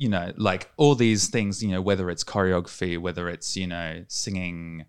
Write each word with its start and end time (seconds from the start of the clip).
you 0.00 0.08
know, 0.08 0.32
like 0.38 0.70
all 0.78 0.94
these 0.94 1.28
things, 1.28 1.62
you 1.62 1.68
know, 1.68 1.82
whether 1.82 2.08
it's 2.08 2.24
choreography, 2.24 2.98
whether 2.98 3.28
it's, 3.28 3.54
you 3.54 3.66
know, 3.66 4.02
singing, 4.08 4.86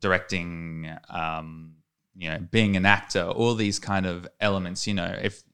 directing, 0.00 0.92
um, 1.08 1.74
you 2.16 2.28
know, 2.28 2.38
being 2.50 2.76
an 2.76 2.84
actor, 2.84 3.22
all 3.22 3.54
these 3.54 3.78
kind 3.78 4.06
of 4.06 4.26
elements, 4.40 4.88
you 4.88 4.94
know, 4.94 5.16
if 5.22 5.44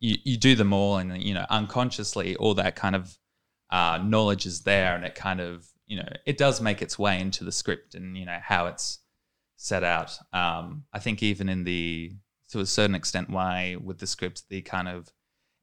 you, 0.00 0.16
you 0.24 0.36
do 0.36 0.56
them 0.56 0.72
all 0.72 0.96
and, 0.96 1.22
you 1.22 1.34
know, 1.34 1.46
unconsciously, 1.50 2.34
all 2.34 2.52
that 2.54 2.74
kind 2.74 2.96
of 2.96 3.16
uh, 3.70 4.00
knowledge 4.02 4.44
is 4.44 4.62
there 4.62 4.96
and 4.96 5.04
it 5.04 5.14
kind 5.14 5.40
of, 5.40 5.64
you 5.86 5.96
know, 5.96 6.08
it 6.26 6.36
does 6.36 6.60
make 6.60 6.82
its 6.82 6.98
way 6.98 7.20
into 7.20 7.44
the 7.44 7.52
script 7.52 7.94
and, 7.94 8.18
you 8.18 8.26
know, 8.26 8.38
how 8.42 8.66
it's 8.66 8.98
set 9.56 9.84
out. 9.84 10.18
Um, 10.32 10.82
I 10.92 10.98
think 10.98 11.22
even 11.22 11.48
in 11.48 11.62
the, 11.62 12.10
to 12.48 12.58
a 12.58 12.66
certain 12.66 12.96
extent, 12.96 13.30
why 13.30 13.76
with 13.80 13.98
the 13.98 14.06
script, 14.08 14.48
the 14.48 14.62
kind 14.62 14.88
of 14.88 15.12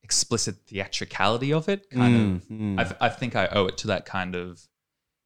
explicit 0.04 0.56
theatricality 0.68 1.54
of 1.54 1.70
it, 1.70 1.90
kind 1.90 2.16
of, 2.16 2.22
Mm, 2.50 2.76
mm, 2.76 2.80
I've, 2.80 2.96
I 3.00 3.10
think 3.10 3.36
I 3.36 3.48
owe 3.48 3.66
it 3.68 3.78
to 3.80 3.88
that 3.88 4.06
kind 4.06 4.36
of, 4.36 4.62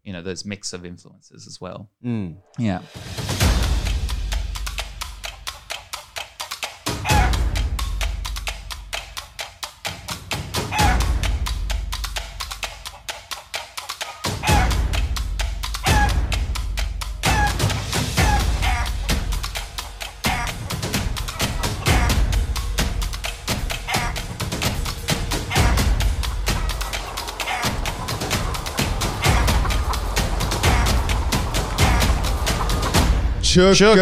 you 0.04 0.14
know, 0.14 0.22
those 0.22 0.46
mix 0.46 0.72
of 0.74 0.86
influences 0.86 1.48
as 1.48 1.60
well. 1.60 1.90
mm. 2.04 2.38
Yeah. 2.58 2.82
Chuckers. 33.58 33.98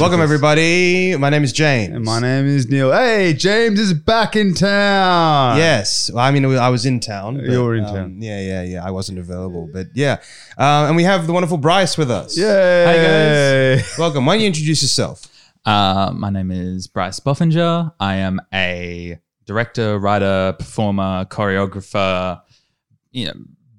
Welcome, 0.00 0.20
everybody. 0.20 1.16
My 1.16 1.30
name 1.30 1.42
is 1.42 1.52
James. 1.52 1.92
And 1.92 2.04
my 2.04 2.20
name 2.20 2.46
is 2.46 2.68
Neil. 2.68 2.92
Hey, 2.92 3.32
James 3.32 3.80
is 3.80 3.92
back 3.92 4.36
in 4.36 4.54
town. 4.54 5.56
Yes, 5.56 6.12
well, 6.14 6.24
I 6.24 6.30
mean, 6.30 6.44
I 6.44 6.68
was 6.68 6.86
in 6.86 7.00
town. 7.00 7.40
You 7.40 7.64
were 7.64 7.74
in 7.74 7.86
um, 7.86 7.92
town. 7.92 8.22
Yeah, 8.22 8.40
yeah, 8.40 8.62
yeah. 8.62 8.86
I 8.86 8.92
wasn't 8.92 9.18
available, 9.18 9.68
but 9.72 9.88
yeah. 9.94 10.20
Uh, 10.56 10.86
and 10.86 10.94
we 10.94 11.02
have 11.02 11.26
the 11.26 11.32
wonderful 11.32 11.56
Bryce 11.58 11.98
with 11.98 12.08
us. 12.08 12.38
Yay. 12.38 13.82
Welcome. 13.98 14.26
Why 14.26 14.34
don't 14.34 14.42
you 14.42 14.46
introduce 14.46 14.82
yourself? 14.82 15.26
Uh, 15.64 16.12
my 16.14 16.30
name 16.30 16.52
is 16.52 16.86
Bryce 16.86 17.18
Bofinger. 17.18 17.92
I 17.98 18.14
am 18.14 18.40
a 18.52 19.18
director, 19.44 19.98
writer, 19.98 20.54
performer, 20.56 21.24
choreographer, 21.24 22.42
you 23.10 23.26
know, 23.26 23.34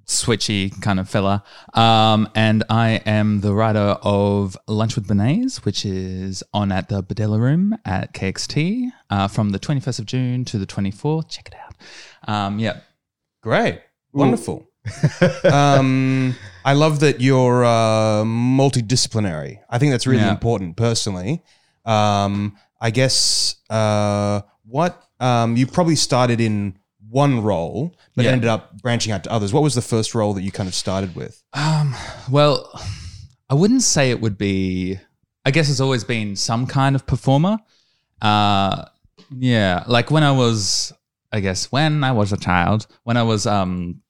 switchy 0.05 0.79
kind 0.81 0.99
of 0.99 1.09
fella. 1.09 1.43
Um, 1.73 2.29
and 2.35 2.63
I 2.69 3.01
am 3.05 3.41
the 3.41 3.53
writer 3.53 3.97
of 4.01 4.57
Lunch 4.67 4.95
with 4.95 5.07
Bernays, 5.07 5.65
which 5.65 5.85
is 5.85 6.43
on 6.53 6.71
at 6.71 6.89
the 6.89 7.01
Bedella 7.03 7.39
Room 7.39 7.77
at 7.85 8.13
KXT 8.13 8.91
uh, 9.09 9.27
from 9.27 9.49
the 9.49 9.59
21st 9.59 9.99
of 9.99 10.05
June 10.05 10.45
to 10.45 10.57
the 10.57 10.65
24th. 10.67 11.29
Check 11.29 11.47
it 11.49 11.55
out. 11.55 12.33
Um, 12.33 12.59
yeah. 12.59 12.79
Great. 13.41 13.81
Wonderful. 14.13 14.67
um, 15.51 16.35
I 16.63 16.73
love 16.73 16.99
that 16.99 17.19
you're 17.21 17.65
uh, 17.65 18.23
multidisciplinary. 18.23 19.59
I 19.69 19.77
think 19.79 19.91
that's 19.91 20.07
really 20.07 20.21
Yeah. 20.23 20.31
important 20.31 20.77
personally. 20.77 21.41
Um, 21.85 22.57
I 22.79 22.91
guess 22.91 23.55
uh, 23.69 24.41
what 24.65 25.01
um, 25.19 25.55
you 25.57 25.65
probably 25.67 25.95
started 25.95 26.39
in 26.41 26.77
one 27.15 27.41
role, 27.41 27.95
but 28.15 28.25
Yeah. 28.25 28.31
ended 28.31 28.49
up 28.49 28.81
branching 28.81 29.13
out 29.13 29.23
to 29.23 29.31
others. 29.31 29.53
What 29.53 29.63
was 29.63 29.73
the 29.73 29.81
first 29.81 30.13
role 30.13 30.33
that 30.33 30.41
you 30.41 30.51
kind 30.51 30.67
of 30.67 30.75
started 30.75 31.15
with? 31.15 31.41
Um, 31.53 31.95
well, 32.29 32.69
I 33.49 33.53
wouldn't 33.53 33.83
say 33.83 34.11
it 34.11 34.19
would 34.19 34.37
be. 34.37 34.99
I 35.45 35.51
guess 35.51 35.69
it's 35.69 35.79
always 35.79 36.03
been 36.03 36.35
some 36.35 36.67
kind 36.67 36.93
of 36.95 37.05
performer. 37.05 37.57
Uh, 38.21 38.85
yeah, 39.39 39.83
like 39.87 40.11
when 40.11 40.23
I 40.23 40.31
was, 40.31 40.91
I 41.31 41.39
guess 41.39 41.71
when 41.71 42.03
I 42.03 42.11
was 42.11 42.33
a 42.33 42.37
child, 42.37 42.85
when 43.03 43.15
I 43.15 43.23
was, 43.23 43.47
um, 43.47 44.01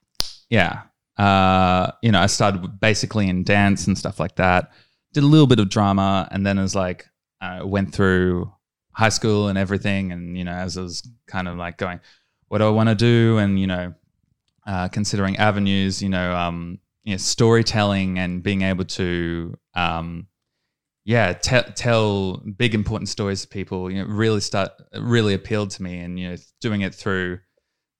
yeah, 0.49 0.83
uh, 1.17 1.91
you 2.01 2.11
know, 2.11 2.21
I 2.21 2.25
started 2.27 2.79
basically 2.79 3.27
in 3.29 3.43
dance 3.43 3.85
and 3.87 3.95
stuff 3.97 4.19
like 4.19 4.35
that. 4.37 4.71
Did 5.13 5.23
a 5.23 5.27
little 5.27 5.47
bit 5.47 5.59
of 5.59 5.69
drama, 5.69 6.27
and 6.31 6.43
then 6.45 6.57
as 6.57 6.73
like 6.75 7.05
I 7.39 7.63
went 7.63 7.93
through 7.93 8.51
high 8.93 9.09
school 9.09 9.47
and 9.49 9.57
everything, 9.57 10.11
and 10.11 10.35
you 10.37 10.43
know, 10.43 10.53
as 10.53 10.77
I 10.77 10.81
was 10.81 11.07
kind 11.27 11.47
of 11.47 11.55
like 11.57 11.77
going, 11.77 11.99
what 12.47 12.59
do 12.59 12.67
I 12.67 12.69
want 12.69 12.89
to 12.89 12.95
do, 12.95 13.37
and 13.37 13.59
you 13.59 13.67
know, 13.67 13.93
uh, 14.65 14.87
considering 14.89 15.37
avenues, 15.37 16.01
you 16.01 16.09
know, 16.09 16.35
um, 16.35 16.79
you 17.03 17.13
know, 17.13 17.17
storytelling 17.17 18.19
and 18.19 18.41
being 18.41 18.61
able 18.61 18.85
to, 18.85 19.57
um, 19.73 20.27
yeah, 21.03 21.33
te- 21.33 21.71
tell 21.75 22.37
big 22.37 22.73
important 22.73 23.09
stories 23.09 23.41
to 23.43 23.47
people, 23.47 23.91
you 23.91 24.03
know, 24.03 24.09
really 24.09 24.41
start 24.41 24.71
really 24.99 25.33
appealed 25.33 25.71
to 25.71 25.83
me, 25.83 25.99
and 25.99 26.19
you 26.19 26.29
know, 26.29 26.35
doing 26.61 26.81
it 26.81 26.93
through, 26.93 27.39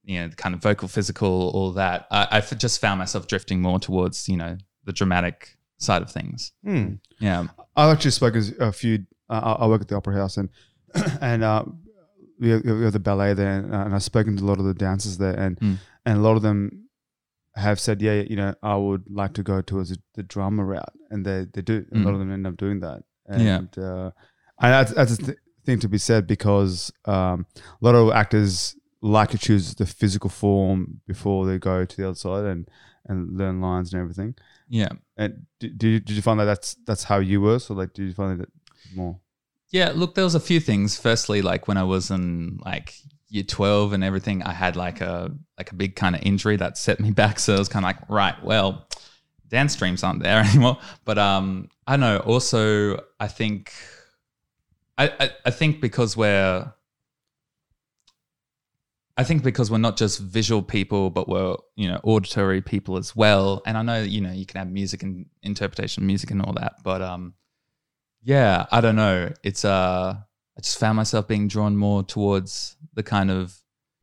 you 0.04 0.22
know, 0.22 0.30
kind 0.30 0.56
of 0.56 0.62
vocal, 0.62 0.88
physical, 0.88 1.52
all 1.54 1.72
that. 1.74 2.08
I, 2.12 2.42
just 2.42 2.80
found 2.82 3.00
myself 3.00 3.28
drifting 3.28 3.62
more 3.62 3.80
towards, 3.80 4.28
you 4.28 4.38
know, 4.38 4.58
the 4.86 4.94
dramatic 4.94 5.58
side 5.78 6.02
of 6.02 6.12
things. 6.12 6.52
Hmm. 6.64 6.94
Yeah, 7.20 7.48
I've 7.76 7.94
actually 7.94 8.12
spoken 8.12 8.44
a 8.60 8.72
few. 8.72 9.06
Uh, 9.30 9.56
I 9.60 9.64
I 9.64 9.68
work 9.68 9.82
at 9.82 9.88
the 9.88 9.96
Opera 9.96 10.16
House 10.16 10.38
and 10.38 10.50
and 11.22 11.44
uh, 11.44 11.66
we, 12.40 12.50
have, 12.50 12.64
we 12.64 12.84
have 12.84 12.94
the 12.94 13.00
ballet 13.00 13.34
there, 13.34 13.60
and, 13.60 13.74
uh, 13.74 13.78
and 13.86 13.96
I've 13.96 14.04
spoken 14.04 14.36
to 14.38 14.44
a 14.44 14.48
lot 14.48 14.60
of 14.60 14.66
the 14.66 14.74
dancers 14.74 15.18
there, 15.18 15.34
and 15.40 15.60
Mm. 15.60 15.78
and 16.06 16.18
a 16.18 16.22
lot 16.22 16.36
of 16.36 16.42
them 16.44 16.90
have 17.56 17.80
said, 17.80 18.02
yeah, 18.02 18.22
you 18.22 18.36
know, 18.36 18.54
I 18.62 18.76
would 18.76 19.04
like 19.10 19.34
to 19.36 19.44
go 19.44 19.62
towards 19.62 19.98
the 20.16 20.24
drama 20.24 20.64
route, 20.66 20.94
and 21.10 21.26
they 21.26 21.46
they 21.54 21.62
do. 21.62 21.86
A 21.94 21.98
lot 21.98 22.12
Mm. 22.12 22.14
of 22.14 22.20
them 22.20 22.32
end 22.32 22.48
up 22.48 22.58
doing 22.58 22.80
that, 22.82 23.04
and 23.26 23.42
Yeah. 23.78 23.84
uh, 23.84 24.12
and 24.62 24.72
that's, 24.74 24.94
that's 24.94 25.14
a 25.14 25.18
th- 25.18 25.38
thing 25.66 25.80
to 25.80 25.88
be 25.90 25.98
said 25.98 26.28
because 26.28 26.92
um, 27.06 27.46
a 27.82 27.86
lot 27.86 27.96
of 27.96 28.12
actors 28.12 28.76
like 29.02 29.30
to 29.32 29.38
choose 29.38 29.76
the 29.76 29.86
physical 29.86 30.30
form 30.30 31.02
before 31.08 31.46
they 31.46 31.58
go 31.60 31.86
to 31.86 31.98
the 31.98 32.06
other 32.08 32.16
side 32.16 32.46
and 32.46 32.70
and 33.08 33.38
learn 33.38 33.62
lines 33.62 33.94
and 33.94 34.02
everything. 34.02 34.34
yeah. 34.68 34.90
And 35.18 35.46
did, 35.60 35.78
did, 35.78 35.88
you, 35.88 36.00
did 36.00 36.16
you 36.16 36.22
find 36.24 36.40
that 36.40 36.46
that's 36.46 36.76
that's 36.88 37.04
how 37.04 37.20
you 37.20 37.40
were? 37.42 37.60
So 37.60 37.74
like, 37.76 37.94
did 37.94 38.06
you 38.08 38.14
find 38.14 38.40
that 38.42 38.50
more? 38.96 39.20
Yeah, 39.72 39.92
look, 39.94 40.16
there 40.16 40.24
was 40.24 40.36
a 40.36 40.40
few 40.40 40.60
things. 40.60 40.98
Firstly, 40.98 41.42
like 41.42 41.68
when 41.68 41.78
I 41.78 41.84
was 41.84 42.12
in 42.12 42.60
like 42.64 42.94
year 43.30 43.44
twelve 43.44 43.94
and 43.94 44.04
everything, 44.04 44.44
I 44.44 44.54
had 44.54 44.76
like 44.76 45.02
a 45.02 45.32
like 45.58 45.72
a 45.72 45.76
big 45.76 45.96
kind 45.96 46.16
of 46.16 46.22
injury 46.24 46.56
that 46.58 46.78
set 46.78 47.00
me 47.00 47.12
back. 47.24 47.40
So 47.40 47.56
I 47.56 47.60
was 47.60 47.70
kind 47.70 47.86
of 47.86 47.90
like, 47.90 48.10
right, 48.10 48.42
well, 48.44 48.88
dance 49.50 49.74
streams 49.74 50.04
aren't 50.04 50.24
there 50.24 50.40
anymore. 50.50 50.78
But 51.04 51.18
um, 51.18 51.70
I 51.88 51.98
know. 51.98 52.18
Also, 52.20 53.04
I 53.20 53.28
think, 53.28 53.74
I 54.98 55.10
I, 55.20 55.30
I 55.46 55.52
think 55.52 55.82
because 55.82 56.16
we're, 56.16 56.72
I 59.18 59.24
think 59.24 59.44
because 59.44 59.72
we're 59.72 59.78
not 59.78 59.98
just 59.98 60.20
visual 60.20 60.62
people, 60.62 61.10
but 61.10 61.28
we're 61.28 61.56
you 61.76 61.88
know 61.90 62.00
auditory 62.04 62.62
people 62.62 62.98
as 62.98 63.16
well. 63.16 63.62
And 63.66 63.78
I 63.78 63.82
know 63.82 64.02
you 64.02 64.22
know 64.22 64.32
you 64.32 64.46
can 64.46 64.60
have 64.60 64.72
music 64.72 65.04
and 65.04 65.26
interpretation, 65.42 66.06
music 66.06 66.32
and 66.32 66.42
all 66.42 66.54
that, 66.54 66.76
but 66.84 67.02
um 67.02 67.34
yeah 68.26 68.66
i 68.72 68.82
don't 68.82 68.96
know 68.96 69.32
it's 69.44 69.64
uh 69.64 70.14
i 70.58 70.62
just 70.62 70.80
found 70.80 70.96
myself 70.98 71.28
being 71.28 71.48
drawn 71.48 71.78
more 71.78 72.04
towards 72.04 72.76
the 72.94 73.04
kind 73.04 73.30
of 73.32 73.62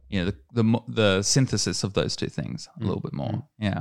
you 0.09 0.19
know 0.25 0.31
the 0.31 0.37
the, 0.63 0.81
the 0.89 1.23
synthesis 1.23 1.83
of 1.85 1.93
those 1.95 2.15
two 2.17 2.29
things 2.29 2.69
a 2.81 2.85
little 2.85 3.01
bit 3.01 3.13
more 3.13 3.43
yeah 3.59 3.81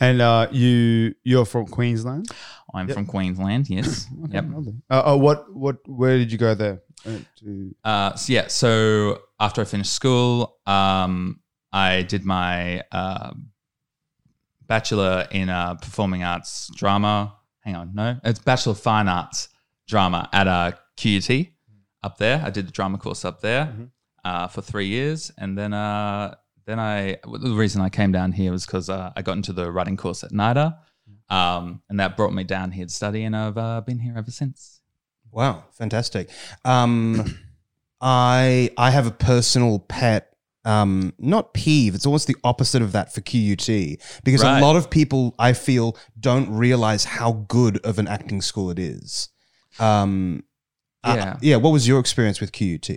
And 0.00 0.20
uh, 0.20 0.48
you 0.50 1.14
you're 1.22 1.44
from 1.46 1.66
Queensland. 1.66 2.26
i'm 2.74 2.88
Yep. 2.88 2.94
from 2.96 3.06
queensland 3.06 3.68
yes 3.76 4.06
yep 4.30 4.44
Lovely. 4.48 4.74
Uh, 4.90 5.02
uh, 5.12 5.16
what 5.16 5.38
what 5.54 5.76
where 5.86 6.16
did 6.18 6.32
you 6.32 6.38
go 6.38 6.54
there? 6.54 6.80
Uh, 7.06 7.18
uh 7.84 8.14
so 8.16 8.32
yeah 8.32 8.46
so 8.48 8.70
after 9.38 9.60
i 9.62 9.64
finished 9.64 9.92
school 9.92 10.56
um 10.66 11.40
i 11.72 12.02
did 12.02 12.24
my 12.24 12.82
uh 12.90 13.30
bachelor 14.66 15.26
in 15.30 15.48
uh 15.48 15.74
performing 15.76 16.22
arts 16.24 16.70
drama 16.74 17.34
hang 17.60 17.76
on 17.76 17.90
no 17.94 18.16
it's 18.24 18.38
bachelor 18.40 18.72
of 18.72 18.80
fine 18.80 19.08
arts 19.08 19.48
drama 19.86 20.28
at 20.32 20.46
uh 20.48 20.72
qut 20.96 21.50
up 22.02 22.18
there 22.18 22.42
i 22.44 22.50
did 22.50 22.66
the 22.66 22.72
drama 22.72 22.98
course 22.98 23.24
up 23.24 23.40
there 23.40 23.66
Mhm. 23.66 23.90
uh, 24.24 24.48
for 24.48 24.60
three 24.62 24.88
years, 24.88 25.30
and 25.38 25.56
then 25.56 25.72
uh, 25.72 26.34
then 26.66 26.78
I 26.80 27.18
the 27.24 27.54
reason 27.54 27.80
I 27.80 27.88
came 27.90 28.10
down 28.10 28.32
here 28.32 28.50
was 28.50 28.66
because 28.66 28.88
uh, 28.90 29.12
I 29.16 29.22
got 29.22 29.36
into 29.36 29.52
the 29.52 29.70
writing 29.70 29.96
course 29.96 30.24
at 30.24 30.32
NIDA, 30.32 30.76
um, 31.30 31.80
and 31.88 32.00
that 32.00 32.16
brought 32.16 32.32
me 32.34 32.42
down 32.42 32.72
here 32.72 32.86
to 32.86 32.92
study, 32.92 33.22
and 33.22 33.36
I've 33.36 33.56
uh, 33.56 33.80
been 33.82 34.00
here 34.00 34.14
ever 34.16 34.32
since. 34.32 34.80
Wow, 35.30 35.64
fantastic. 35.72 36.28
Um, 36.64 37.36
I 38.00 38.70
I 38.76 38.90
have 38.90 39.06
a 39.06 39.10
personal 39.12 39.78
pet. 39.80 40.32
Um, 40.64 41.12
not 41.18 41.54
peeve. 41.54 41.94
It's 41.94 42.06
almost 42.06 42.26
the 42.26 42.36
opposite 42.42 42.82
of 42.82 42.90
that 42.90 43.14
for 43.14 43.20
QUT 43.20 43.98
because 44.24 44.42
Right. 44.42 44.58
a 44.58 44.64
lot 44.66 44.74
of 44.74 44.90
people 44.90 45.36
I 45.38 45.52
feel 45.52 45.96
don't 46.18 46.50
realize 46.50 47.04
how 47.04 47.44
good 47.46 47.78
of 47.86 48.00
an 48.00 48.08
acting 48.08 48.42
school 48.42 48.70
it 48.72 48.78
is. 48.80 49.28
Um, 49.78 50.42
uh, 51.04 51.14
Yeah. 51.16 51.36
yeah. 51.42 51.56
What 51.56 51.70
was 51.70 51.86
your 51.86 52.00
experience 52.00 52.40
with 52.40 52.52
QUT? 52.52 52.90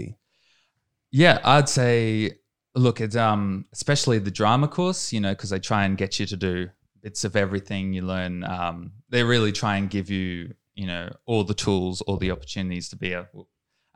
Yeah, 1.11 1.39
I'd 1.43 1.69
say 1.69 2.37
look, 2.75 3.01
it's 3.01 3.15
um 3.15 3.65
especially 3.73 4.19
the 4.19 4.31
drama 4.31 4.67
course, 4.67 5.11
you 5.11 5.19
know, 5.19 5.31
because 5.31 5.49
they 5.49 5.59
try 5.59 5.85
and 5.85 5.97
get 5.97 6.19
you 6.19 6.25
to 6.27 6.37
do 6.37 6.69
bits 7.01 7.23
of 7.23 7.35
everything 7.35 7.93
you 7.93 8.01
learn. 8.01 8.43
Um, 8.43 8.91
they 9.09 9.23
really 9.23 9.51
try 9.51 9.77
and 9.77 9.89
give 9.89 10.09
you, 10.09 10.53
you 10.75 10.85
know, 10.87 11.09
all 11.25 11.43
the 11.43 11.53
tools, 11.53 12.01
all 12.01 12.17
the 12.17 12.31
opportunities 12.31 12.89
to 12.89 12.95
be 12.95 13.13
a 13.13 13.27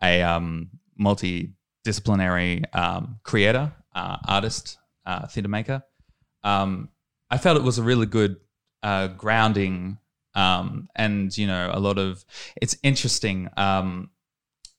a 0.01 0.21
um, 0.21 0.69
multidisciplinary 0.99 2.63
um, 2.75 3.19
creator, 3.23 3.71
uh, 3.95 4.17
artist, 4.27 4.77
uh, 5.05 5.27
theater 5.27 5.49
maker. 5.49 5.83
Um, 6.43 6.89
I 7.29 7.37
felt 7.37 7.57
it 7.57 7.63
was 7.63 7.77
a 7.77 7.83
really 7.83 8.05
good 8.05 8.37
uh, 8.81 9.07
grounding, 9.07 9.97
um, 10.35 10.89
and 10.95 11.35
you 11.37 11.47
know, 11.47 11.69
a 11.73 11.79
lot 11.79 11.97
of. 11.97 12.23
It's 12.61 12.75
interesting. 12.83 13.49
Um, 13.57 14.09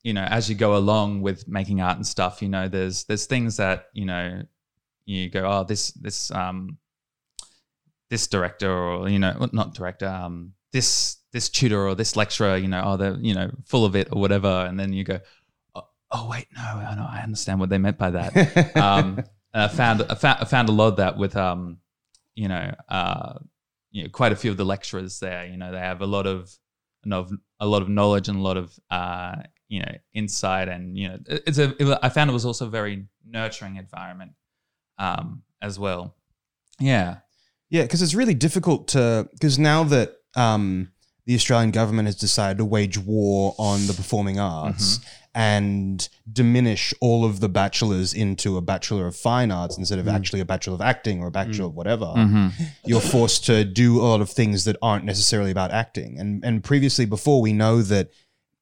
you 0.02 0.12
know, 0.12 0.24
as 0.24 0.50
you 0.50 0.54
go 0.54 0.76
along 0.76 1.22
with 1.22 1.48
making 1.48 1.80
art 1.80 1.96
and 1.96 2.06
stuff, 2.06 2.42
you 2.42 2.48
know, 2.48 2.68
there's 2.68 3.04
there's 3.04 3.26
things 3.26 3.56
that 3.56 3.86
you 3.94 4.04
know 4.04 4.42
you 5.06 5.30
go, 5.30 5.44
oh, 5.46 5.64
this 5.64 5.92
this 5.92 6.30
um 6.30 6.78
this 8.10 8.26
director 8.26 8.70
or 8.70 9.08
you 9.08 9.18
know 9.18 9.48
not 9.52 9.74
director 9.74 10.06
um 10.06 10.52
this 10.72 11.18
this 11.32 11.48
tutor 11.48 11.88
or 11.88 11.94
this 11.94 12.16
lecturer, 12.16 12.56
you 12.56 12.68
know, 12.68 12.82
oh 12.84 12.96
they're 12.96 13.16
you 13.16 13.34
know 13.34 13.50
full 13.64 13.84
of 13.84 13.96
it 13.96 14.08
or 14.12 14.20
whatever, 14.20 14.66
and 14.68 14.78
then 14.78 14.92
you 14.92 15.04
go, 15.04 15.20
oh, 15.74 15.88
oh 16.10 16.28
wait, 16.28 16.46
no, 16.54 16.62
I 16.62 16.94
know, 16.94 17.06
I 17.08 17.20
understand 17.20 17.60
what 17.60 17.70
they 17.70 17.78
meant 17.78 17.98
by 17.98 18.10
that. 18.10 18.76
um, 18.76 19.24
and 19.54 19.62
I 19.62 19.68
found 19.68 20.02
I 20.02 20.14
found 20.14 20.38
I 20.40 20.44
found 20.44 20.68
a 20.68 20.72
lot 20.72 20.88
of 20.88 20.96
that 20.96 21.16
with 21.16 21.36
um 21.36 21.78
you 22.34 22.48
know 22.48 22.74
uh 22.88 23.34
you 23.94 24.02
know 24.02 24.10
quite 24.10 24.32
a 24.32 24.36
few 24.36 24.50
of 24.50 24.58
the 24.58 24.64
lecturers 24.64 25.20
there. 25.20 25.46
You 25.46 25.56
know, 25.56 25.72
they 25.72 25.78
have 25.78 26.02
a 26.02 26.06
lot 26.06 26.26
of 26.26 26.52
of 27.10 27.32
a 27.60 27.66
lot 27.66 27.82
of 27.82 27.88
knowledge 27.88 28.28
and 28.28 28.38
a 28.38 28.42
lot 28.42 28.56
of 28.56 28.72
uh 28.90 29.36
you 29.68 29.80
know 29.80 29.92
insight 30.14 30.68
and 30.68 30.96
you 30.98 31.08
know 31.08 31.18
it's 31.26 31.58
a 31.58 31.74
it, 31.78 31.98
I 32.02 32.08
found 32.08 32.30
it 32.30 32.32
was 32.32 32.46
also 32.46 32.66
a 32.66 32.70
very 32.70 33.06
nurturing 33.26 33.76
environment 33.76 34.32
um 34.98 35.42
as 35.62 35.78
well. 35.78 36.16
Yeah. 36.80 37.18
Yeah, 37.70 37.82
because 37.82 38.02
it's 38.02 38.14
really 38.14 38.34
difficult 38.34 38.88
to 38.88 39.28
because 39.32 39.58
now 39.58 39.84
that 39.84 40.16
um, 40.36 40.92
the 41.26 41.34
Australian 41.34 41.70
government 41.70 42.06
has 42.06 42.16
decided 42.16 42.58
to 42.58 42.64
wage 42.64 42.98
war 42.98 43.54
on 43.58 43.86
the 43.86 43.94
performing 43.94 44.38
arts 44.38 45.00
and 45.34 46.08
diminish 46.32 46.94
all 47.00 47.24
of 47.24 47.40
the 47.40 47.48
bachelors 47.48 48.14
into 48.14 48.56
a 48.56 48.60
bachelor 48.60 49.06
of 49.06 49.16
fine 49.16 49.50
arts 49.50 49.76
instead 49.76 49.98
of 49.98 50.06
mm. 50.06 50.14
actually 50.14 50.40
a 50.40 50.44
bachelor 50.44 50.74
of 50.74 50.80
acting 50.80 51.20
or 51.20 51.26
a 51.26 51.30
bachelor 51.30 51.64
mm. 51.64 51.68
of 51.68 51.74
whatever, 51.74 52.06
mm-hmm. 52.06 52.48
you're 52.84 53.00
forced 53.00 53.44
to 53.46 53.64
do 53.64 54.00
a 54.00 54.04
lot 54.04 54.20
of 54.20 54.30
things 54.30 54.64
that 54.64 54.76
aren't 54.80 55.04
necessarily 55.04 55.50
about 55.50 55.72
acting. 55.72 56.18
And 56.18 56.44
and 56.44 56.62
previously, 56.62 57.04
before 57.04 57.42
we 57.42 57.52
know 57.52 57.82
that 57.82 58.10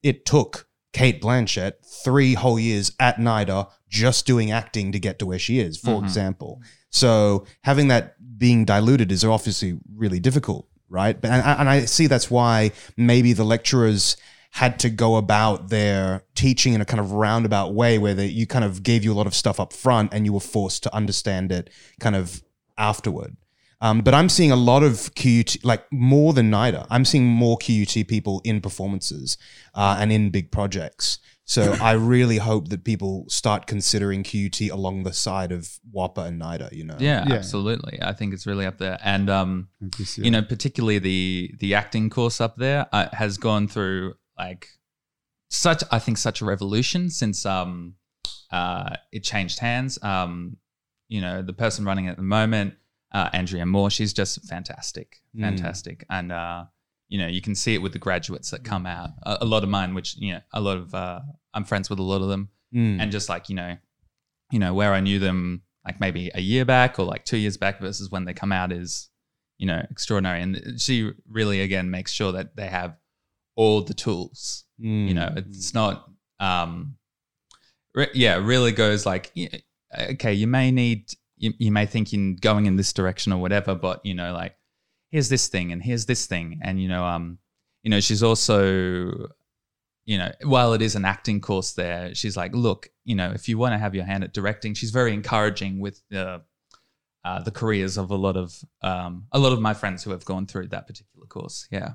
it 0.01 0.25
took 0.25 0.67
Cate 0.93 1.21
Blanchett 1.21 1.73
three 2.03 2.33
whole 2.35 2.59
years 2.59 2.91
at 2.99 3.17
NIDA 3.17 3.69
just 3.89 4.25
doing 4.25 4.51
acting 4.51 4.91
to 4.91 4.99
get 4.99 5.19
to 5.19 5.25
where 5.25 5.39
she 5.39 5.59
is, 5.59 5.77
for 5.77 5.91
mm-hmm. 5.91 6.05
example. 6.05 6.61
So 6.89 7.45
having 7.63 7.87
that 7.89 8.15
being 8.37 8.65
diluted 8.65 9.11
is 9.11 9.23
obviously 9.23 9.79
really 9.95 10.19
difficult, 10.19 10.67
right? 10.89 11.19
But 11.19 11.31
and, 11.31 11.43
and 11.59 11.69
I 11.69 11.85
see 11.85 12.07
that's 12.07 12.29
why 12.29 12.71
maybe 12.97 13.33
the 13.33 13.43
lecturers 13.43 14.17
had 14.53 14.77
to 14.79 14.89
go 14.89 15.15
about 15.15 15.69
their 15.69 16.23
teaching 16.35 16.73
in 16.73 16.81
a 16.81 16.85
kind 16.85 16.99
of 16.99 17.11
roundabout 17.11 17.73
way 17.73 17.97
where 17.97 18.13
they, 18.13 18.27
you 18.27 18.45
kind 18.45 18.63
of 18.63 18.83
gave 18.83 19.03
you 19.03 19.11
a 19.11 19.15
lot 19.15 19.25
of 19.25 19.33
stuff 19.33 19.59
up 19.59 19.73
front 19.73 20.13
and 20.13 20.25
you 20.25 20.33
were 20.33 20.39
forced 20.39 20.83
to 20.83 20.93
understand 20.95 21.51
it 21.51 21.71
kind 21.99 22.15
of 22.15 22.43
afterward. 22.77 23.35
Um, 23.81 24.01
but 24.01 24.13
I'm 24.13 24.29
seeing 24.29 24.51
a 24.51 24.55
lot 24.55 24.83
of 24.83 25.11
QUT, 25.15 25.57
like 25.63 25.83
more 25.91 26.33
than 26.33 26.51
NIDA. 26.51 26.85
I'm 26.91 27.03
seeing 27.03 27.25
more 27.25 27.57
QUT 27.57 28.07
people 28.07 28.41
in 28.45 28.61
performances 28.61 29.39
uh, 29.73 29.97
and 29.99 30.11
in 30.11 30.29
big 30.29 30.51
projects. 30.51 31.17
So 31.45 31.75
I 31.81 31.93
really 31.93 32.37
hope 32.37 32.69
that 32.69 32.83
people 32.83 33.25
start 33.29 33.65
considering 33.65 34.23
QUT 34.23 34.61
along 34.71 35.01
the 35.03 35.13
side 35.13 35.51
of 35.51 35.67
WAAPA 35.93 36.27
and 36.27 36.39
NIDA, 36.41 36.71
you 36.71 36.83
know? 36.85 36.95
yeah, 36.99 37.25
Yeah. 37.27 37.35
absolutely. 37.35 37.97
I 38.01 38.13
think 38.13 38.33
it's 38.35 38.45
really 38.45 38.65
up 38.67 38.77
there, 38.77 38.97
and 39.03 39.29
um, 39.31 39.67
This, 39.81 40.17
you 40.19 40.29
know, 40.31 40.43
particularly 40.43 40.99
the 40.99 41.53
the 41.59 41.73
acting 41.73 42.09
course 42.11 42.39
up 42.39 42.55
there 42.57 42.85
uh, 42.93 43.07
has 43.13 43.37
gone 43.37 43.67
through 43.67 44.13
like 44.47 44.67
such 45.49 45.83
I 45.91 45.99
think 45.99 46.17
such 46.17 46.41
a 46.41 46.45
revolution 46.45 47.09
since 47.09 47.45
um 47.45 47.95
uh 48.51 48.95
it 49.11 49.23
changed 49.23 49.59
hands. 49.59 50.01
Um, 50.03 50.57
you 51.07 51.21
know, 51.21 51.41
the 51.41 51.53
person 51.53 51.85
running 51.85 52.05
it 52.05 52.11
at 52.11 52.17
the 52.17 52.23
moment, 52.23 52.73
uh, 53.13 53.29
Andrea 53.33 53.65
Moor, 53.65 53.89
she's 53.89 54.13
just 54.13 54.43
fantastic, 54.45 55.21
Mm. 55.35 55.41
fantastic, 55.41 56.05
and 56.09 56.31
uh, 56.31 56.65
you 57.09 57.19
know, 57.19 57.27
you 57.27 57.41
can 57.41 57.55
see 57.55 57.73
it 57.75 57.81
with 57.83 57.93
the 57.93 57.99
graduates 57.99 58.49
that 58.51 58.63
come 58.63 58.85
out. 58.87 59.09
A, 59.23 59.37
a 59.41 59.45
lot 59.45 59.63
of 59.63 59.69
mine, 59.69 59.93
which 59.93 60.15
you 60.17 60.33
know, 60.33 60.41
a 60.53 60.61
lot 60.61 60.77
of 60.77 60.93
uh, 60.95 61.19
I'm 61.53 61.65
friends 61.65 61.89
with 61.89 61.99
a 61.99 62.03
lot 62.03 62.21
of 62.21 62.29
them, 62.29 62.49
Mm. 62.73 62.99
and 63.01 63.11
just 63.11 63.29
like 63.29 63.49
you 63.49 63.55
know, 63.55 63.77
you 64.51 64.59
know 64.59 64.73
where 64.73 64.93
I 64.93 64.99
knew 65.01 65.19
them 65.19 65.61
like 65.85 65.99
maybe 65.99 66.31
a 66.33 66.41
year 66.41 66.65
back 66.65 66.97
or 66.99 67.05
like 67.05 67.23
two 67.25 67.37
years 67.37 67.57
back 67.57 67.79
versus 67.79 68.09
when 68.09 68.25
they 68.25 68.33
come 68.33 68.51
out 68.51 68.71
is 68.71 69.09
you 69.59 69.67
know 69.67 69.81
extraordinary. 69.91 70.41
And 70.41 70.81
she 70.81 71.11
really 71.29 71.61
again 71.61 71.91
makes 71.91 72.11
sure 72.11 72.31
that 72.31 72.55
they 72.55 72.67
have 72.67 72.95
all 73.55 73.81
the 73.81 73.93
tools. 73.93 74.65
Mm. 74.81 75.07
You 75.07 75.13
know, 75.13 75.33
it's 75.35 75.73
not. 75.73 76.09
um 76.39 76.95
re- 77.93 78.09
Yeah, 78.13 78.35
really 78.37 78.71
goes 78.71 79.05
like 79.05 79.31
yeah, 79.35 79.57
okay, 80.11 80.33
you 80.33 80.47
may 80.47 80.71
need 80.71 81.11
you, 81.37 81.53
you 81.57 81.71
may 81.71 81.85
think 81.85 82.13
you're 82.13 82.35
going 82.39 82.65
in 82.65 82.75
this 82.77 82.93
direction 82.93 83.33
or 83.33 83.39
whatever, 83.41 83.75
but 83.75 84.05
you 84.05 84.13
know 84.13 84.33
like 84.33 84.55
here's 85.11 85.29
this 85.29 85.47
thing 85.47 85.71
and 85.71 85.83
here's 85.83 86.05
this 86.05 86.25
thing 86.25 86.59
and 86.63 86.81
you 86.81 86.87
know 86.87 87.05
um 87.05 87.37
you 87.83 87.89
know 87.91 87.99
she's 87.99 88.23
also 88.23 89.27
you 90.05 90.17
know, 90.17 90.29
while 90.43 90.73
it 90.73 90.81
is 90.81 90.95
an 90.95 91.05
acting 91.05 91.39
course 91.39 91.71
there, 91.73 92.13
she's 92.13 92.35
like, 92.35 92.53
look, 92.53 92.89
you 93.05 93.15
know, 93.15 93.31
if 93.31 93.47
you 93.47 93.57
want 93.57 93.73
to 93.73 93.77
have 93.77 93.95
your 93.95 94.03
hand 94.03 94.21
at 94.25 94.33
directing, 94.33 94.73
she's 94.73 94.91
very 94.91 95.13
encouraging 95.13 95.79
with 95.79 96.01
the 96.09 96.41
uh, 97.23 97.41
the 97.41 97.51
careers 97.51 97.97
of 97.97 98.11
a 98.11 98.15
lot 98.15 98.35
of 98.35 98.53
um, 98.81 99.27
a 99.31 99.39
lot 99.39 99.53
of 99.53 99.61
my 99.61 99.73
friends 99.73 100.03
who 100.03 100.11
have 100.11 100.25
gone 100.25 100.45
through 100.45 100.67
that 100.67 100.87
particular 100.87 101.25
course. 101.27 101.69
Yeah. 101.71 101.93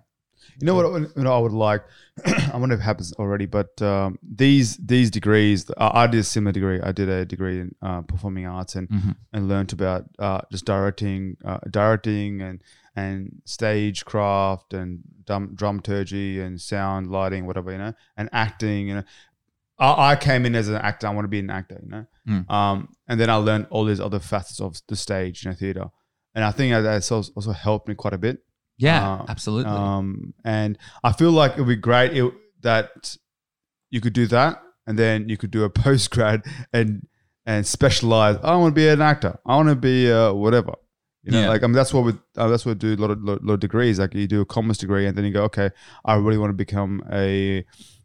You 0.61 0.67
know 0.67 0.75
what? 0.75 0.87
I 0.87 0.89
would- 0.89 1.13
You 1.17 1.23
know, 1.25 1.33
I 1.35 1.39
would 1.39 1.53
like. 1.53 1.83
I 2.53 2.57
wonder 2.57 2.75
if 2.75 2.81
it 2.81 2.85
happens 2.85 3.13
already, 3.15 3.47
but 3.47 3.81
um, 3.83 4.19
these 4.23 4.77
these 4.79 5.11
degrees. 5.11 5.71
I, 5.79 6.03
I 6.03 6.07
did 6.07 6.21
a 6.21 6.25
similar 6.25 6.53
degree. 6.53 6.81
I 6.81 6.93
did 6.93 7.09
a 7.09 7.25
degree 7.25 7.61
in 7.61 7.75
uh, 7.83 8.03
performing 8.03 8.47
arts 8.47 8.75
and 8.75 8.89
Mhm. 8.89 9.17
and 9.33 9.49
learned 9.49 9.73
about 9.73 10.05
uh, 10.19 10.41
just 10.51 10.65
directing, 10.65 11.37
uh, 11.45 11.59
directing 11.71 12.43
and 12.43 12.61
and 12.97 13.41
stage 13.45 14.05
craft 14.05 14.75
and 14.75 15.01
drum, 15.27 15.55
dramaturgy 15.55 16.41
and 16.41 16.61
sound 16.61 17.11
lighting, 17.11 17.47
whatever 17.47 17.71
you 17.71 17.79
know, 17.79 17.95
and 18.17 18.29
acting. 18.33 18.89
You 18.89 18.95
know, 18.97 19.05
I, 19.79 20.13
I 20.13 20.17
came 20.17 20.45
in 20.47 20.55
as 20.57 20.69
an 20.69 20.77
actor. 20.77 21.07
I 21.07 21.11
want 21.11 21.25
to 21.25 21.29
be 21.29 21.39
an 21.39 21.51
actor. 21.51 21.79
You 21.83 21.89
know, 21.91 22.07
Mm. 22.29 22.51
um, 22.51 22.89
and 23.09 23.19
then 23.21 23.31
I 23.31 23.37
learned 23.37 23.69
all 23.71 23.85
these 23.87 24.01
other 24.01 24.19
facets 24.19 24.61
of 24.61 24.81
the 24.89 24.97
stage, 24.97 25.45
you 25.45 25.51
know, 25.51 25.57
theater, 25.57 25.87
and 26.35 26.45
I 26.45 26.51
think 26.51 26.73
that 26.73 26.85
also 26.87 27.23
also 27.37 27.53
helped 27.53 27.89
me 27.89 27.95
quite 27.95 28.13
a 28.15 28.19
bit. 28.19 28.39
Yeah, 28.79 29.09
Uh, 29.21 29.25
absolutely. 29.29 29.73
Um, 29.73 30.35
and 30.45 30.79
I 31.03 31.13
feel 31.13 31.33
like 31.33 31.53
it 31.53 31.59
would 31.61 31.69
be 31.69 31.77
great 31.77 32.17
it, 32.17 32.33
that 32.63 33.17
you 33.91 34.01
could 34.01 34.13
do 34.13 34.27
that, 34.29 34.63
and 34.87 34.99
then 34.99 35.29
you 35.29 35.37
could 35.37 35.51
do 35.51 35.65
a 35.65 35.71
post 35.85 36.11
grad 36.11 36.45
and 36.73 37.07
and 37.45 37.67
specialize. 37.67 38.37
I 38.43 38.55
want 38.57 38.75
to 38.75 38.81
be 38.81 38.89
an 38.89 39.01
actor. 39.03 39.39
I 39.47 39.57
want 39.57 39.69
to 39.71 39.75
be 39.77 40.11
uh, 40.13 40.33
whatever. 40.33 40.75
You 41.25 41.33
know, 41.33 41.41
Yeah. 41.43 41.49
like 41.49 41.63
I 41.63 41.67
mean, 41.67 41.75
that's 41.75 41.93
what 41.93 42.05
we 42.05 42.13
uh, 42.37 42.49
that's 42.49 42.65
what 42.65 42.73
we 42.77 42.79
do 42.79 42.95
a 42.95 43.01
lot 43.03 43.11
of 43.11 43.23
lot, 43.23 43.43
lot 43.43 43.55
of 43.55 43.61
degrees. 43.61 43.99
Like 43.99 44.15
you 44.15 44.27
do 44.29 44.41
a 44.43 44.47
commerce 44.47 44.79
degree, 44.79 45.07
and 45.07 45.17
then 45.17 45.25
you 45.25 45.33
go, 45.33 45.45
okay, 45.45 45.71
I 46.05 46.15
really 46.15 46.39
want 46.39 46.51
to 46.51 46.55
become 46.67 47.03
a 47.13 47.65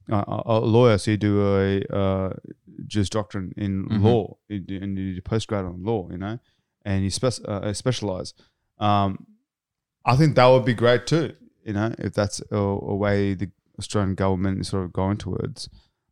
a, 0.10 0.42
a 0.46 0.60
lawyer. 0.60 0.98
So 0.98 1.12
you 1.12 1.18
do 1.18 1.36
a 1.58 1.82
uh, 1.96 2.34
Juris 2.88 3.10
Doctorate 3.10 3.54
in 3.58 3.86
Mhm. 3.86 4.02
law, 4.02 4.38
and 4.50 4.98
you 4.98 5.16
do 5.16 5.22
post 5.22 5.48
grad 5.48 5.66
on 5.66 5.84
law. 5.84 6.10
You 6.10 6.18
know, 6.18 6.40
and 6.86 7.04
you 7.04 7.12
uh, 7.46 7.74
specialize. 7.74 8.34
Um, 8.80 9.28
I 10.06 10.16
think 10.16 10.36
that 10.36 10.46
would 10.48 10.66
be 10.66 10.74
great 10.74 11.08
too. 11.08 11.34
You 11.64 11.74
know, 11.74 11.94
if 11.98 12.14
that's 12.14 12.42
a, 12.52 12.58
a 12.58 12.96
way 12.96 13.34
the 13.36 13.50
Australian 13.80 14.16
government 14.16 14.62
is 14.62 14.68
sort 14.68 14.84
of 14.86 14.94
going 14.94 15.18
towards. 15.18 15.70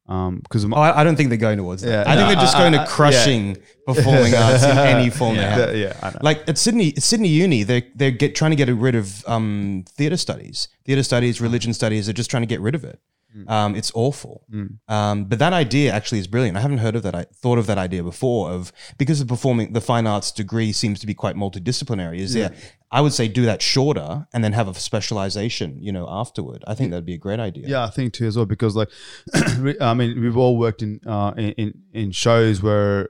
Because 0.07 0.65
Oh, 0.65 0.73
I, 0.73 1.01
I 1.01 1.03
don't 1.05 1.15
think 1.15 1.29
they're 1.29 1.37
going 1.37 1.57
towards 1.57 1.83
that. 1.83 1.89
Yeah, 1.89 2.03
I 2.11 2.15
think 2.17 2.27
they're 2.27 2.35
just 2.43 2.55
I- 2.55 2.59
going 2.59 2.75
I- 2.75 2.83
to 2.85 2.89
crushing 2.91 3.57
performing 3.87 4.33
arts 4.35 4.63
in 4.63 4.77
any 4.77 5.09
form 5.09 5.35
Yeah. 5.35 5.71
yeah, 5.71 5.97
I 6.01 6.09
know. 6.09 6.17
Like 6.21 6.47
at 6.49 6.57
Sydney, 6.57 6.89
at 6.97 7.03
Sydney 7.03 7.29
Uni, 7.29 7.63
they're 7.63 7.83
they're 7.95 8.11
get, 8.11 8.35
trying 8.35 8.51
to 8.51 8.57
get 8.57 8.67
rid 8.69 8.95
of 8.95 9.25
um, 9.27 9.85
theater 9.89 10.17
studies, 10.17 10.67
theater 10.85 11.03
studies, 11.03 11.39
religion 11.39 11.73
studies. 11.73 12.07
They're 12.07 12.13
just 12.13 12.29
trying 12.29 12.43
to 12.43 12.47
get 12.47 12.59
rid 12.59 12.75
of 12.75 12.83
it. 12.83 12.99
Um, 13.47 13.75
it's 13.75 13.91
awful. 13.95 14.45
Mm. 14.53 14.79
Um, 14.87 15.25
but 15.25 15.39
that 15.39 15.53
idea 15.53 15.91
actually 15.93 16.19
is 16.19 16.27
brilliant. 16.27 16.57
I 16.57 16.61
haven't 16.61 16.79
heard 16.79 16.95
of 16.95 17.03
that. 17.03 17.15
I 17.15 17.25
thought 17.35 17.57
of 17.57 17.65
that 17.67 17.77
idea 17.77 18.03
before. 18.03 18.51
Of 18.51 18.73
because 18.97 19.19
the 19.19 19.25
performing 19.25 19.73
the 19.73 19.81
fine 19.81 20.05
arts 20.07 20.31
degree 20.31 20.71
seems 20.73 20.99
to 20.99 21.07
be 21.07 21.13
quite 21.13 21.35
multidisciplinary. 21.35 22.19
Is 22.19 22.35
Yeah. 22.35 22.49
there? 22.49 22.57
I 22.91 22.99
would 22.99 23.13
say 23.13 23.29
do 23.29 23.45
that 23.45 23.61
shorter 23.61 24.27
and 24.33 24.43
then 24.43 24.51
have 24.53 24.67
a 24.67 24.73
specialization. 24.73 25.77
You 25.81 25.91
know, 25.93 26.07
afterward. 26.09 26.63
I 26.67 26.73
think 26.75 26.91
that'd 26.91 27.05
be 27.05 27.13
a 27.13 27.17
great 27.17 27.39
idea. 27.39 27.67
Yeah, 27.67 27.83
I 27.85 27.89
think 27.89 28.13
too 28.13 28.27
as 28.27 28.35
well 28.35 28.45
because 28.45 28.75
like, 28.75 28.89
I 29.81 29.93
mean, 29.93 30.19
we've 30.21 30.37
all 30.37 30.57
worked 30.57 30.81
in 30.81 30.99
uh, 31.05 31.31
in, 31.37 31.73
in 31.93 32.11
shows 32.11 32.61
where 32.61 33.09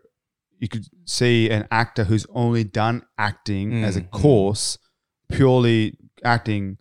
you 0.60 0.68
could 0.68 0.86
see 1.06 1.50
an 1.50 1.68
actor 1.72 2.04
who's 2.04 2.28
only 2.30 2.64
done 2.64 3.02
acting 3.18 3.84
as 3.84 3.98
a 3.98 4.02
Mm. 4.02 4.12
course, 4.12 4.78
purely 5.32 5.98
acting, 6.24 6.78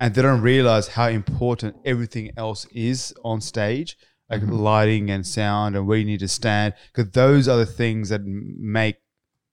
and 0.00 0.14
they 0.14 0.22
don't 0.22 0.40
realize 0.42 0.88
how 0.88 1.08
important 1.08 1.76
everything 1.84 2.30
else 2.36 2.66
is 2.72 3.12
on 3.24 3.40
stage. 3.40 3.96
like 4.30 4.42
Mhm. 4.42 4.60
lighting 4.60 5.10
and 5.10 5.26
sound 5.26 5.74
and 5.74 5.86
where 5.86 5.96
you 5.96 6.04
need 6.04 6.20
to 6.20 6.28
stand, 6.28 6.74
because 6.92 7.10
those 7.12 7.48
are 7.48 7.56
the 7.56 7.64
things 7.64 8.10
that 8.10 8.20
make 8.26 8.96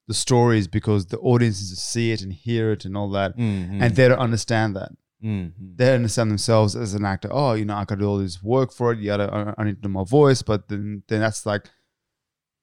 the 0.09 0.13
stories 0.13 0.67
because 0.67 1.05
the 1.05 1.17
audiences 1.19 1.81
see 1.81 2.11
it 2.11 2.21
and 2.21 2.33
hear 2.33 2.73
it 2.73 2.83
and 2.83 2.97
all 2.97 3.09
that, 3.09 3.37
Mm, 3.37 3.81
and 3.81 3.95
they 3.95 4.09
don't 4.09 4.19
understand 4.19 4.75
that. 4.75 4.91
mm, 5.23 5.53
mm. 5.53 5.77
They 5.77 5.95
understand 5.95 6.29
themselves 6.29 6.75
as 6.75 6.93
an 6.93 7.05
actor. 7.05 7.29
Oh, 7.31 7.53
you 7.53 7.63
know, 7.63 7.73
I 7.75 7.85
got 7.85 7.95
to 7.95 8.01
do 8.01 8.05
all 8.09 8.17
this 8.17 8.43
work 8.43 8.73
for 8.73 8.91
it. 8.91 8.99
Yeah, 8.99 9.15
I, 9.15 9.53
I 9.57 9.63
need 9.63 9.75
to 9.77 9.81
do 9.83 9.87
my 9.87 10.03
voice, 10.03 10.41
but 10.41 10.67
then 10.67 11.03
then 11.07 11.21
that's 11.21 11.45
like 11.45 11.69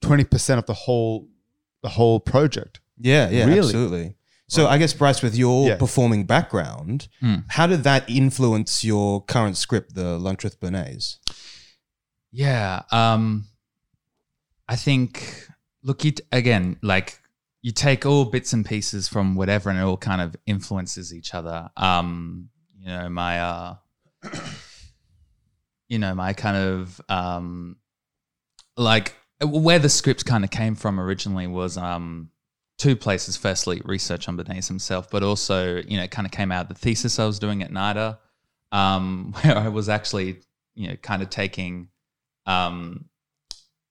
twenty 0.02 0.24
percent 0.24 0.58
of 0.58 0.66
the 0.66 0.74
whole 0.74 1.28
the 1.82 1.88
whole 1.88 2.20
project. 2.20 2.80
Yeah, 2.98 3.30
yeah, 3.30 3.46
Really? 3.46 3.58
absolutely. 3.60 4.16
So 4.52 4.66
I 4.66 4.76
guess 4.76 4.92
Bryce, 4.92 5.22
with 5.22 5.34
your 5.34 5.66
Yeah. 5.70 5.76
performing 5.76 6.26
background, 6.26 7.08
Mm. 7.22 7.44
how 7.48 7.66
did 7.66 7.84
that 7.84 8.04
influence 8.10 8.84
your 8.84 9.24
current 9.24 9.56
script, 9.56 9.94
the 9.94 10.18
Lunch 10.18 10.44
with 10.44 10.60
Bernays? 10.60 11.16
Yeah. 12.30 12.82
Um, 12.90 13.46
I 14.68 14.76
think, 14.76 15.48
look, 15.82 16.04
it 16.04 16.20
again, 16.30 16.76
like 16.82 17.18
you 17.62 17.72
take 17.72 18.04
all 18.04 18.26
bits 18.26 18.52
and 18.52 18.66
pieces 18.66 19.08
from 19.08 19.36
whatever 19.36 19.70
and 19.70 19.78
it 19.78 19.82
all 19.82 19.96
kind 19.96 20.20
of 20.20 20.36
influences 20.44 21.14
each 21.14 21.32
other. 21.32 21.70
Um, 21.78 22.50
you 22.78 22.88
know, 22.88 23.08
my, 23.08 23.40
uh, 23.40 23.76
you 25.88 25.98
know, 25.98 26.14
my 26.14 26.34
kind 26.34 26.58
of, 26.58 27.00
um, 27.08 27.76
like 28.76 29.16
where 29.42 29.78
the 29.78 29.88
script 29.88 30.26
kind 30.26 30.44
of 30.44 30.50
came 30.50 30.74
from 30.74 31.00
originally 31.00 31.46
was, 31.46 31.78
um, 31.78 32.28
two 32.82 32.96
places. 32.96 33.36
Firstly, 33.36 33.80
research 33.84 34.28
on 34.28 34.36
Bernays 34.36 34.66
himself, 34.66 35.08
but 35.08 35.22
also, 35.22 35.76
you 35.76 35.96
know, 35.96 36.02
it 36.02 36.10
kind 36.10 36.26
of 36.26 36.32
came 36.32 36.50
out 36.50 36.62
of 36.62 36.68
the 36.68 36.74
thesis 36.74 37.18
I 37.20 37.26
was 37.26 37.38
doing 37.38 37.62
at 37.62 37.70
NIDA, 37.70 38.18
um, 38.72 39.32
where 39.42 39.56
I 39.56 39.68
was 39.68 39.88
actually, 39.88 40.40
you 40.74 40.88
know, 40.88 40.96
kind 40.96 41.22
of 41.22 41.30
taking, 41.30 41.88
um, 42.46 43.04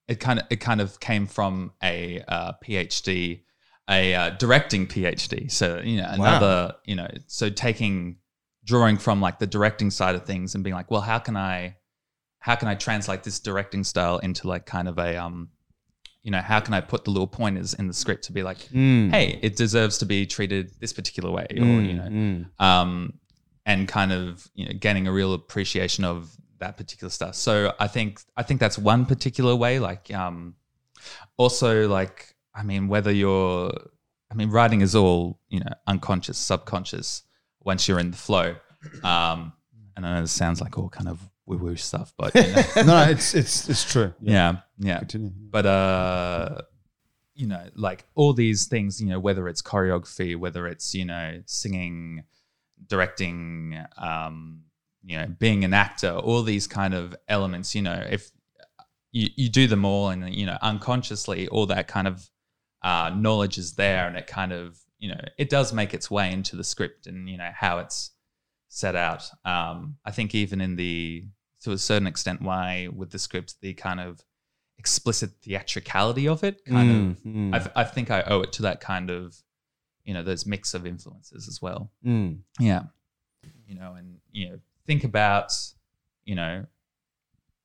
it 0.09 0.19
kind 0.19 0.39
of 0.39 0.45
it 0.49 0.57
kind 0.57 0.81
of 0.81 0.99
came 0.99 1.25
from 1.25 1.71
a 1.81 2.21
uh, 2.27 2.51
PhD, 2.63 3.43
a 3.89 4.13
uh, 4.13 4.29
directing 4.31 4.87
PhD. 4.87 5.49
So 5.49 5.79
you 5.79 5.97
know 6.01 6.13
Wow. 6.17 6.25
another 6.25 6.75
you 6.85 6.95
know 6.95 7.07
so 7.27 7.49
taking 7.49 8.17
drawing 8.65 8.97
from 8.97 9.21
like 9.21 9.39
the 9.39 9.47
directing 9.47 9.89
side 9.89 10.15
of 10.15 10.25
things 10.25 10.53
and 10.53 10.63
being 10.65 10.75
like, 10.75 10.91
well, 10.91 11.01
how 11.01 11.19
can 11.19 11.37
I 11.37 11.77
how 12.39 12.55
can 12.55 12.67
I 12.67 12.75
translate 12.75 13.23
this 13.23 13.39
directing 13.39 13.85
style 13.85 14.17
into 14.17 14.49
like 14.49 14.65
kind 14.65 14.89
of 14.89 14.99
a 14.99 15.15
um 15.15 15.49
you 16.23 16.31
know 16.31 16.39
how 16.39 16.59
can 16.59 16.73
I 16.73 16.81
put 16.81 17.03
the 17.03 17.11
little 17.11 17.27
pointers 17.27 17.73
in 17.73 17.87
the 17.87 17.93
script 17.93 18.25
to 18.25 18.31
be 18.31 18.43
like, 18.43 18.59
Mm, 18.69 19.11
hey, 19.11 19.39
it 19.41 19.55
deserves 19.55 19.97
to 19.99 20.05
be 20.05 20.25
treated 20.25 20.71
this 20.79 20.93
particular 20.93 21.31
way, 21.31 21.47
or 21.51 21.63
mm, 21.63 21.87
you 21.87 21.93
know 21.93 22.03
mm. 22.03 22.63
um, 22.63 23.13
and 23.65 23.87
kind 23.87 24.11
of 24.11 24.47
you 24.53 24.65
know 24.65 24.73
gaining 24.73 25.07
a 25.07 25.11
real 25.11 25.33
appreciation 25.33 26.03
of 26.03 26.35
that 26.59 26.77
particular 26.77 27.09
stuff. 27.09 27.35
So 27.35 27.73
I 27.79 27.87
think 27.87 28.21
I 28.37 28.43
think 28.43 28.59
that's 28.59 28.77
one 28.77 29.05
particular 29.05 29.55
way. 29.55 29.79
Like 29.79 30.13
um, 30.13 30.55
also 31.37 31.87
like 31.87 32.35
I 32.53 32.63
mean 32.63 32.87
whether 32.87 33.11
you're 33.11 33.71
I 34.31 34.35
mean 34.35 34.49
writing 34.49 34.81
is 34.81 34.95
all 34.95 35.39
you 35.49 35.59
know 35.59 35.71
unconscious, 35.87 36.37
subconscious 36.37 37.23
once 37.63 37.87
you're 37.87 37.99
in 37.99 38.11
the 38.11 38.17
flow. 38.17 38.55
Um, 39.03 39.53
and 39.95 40.05
I 40.05 40.15
know 40.15 40.23
it 40.23 40.27
sounds 40.27 40.61
like 40.61 40.77
all 40.77 40.89
kind 40.89 41.07
of 41.07 41.19
woo 41.45 41.57
woo 41.57 41.75
stuff, 41.75 42.13
but 42.17 42.33
you 42.33 42.41
know, 42.41 42.63
no, 42.77 42.83
no, 42.85 43.01
it's 43.09 43.35
it's 43.35 43.69
it's 43.69 43.91
true. 43.91 44.13
yeah, 44.21 44.33
yeah 44.33 44.59
Continue. 44.81 45.31
but 45.49 45.65
uh 45.65 46.61
you 47.35 47.47
know 47.47 47.65
like 47.75 48.05
all 48.15 48.33
these 48.33 48.65
things 48.67 49.01
you 49.01 49.07
know 49.07 49.19
whether 49.19 49.47
it's 49.47 49.61
choreography 49.61 50.35
whether 50.35 50.67
it's 50.67 50.93
you 50.93 51.05
know 51.05 51.41
singing 51.45 52.23
directing 52.87 53.77
um 53.97 54.61
you 55.03 55.17
know 55.17 55.27
being 55.39 55.63
an 55.63 55.73
actor 55.73 56.11
all 56.11 56.43
these 56.43 56.67
kind 56.67 56.93
of 56.93 57.15
elements 57.27 57.73
you 57.73 57.81
know 57.81 58.05
if 58.09 58.31
you, 59.11 59.27
you 59.35 59.49
do 59.49 59.67
them 59.67 59.85
all 59.85 60.09
and 60.09 60.33
you 60.33 60.45
know 60.45 60.57
unconsciously 60.61 61.47
all 61.49 61.65
that 61.65 61.87
kind 61.87 62.07
of 62.07 62.29
uh 62.83 63.11
knowledge 63.15 63.57
is 63.57 63.73
there 63.73 64.07
and 64.07 64.17
it 64.17 64.27
kind 64.27 64.51
of 64.51 64.79
you 64.99 65.09
know 65.09 65.19
it 65.37 65.49
does 65.49 65.73
make 65.73 65.93
its 65.93 66.09
way 66.11 66.31
into 66.31 66.55
the 66.55 66.63
script 66.63 67.07
and 67.07 67.29
you 67.29 67.37
know 67.37 67.49
how 67.53 67.79
it's 67.79 68.11
set 68.67 68.95
out 68.95 69.29
um 69.45 69.97
i 70.05 70.11
think 70.11 70.33
even 70.33 70.61
in 70.61 70.75
the 70.75 71.25
to 71.61 71.71
a 71.71 71.77
certain 71.77 72.07
extent 72.07 72.41
why 72.41 72.87
with 72.95 73.11
the 73.11 73.19
script 73.19 73.55
the 73.61 73.73
kind 73.73 73.99
of 73.99 74.21
explicit 74.81 75.29
theatricality 75.43 76.25
of 76.27 76.43
it 76.43 76.55
kind 76.65 76.89
Mm, 76.91 77.11
of 77.11 77.17
mm, 77.23 77.71
I, 77.75 77.81
I 77.81 77.83
think 77.93 78.09
i 78.17 78.19
owe 78.33 78.41
it 78.45 78.51
to 78.57 78.61
that 78.67 78.77
kind 78.81 79.09
of 79.17 79.23
you 80.07 80.13
know 80.15 80.23
those 80.23 80.43
mix 80.53 80.73
of 80.77 80.81
influences 80.93 81.47
as 81.51 81.57
well. 81.61 81.81
Mm. 82.03 82.39
yeah. 82.59 82.83
You 83.67 83.75
know 83.79 83.93
and 83.99 84.07
you 84.31 84.43
know 84.49 84.57
think 84.87 85.03
about 85.03 85.49
you 86.29 86.35
know 86.35 86.65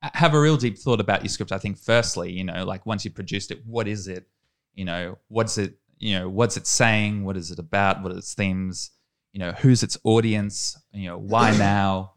have 0.01 0.33
a 0.35 0.39
real 0.39 0.57
deep 0.57 0.77
thought 0.77 1.01
about 1.01 1.21
your 1.23 1.29
script 1.29 1.51
i 1.51 1.57
think 1.57 1.75
firstly 1.91 2.31
you 2.31 2.43
know 2.49 2.63
like 2.71 2.85
once 2.85 3.03
you've 3.03 3.15
produced 3.21 3.49
it 3.51 3.59
what 3.65 3.87
is 3.87 4.07
it? 4.07 4.23
You 4.79 4.85
know 4.85 5.17
what's 5.27 5.57
it 5.57 5.71
you 5.97 6.13
know 6.19 6.29
what's 6.29 6.55
it 6.57 6.67
saying? 6.67 7.23
What 7.25 7.35
is 7.41 7.49
it 7.49 7.57
about? 7.67 8.03
What 8.03 8.11
are 8.11 8.17
its 8.23 8.35
themes? 8.35 8.91
You 9.33 9.39
know 9.39 9.51
who's 9.61 9.81
its 9.87 9.97
audience? 10.03 10.57
You 10.93 11.07
know 11.09 11.17
why 11.17 11.47
now? 11.73 12.13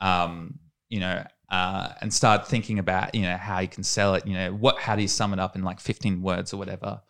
Um 0.00 0.60
you 0.94 1.00
know 1.00 1.16
uh, 1.54 1.94
and 2.00 2.12
start 2.12 2.48
thinking 2.48 2.80
about 2.80 3.14
you 3.14 3.22
know 3.22 3.36
how 3.36 3.60
you 3.60 3.68
can 3.68 3.84
sell 3.84 4.16
it 4.16 4.26
you 4.26 4.34
know 4.34 4.52
what 4.54 4.76
how 4.76 4.96
do 4.96 5.02
you 5.02 5.06
sum 5.06 5.32
it 5.32 5.38
up 5.38 5.54
in 5.54 5.62
like 5.62 5.78
15 5.78 6.20
words 6.20 6.52
or 6.52 6.56
whatever 6.56 7.00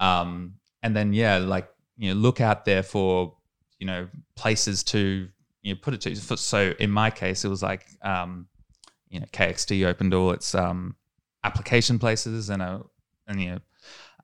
um 0.00 0.54
and 0.82 0.94
then 0.94 1.14
yeah 1.14 1.38
like 1.38 1.66
you 1.96 2.10
know 2.10 2.20
look 2.20 2.38
out 2.42 2.66
there 2.66 2.82
for 2.82 3.34
you 3.78 3.86
know 3.86 4.06
places 4.34 4.82
to 4.82 5.28
you 5.62 5.72
know 5.72 5.78
put 5.80 5.94
it 5.94 6.02
to 6.02 6.36
so 6.36 6.74
in 6.78 6.90
my 6.90 7.10
case 7.10 7.42
it 7.46 7.48
was 7.48 7.62
like 7.62 7.86
um 8.02 8.46
you 9.08 9.18
know 9.18 9.26
kxt 9.32 9.86
opened 9.86 10.12
all 10.12 10.30
its 10.30 10.54
um 10.54 10.94
application 11.42 11.98
places 11.98 12.50
and 12.50 12.62
i 12.62 12.78
and 13.26 13.40
you 13.40 13.50
know 13.52 13.58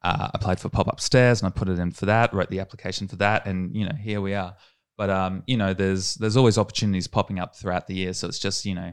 uh, 0.05 0.29
applied 0.35 0.61
for 0.61 0.69
pop 0.69 0.89
upstairs 0.89 1.41
and 1.41 1.47
i 1.47 1.51
put 1.51 1.71
it 1.71 1.79
in 1.79 1.91
for 1.91 2.05
that 2.05 2.35
wrote 2.35 2.51
the 2.51 2.61
application 2.61 3.09
for 3.09 3.17
that 3.17 3.47
and 3.47 3.75
you 3.75 3.87
know 3.87 3.95
here 3.95 4.21
we 4.21 4.35
are 4.35 4.55
but 4.99 5.09
um 5.09 5.43
you 5.47 5.57
know 5.57 5.73
there's 5.73 6.17
there's 6.17 6.37
always 6.37 6.59
opportunities 6.59 7.07
popping 7.07 7.39
up 7.39 7.57
throughout 7.57 7.87
the 7.87 7.95
year 7.95 8.13
so 8.13 8.29
it's 8.29 8.39
just 8.39 8.67
you 8.67 8.75
know 8.75 8.93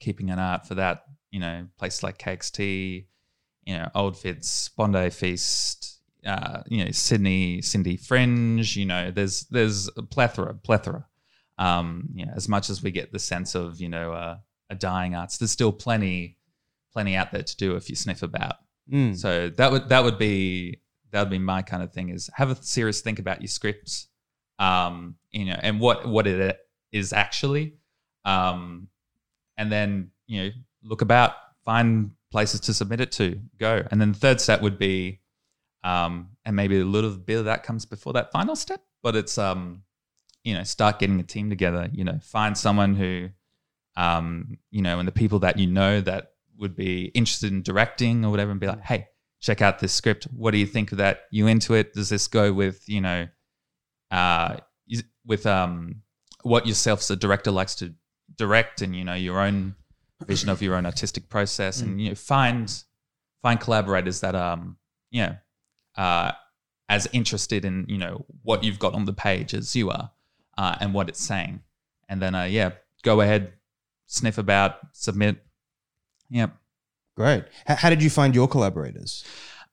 keeping 0.00 0.30
an 0.30 0.38
eye 0.38 0.54
out 0.54 0.68
for 0.68 0.74
that 0.74 1.04
you 1.30 1.40
know 1.40 1.66
places 1.78 2.02
like 2.02 2.18
kxt 2.18 3.06
you 3.64 3.76
know 3.76 3.88
old 3.94 4.16
Fitz 4.16 4.68
bondi 4.70 5.10
feast 5.10 5.94
uh, 6.26 6.62
you 6.66 6.84
know 6.84 6.90
Sydney 6.90 7.60
Cindy 7.62 7.96
Fringe. 7.96 8.76
You 8.76 8.86
know, 8.86 9.10
there's 9.10 9.42
there's 9.50 9.88
a 9.96 10.02
plethora 10.02 10.54
plethora. 10.54 11.06
Um, 11.58 12.08
you 12.14 12.26
know, 12.26 12.32
as 12.34 12.48
much 12.48 12.70
as 12.70 12.82
we 12.82 12.90
get 12.90 13.12
the 13.12 13.18
sense 13.18 13.54
of 13.54 13.80
you 13.80 13.88
know 13.88 14.12
uh, 14.12 14.38
a 14.70 14.74
dying 14.74 15.14
arts, 15.14 15.38
there's 15.38 15.50
still 15.50 15.72
plenty 15.72 16.38
plenty 16.92 17.16
out 17.16 17.32
there 17.32 17.42
to 17.42 17.56
do 17.56 17.76
if 17.76 17.90
you 17.90 17.96
sniff 17.96 18.22
about. 18.22 18.56
Mm. 18.90 19.16
So 19.16 19.50
that 19.50 19.72
would 19.72 19.88
that 19.88 20.04
would 20.04 20.18
be 20.18 20.80
that 21.10 21.20
would 21.20 21.30
be 21.30 21.38
my 21.38 21.62
kind 21.62 21.82
of 21.82 21.92
thing 21.92 22.08
is 22.08 22.30
have 22.34 22.50
a 22.50 22.56
serious 22.56 23.00
think 23.00 23.18
about 23.18 23.40
your 23.40 23.48
scripts, 23.48 24.08
um, 24.58 25.16
you 25.30 25.44
know, 25.44 25.58
and 25.60 25.80
what 25.80 26.08
what 26.08 26.26
it 26.26 26.58
is 26.92 27.12
actually, 27.12 27.74
um, 28.24 28.88
and 29.56 29.70
then 29.70 30.10
you 30.26 30.42
know 30.42 30.50
look 30.82 31.02
about, 31.02 31.32
find 31.64 32.10
places 32.30 32.60
to 32.60 32.74
submit 32.74 33.00
it 33.00 33.12
to, 33.12 33.40
go, 33.58 33.86
and 33.90 34.00
then 34.00 34.12
the 34.12 34.18
third 34.18 34.40
step 34.40 34.60
would 34.60 34.78
be, 34.78 35.20
um, 35.82 36.30
and 36.44 36.56
maybe 36.56 36.80
a 36.80 36.84
little 36.84 37.10
bit 37.10 37.38
of 37.38 37.44
that 37.46 37.62
comes 37.62 37.86
before 37.86 38.12
that 38.12 38.32
final 38.32 38.56
step, 38.56 38.80
but 39.02 39.16
it's 39.16 39.38
um, 39.38 39.82
you 40.44 40.54
know, 40.54 40.62
start 40.62 40.98
getting 40.98 41.18
a 41.20 41.24
team 41.24 41.48
together, 41.48 41.88
you 41.92 42.04
know, 42.04 42.18
find 42.22 42.56
someone 42.56 42.94
who, 42.94 43.30
um, 43.96 44.58
you 44.70 44.82
know, 44.82 44.98
and 44.98 45.08
the 45.08 45.12
people 45.12 45.38
that 45.40 45.58
you 45.58 45.66
know 45.66 46.00
that 46.00 46.32
would 46.58 46.76
be 46.76 47.06
interested 47.06 47.52
in 47.52 47.62
directing 47.62 48.24
or 48.24 48.30
whatever, 48.30 48.50
and 48.50 48.60
be 48.60 48.66
like, 48.66 48.82
hey, 48.82 49.08
check 49.40 49.62
out 49.62 49.78
this 49.78 49.92
script. 49.92 50.24
What 50.24 50.52
do 50.52 50.58
you 50.58 50.66
think 50.66 50.92
of 50.92 50.98
that? 50.98 51.22
You 51.30 51.46
into 51.46 51.74
it? 51.74 51.94
Does 51.94 52.08
this 52.08 52.28
go 52.28 52.52
with 52.52 52.88
you 52.88 53.00
know, 53.00 53.28
uh, 54.10 54.56
with 55.24 55.46
um, 55.46 56.02
what 56.42 56.66
yourself 56.66 57.00
as 57.00 57.10
a 57.10 57.16
director 57.16 57.50
likes 57.50 57.74
to 57.76 57.94
direct, 58.36 58.82
and 58.82 58.94
you 58.94 59.04
know, 59.04 59.14
your 59.14 59.40
own 59.40 59.74
vision 60.26 60.48
of 60.48 60.62
your 60.62 60.74
own 60.74 60.86
artistic 60.86 61.28
process, 61.28 61.80
and 61.80 62.00
you 62.00 62.10
know, 62.10 62.14
find 62.14 62.82
find 63.42 63.60
collaborators 63.60 64.20
that 64.20 64.34
um, 64.34 64.76
you 65.10 65.22
know, 65.22 65.36
uh, 65.96 66.32
as 66.88 67.08
interested 67.12 67.64
in 67.64 67.86
you 67.88 67.98
know 67.98 68.24
what 68.42 68.64
you've 68.64 68.78
got 68.78 68.94
on 68.94 69.04
the 69.04 69.12
page 69.12 69.54
as 69.54 69.74
you 69.74 69.90
are, 69.90 70.10
uh, 70.58 70.76
and 70.80 70.94
what 70.94 71.08
it's 71.08 71.20
saying, 71.22 71.60
and 72.08 72.20
then 72.20 72.34
uh, 72.34 72.44
yeah, 72.44 72.70
go 73.02 73.20
ahead, 73.20 73.52
sniff 74.06 74.38
about, 74.38 74.78
submit. 74.92 75.36
Yep. 76.30 76.56
Great. 77.16 77.44
H- 77.68 77.78
how 77.78 77.90
did 77.90 78.02
you 78.02 78.10
find 78.10 78.34
your 78.34 78.48
collaborators? 78.48 79.24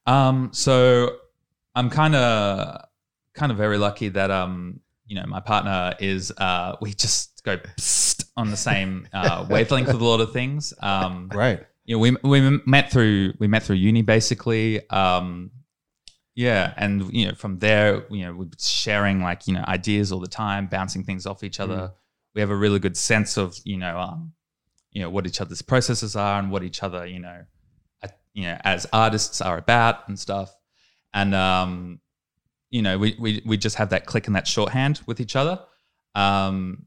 Um, 0.05 0.49
so 0.53 1.17
I'm 1.75 1.89
kind 1.89 2.15
of 2.15 2.85
kind 3.33 3.51
of 3.51 3.57
very 3.57 3.77
lucky 3.77 4.09
that 4.09 4.29
um, 4.29 4.81
you 5.05 5.15
know, 5.15 5.25
my 5.25 5.39
partner 5.39 5.95
is 5.99 6.31
uh, 6.37 6.75
we 6.81 6.93
just 6.93 7.43
go 7.43 7.57
psst 7.57 8.10
on 8.37 8.49
the 8.49 8.57
same 8.57 9.07
uh, 9.13 9.45
wavelength 9.49 9.87
with 9.87 10.01
a 10.01 10.05
lot 10.05 10.21
of 10.21 10.31
things. 10.31 10.73
Um, 10.79 11.27
Great. 11.29 11.59
you 11.85 11.95
know, 11.95 11.99
we 11.99 12.15
we 12.23 12.61
met 12.65 12.91
through 12.91 13.33
we 13.39 13.47
met 13.47 13.63
through 13.63 13.77
uni 13.77 14.01
basically. 14.01 14.87
Um, 14.89 15.51
yeah, 16.33 16.73
and 16.77 17.11
you 17.13 17.27
know, 17.27 17.35
from 17.35 17.59
there, 17.59 18.05
you 18.09 18.25
know, 18.25 18.33
we're 18.33 18.49
sharing 18.57 19.21
like 19.21 19.47
you 19.47 19.53
know 19.53 19.63
ideas 19.67 20.11
all 20.11 20.19
the 20.19 20.27
time, 20.27 20.67
bouncing 20.67 21.03
things 21.03 21.25
off 21.25 21.43
each 21.43 21.59
other. 21.59 21.91
We 22.33 22.39
have 22.39 22.49
a 22.49 22.55
really 22.55 22.79
good 22.79 22.95
sense 22.95 23.35
of 23.37 23.57
you 23.65 23.77
know 23.77 23.99
um, 23.99 24.33
you 24.91 25.01
know 25.01 25.09
what 25.09 25.25
each 25.25 25.41
other's 25.41 25.61
processes 25.61 26.15
are 26.15 26.39
and 26.39 26.51
what 26.51 26.63
each 26.63 26.83
other 26.83 27.05
you 27.05 27.19
know 27.19 27.43
uh, 28.03 28.07
you 28.33 28.43
know 28.43 28.57
as 28.63 28.85
artists 28.91 29.41
are 29.41 29.57
about 29.57 30.07
and 30.07 30.19
stuff 30.19 30.53
and 31.13 31.33
um 31.33 31.99
you 32.69 32.81
know 32.81 32.97
we 32.97 33.15
we, 33.19 33.41
we 33.45 33.57
just 33.57 33.77
have 33.77 33.89
that 33.89 34.05
click 34.05 34.27
and 34.27 34.35
that 34.35 34.47
shorthand 34.47 35.01
with 35.05 35.19
each 35.19 35.35
other 35.35 35.59
um 36.15 36.85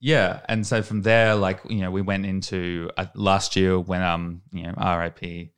yeah 0.00 0.40
and 0.48 0.66
so 0.66 0.82
from 0.82 1.02
there 1.02 1.34
like 1.34 1.60
you 1.68 1.80
know 1.80 1.90
we 1.90 2.02
went 2.02 2.26
into 2.26 2.90
uh, 2.96 3.06
last 3.14 3.56
year 3.56 3.78
when 3.78 4.02
um 4.02 4.42
you 4.52 4.62
know 4.62 4.74
rip 4.98 5.18
the 5.20 5.50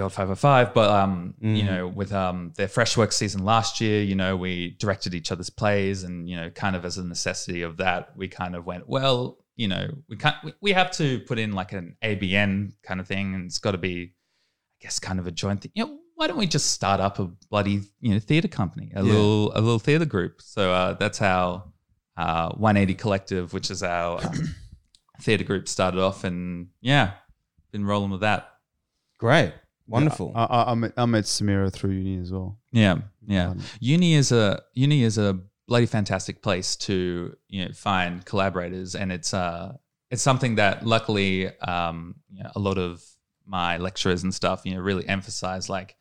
old 0.00 0.12
505 0.12 0.74
but 0.74 0.90
um 0.90 1.34
you 1.40 1.62
Mm. 1.62 1.66
know 1.66 1.88
with 1.88 2.12
um 2.12 2.52
their 2.56 2.68
fresh 2.68 2.96
work 2.96 3.10
season 3.12 3.44
last 3.44 3.80
year 3.80 4.02
you 4.02 4.14
know 4.14 4.36
we 4.36 4.76
directed 4.78 5.14
each 5.14 5.32
other's 5.32 5.50
plays 5.50 6.04
and 6.04 6.28
you 6.28 6.36
know 6.36 6.50
kind 6.50 6.76
of 6.76 6.84
as 6.84 6.98
a 6.98 7.04
necessity 7.04 7.62
of 7.62 7.78
that 7.78 8.16
we 8.16 8.28
kind 8.28 8.54
of 8.54 8.66
went 8.66 8.88
well 8.88 9.38
you 9.56 9.66
know 9.66 9.88
we 10.08 10.16
can't 10.16 10.36
we, 10.44 10.52
we 10.60 10.72
have 10.72 10.90
to 10.90 11.20
put 11.20 11.38
in 11.38 11.52
like 11.52 11.72
an 11.72 11.96
abn 12.04 12.72
kind 12.82 13.00
of 13.00 13.06
thing 13.06 13.34
and 13.34 13.46
it's 13.46 13.58
got 13.58 13.72
to 13.72 13.78
be 13.78 14.12
i 14.12 14.76
guess 14.84 14.98
kind 15.00 15.18
of 15.18 15.26
a 15.26 15.30
joint 15.32 15.62
thing 15.62 15.72
you 15.74 15.84
know 15.84 15.98
why 16.16 16.26
don't 16.26 16.36
we 16.36 16.46
just 16.46 16.70
start 16.72 17.00
up 17.00 17.18
a 17.18 17.24
bloody 17.50 17.80
you 18.00 18.12
know 18.12 18.18
theater 18.20 18.48
company 18.48 18.92
a 18.94 19.02
Yeah. 19.02 19.12
little 19.14 19.52
a 19.54 19.60
little 19.60 19.78
theater 19.80 20.04
group 20.04 20.42
so 20.42 20.72
uh 20.72 20.92
that's 20.94 21.18
how 21.18 21.72
uh 22.18 22.50
180 22.56 22.94
collective 22.94 23.52
which 23.54 23.70
is 23.70 23.82
our 23.82 24.20
um, 24.24 24.54
theater 25.22 25.44
group 25.44 25.68
started 25.68 26.00
off 26.00 26.24
and 26.24 26.68
yeah 26.82 27.12
been 27.72 27.84
rolling 27.86 28.10
with 28.10 28.20
that 28.20 28.50
Great. 29.18 29.52
Wonderful. 29.88 30.32
I, 30.34 30.44
I, 30.44 30.70
I 30.70 30.74
met 30.74 30.92
I 30.96 31.06
met 31.06 31.24
Samira 31.24 31.72
through 31.72 31.90
uni 31.90 32.20
as 32.20 32.30
well. 32.30 32.58
yeah 32.72 32.96
yeah 33.26 33.48
Um, 33.50 33.60
uni 33.80 34.14
is 34.14 34.30
a 34.32 34.62
uni 34.74 35.02
is 35.02 35.18
a 35.18 35.40
bloody 35.66 35.86
fantastic 35.86 36.40
place 36.42 36.76
to 36.76 37.34
you 37.48 37.64
know 37.64 37.72
find 37.72 38.24
collaborators 38.24 38.94
and 38.94 39.10
it's 39.10 39.34
uh 39.34 39.72
it's 40.10 40.22
something 40.22 40.54
that 40.56 40.86
luckily 40.86 41.48
um 41.60 42.14
you 42.32 42.42
know, 42.42 42.50
a 42.54 42.60
lot 42.60 42.78
of 42.78 43.02
my 43.46 43.76
lecturers 43.78 44.22
and 44.22 44.32
stuff 44.32 44.62
you 44.64 44.74
know 44.74 44.80
really 44.80 45.06
emphasize 45.08 45.68
like 45.68 45.96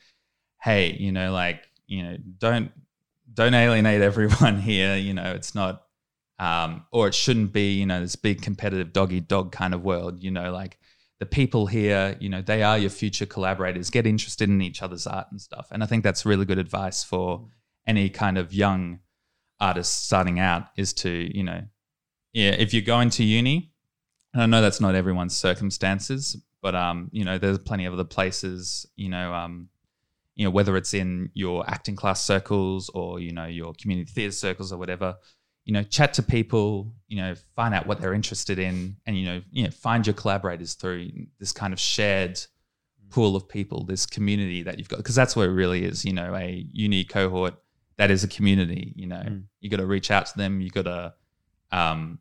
hey 0.62 0.96
you 1.00 1.12
know 1.12 1.32
like 1.32 1.64
you 1.88 2.04
know 2.04 2.18
don't 2.38 2.72
don't 3.34 3.54
alienate 3.56 4.02
everyone 4.02 4.60
here 4.72 4.96
you 4.96 5.14
know 5.14 5.32
it's 5.34 5.56
not 5.56 5.87
um 6.40 6.86
or 6.92 7.08
it 7.08 7.16
shouldn't 7.16 7.52
be 7.52 7.74
you 7.74 7.86
know 7.86 8.00
this 8.00 8.16
big 8.16 8.42
competitive 8.42 8.94
dog 8.94 9.12
eat 9.12 9.28
dog 9.28 9.52
kind 9.52 9.74
of 9.74 9.84
world 9.84 10.22
you 10.22 10.30
know 10.30 10.52
like 10.52 10.78
the 11.20 11.26
people 11.26 11.66
here 11.66 12.16
you 12.20 12.30
know 12.30 12.42
they 12.42 12.62
are 12.64 12.78
your 12.78 12.90
future 12.90 13.26
collaborators. 13.26 13.90
Get 13.90 14.06
interested 14.06 14.50
in 14.50 14.62
each 14.62 14.82
other's 14.82 15.08
art 15.08 15.28
and 15.32 15.42
stuff. 15.42 15.68
And 15.72 15.84
i 15.84 15.86
think 15.86 16.04
that's 16.04 16.26
really 16.26 16.46
good 16.46 16.60
advice 16.60 17.04
for 17.04 17.48
any 17.88 18.10
kind 18.10 18.38
of 18.38 18.54
young 18.54 19.00
artist 19.60 20.06
starting 20.06 20.40
out 20.40 20.68
is 20.78 20.94
to 20.94 21.10
you 21.36 21.44
know 21.44 21.62
yeah 22.34 22.52
if 22.52 22.74
you're 22.74 22.84
going 22.84 23.10
to 23.10 23.24
uni 23.24 23.72
and 24.34 24.44
i 24.44 24.46
know 24.46 24.62
that's 24.62 24.80
not 24.80 24.94
everyone's 24.94 25.36
circumstances 25.36 26.38
but 26.62 26.76
um 26.76 27.10
you 27.12 27.26
know 27.26 27.40
there's 27.40 27.58
plenty 27.58 27.86
of 27.86 27.94
other 27.94 28.04
places 28.04 28.86
you 28.96 29.10
know 29.10 29.34
um 29.34 29.68
you 30.36 30.46
know 30.46 30.52
whether 30.52 30.78
it's 30.78 30.94
in 30.94 31.32
your 31.34 31.68
acting 31.68 31.96
class 31.96 32.24
circles 32.24 32.92
or 32.94 33.20
you 33.20 33.32
know 33.32 33.46
your 33.46 33.74
community 33.82 34.12
theater 34.12 34.32
circles 34.32 34.72
or 34.72 34.78
whatever 34.78 35.16
you 35.68 35.74
know 35.74 35.84
chat 35.84 36.14
to 36.14 36.24
people 36.24 36.92
you 37.10 37.18
know 37.22 37.36
find 37.56 37.74
out 37.76 37.86
what 37.88 38.00
they're 38.02 38.14
interested 38.22 38.58
in 38.58 38.96
and 39.06 39.18
you 39.20 39.26
know 39.26 39.42
you 39.52 39.64
know 39.66 39.70
find 39.70 40.08
your 40.08 40.14
collaborators 40.22 40.74
through 40.76 41.10
this 41.40 41.52
kind 41.52 41.74
of 41.74 41.80
shared 41.80 42.40
pool 43.10 43.36
of 43.36 43.48
people 43.48 43.84
this 43.86 44.06
community 44.06 44.64
that 44.64 44.78
you've 44.80 44.90
got 44.90 44.98
because 44.98 45.14
that's 45.16 45.36
what 45.36 45.44
it 45.50 45.52
really 45.52 45.84
is 45.84 46.04
you 46.06 46.14
know 46.14 46.34
a 46.36 46.66
uni 46.74 47.04
cohort 47.04 47.54
that 47.98 48.10
is 48.12 48.24
a 48.24 48.28
community 48.38 48.94
you 48.96 49.08
know 49.08 49.24
Mm. 49.28 49.44
you 49.62 49.70
got 49.70 49.78
to 49.78 49.86
reach 49.86 50.10
out 50.10 50.26
to 50.28 50.38
them 50.38 50.62
you 50.62 50.70
got 50.70 50.86
to 50.86 51.14
um 51.72 52.20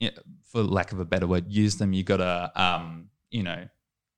you 0.00 0.08
know, 0.10 0.22
for 0.50 0.62
lack 0.64 0.90
of 0.92 0.98
a 0.98 1.04
better 1.04 1.26
word 1.28 1.44
use 1.48 1.76
them 1.76 1.92
you 1.92 2.02
got 2.02 2.16
to 2.18 2.52
um 2.60 3.08
you 3.30 3.42
know 3.44 3.64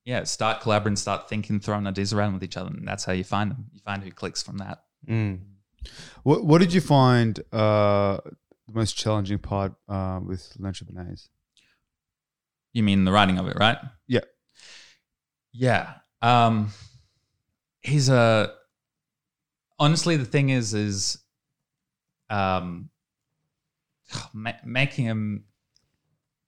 yeah 0.07 0.25
start 0.25 0.61
collaborating 0.63 0.97
start 0.97 1.29
thinking 1.29 1.61
throwing 1.61 1.87
ideas 1.87 2.13
around 2.15 2.33
with 2.35 2.43
each 2.43 2.57
other 2.57 2.71
and 2.71 2.87
that's 2.89 3.05
how 3.05 3.13
you 3.13 3.25
find 3.25 3.51
them 3.51 3.67
you 3.73 3.81
find 3.81 4.03
who 4.03 4.11
clicks 4.11 4.43
from 4.43 4.57
that 4.59 4.85
Mm. 5.09 5.41
What 6.23 6.47
What 6.47 6.61
did 6.63 6.73
you 6.73 6.81
find 6.81 7.39
uh, 7.53 8.17
the 8.67 8.73
most 8.73 8.97
challenging 8.97 9.39
part 9.39 9.75
uh, 9.89 10.21
with 10.25 10.57
Bernays? 10.61 11.29
You 12.73 12.83
mean 12.83 13.05
the 13.05 13.13
writing 13.13 13.39
of 13.39 13.47
it, 13.47 13.57
right? 13.59 13.79
Yeah. 14.07 14.21
Yeah. 15.53 15.95
Um 16.23 16.73
he's 17.83 18.09
a 18.09 18.53
honestly 19.79 20.17
the 20.17 20.25
thing 20.25 20.49
is 20.49 20.75
is 20.75 21.19
um 22.31 22.89
ma- 24.33 24.53
making 24.65 25.05
him 25.05 25.45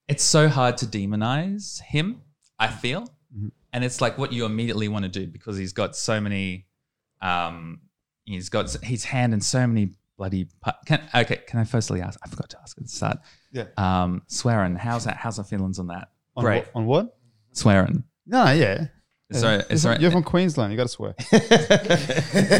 it's 0.08 0.24
so 0.24 0.48
hard 0.48 0.78
to 0.78 0.86
demonize 0.86 1.80
him, 1.82 2.22
I 2.58 2.68
feel. 2.68 3.02
Mhm. 3.36 3.50
And 3.72 3.84
it's 3.84 4.00
like 4.00 4.18
what 4.18 4.32
you 4.32 4.46
immediately 4.46 4.88
want 4.88 5.04
to 5.04 5.08
do 5.08 5.26
because 5.26 5.56
he's 5.56 5.72
got 5.72 5.94
so 5.96 6.20
many 6.20 6.66
um 7.20 7.80
he's 8.24 8.48
got 8.48 8.72
his 8.82 9.04
hand 9.04 9.34
in 9.34 9.40
so 9.40 9.66
many 9.66 9.92
bloody 10.16 10.48
can, 10.86 11.00
okay, 11.14 11.36
can 11.46 11.60
I 11.60 11.64
firstly 11.64 12.00
ask 12.00 12.18
I 12.24 12.28
forgot 12.28 12.50
to 12.50 12.60
ask 12.60 12.76
at 12.78 12.84
the 12.84 12.88
start. 12.90 13.18
Yeah. 13.52 13.64
Um 13.76 14.22
swearing, 14.28 14.76
how's 14.76 15.04
that 15.04 15.16
how's 15.16 15.36
the 15.36 15.44
feelings 15.44 15.78
on 15.78 15.88
that? 15.88 16.08
On 16.36 16.44
Great. 16.44 16.64
What, 16.66 16.76
on 16.76 16.86
what? 16.86 17.18
Swearing. 17.52 18.04
No, 18.26 18.50
yeah. 18.50 18.86
Is 19.28 19.40
there, 19.40 19.56
you're, 19.68 19.78
from, 19.78 19.90
there, 19.90 20.00
you're 20.02 20.10
from 20.12 20.22
Queensland. 20.22 20.72
You 20.72 20.76
got 20.76 20.84
to 20.84 20.88
swear. 20.88 21.14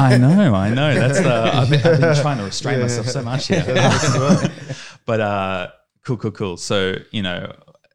I 0.01 0.17
know, 0.19 0.53
I 0.53 0.71
know. 0.71 0.95
That's 0.95 1.21
the. 1.21 1.33
I've 1.33 1.71
been, 1.71 1.81
I've 1.87 2.01
been 2.01 2.17
trying 2.17 2.39
to 2.39 2.45
restrain 2.45 2.79
Yeah. 2.79 2.83
myself 2.83 3.07
so 3.07 3.23
much 3.23 3.47
here. 3.47 3.65
but 5.07 5.21
uh, 5.21 5.69
cool, 6.05 6.17
cool, 6.17 6.33
cool. 6.33 6.57
So 6.57 6.97
you 7.13 7.23
know, 7.23 7.53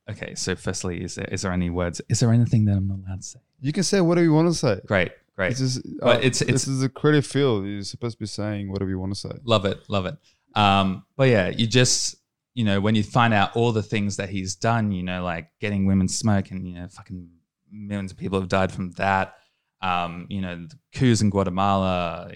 okay. 0.10 0.36
So 0.36 0.56
firstly, 0.56 1.04
is 1.04 1.15
there 1.15 1.28
is 1.30 1.41
there 1.41 1.52
any 1.52 1.69
words? 1.69 2.02
Is 2.08 2.21
there 2.21 2.32
anything 2.32 2.63
that 2.65 2.78
I'm 2.78 2.88
not 2.88 3.00
allowed 3.06 3.21
to 3.21 3.28
say? 3.28 3.39
You 3.60 3.74
can 3.74 3.84
say 3.84 4.00
whatever 4.00 4.24
you 4.24 4.34
want 4.34 4.47
to 4.47 4.54
say. 4.54 4.80
Great, 4.88 5.12
great. 5.36 5.50
This 5.50 5.62
is, 5.62 5.80
But 6.00 6.17
uh, 6.17 6.20
it's- 6.20 6.39
this 6.39 6.50
it's- 6.50 6.67
is 6.67 6.84
a 6.84 6.89
creative 6.89 7.26
field. 7.26 7.65
You're 7.65 7.84
supposed 7.84 8.17
to 8.17 8.20
be 8.20 8.26
saying 8.28 8.72
whatever 8.72 8.89
you 8.89 9.00
want 9.00 9.13
to 9.13 9.20
say. 9.20 9.32
Love 9.44 9.65
it, 9.65 9.80
love 9.89 10.06
it. 10.06 10.15
Um, 10.56 11.04
but 11.15 11.30
yeah, 11.30 11.48
you 11.50 11.67
just 11.67 12.15
you 12.54 12.65
know 12.65 12.82
when 12.82 12.96
you 12.96 13.04
find 13.04 13.34
out 13.34 13.56
all 13.56 13.72
the 13.72 13.82
things 13.84 14.17
that 14.17 14.30
he's 14.30 14.56
done, 14.56 14.91
you 14.91 15.04
know, 15.04 15.24
like 15.24 15.48
getting 15.60 15.86
women 15.86 16.08
smoke 16.08 16.52
and 16.52 16.67
you 16.67 16.74
know, 16.76 16.88
fucking 16.89 17.30
millions 17.72 18.12
of 18.12 18.17
people 18.17 18.39
have 18.39 18.50
died 18.50 18.72
from 18.72 18.91
that. 18.94 19.36
Um, 19.82 20.28
you 20.30 20.41
know, 20.41 20.56
the 20.67 20.78
coups 20.94 21.22
in 21.22 21.30
Guatemala, 21.30 22.32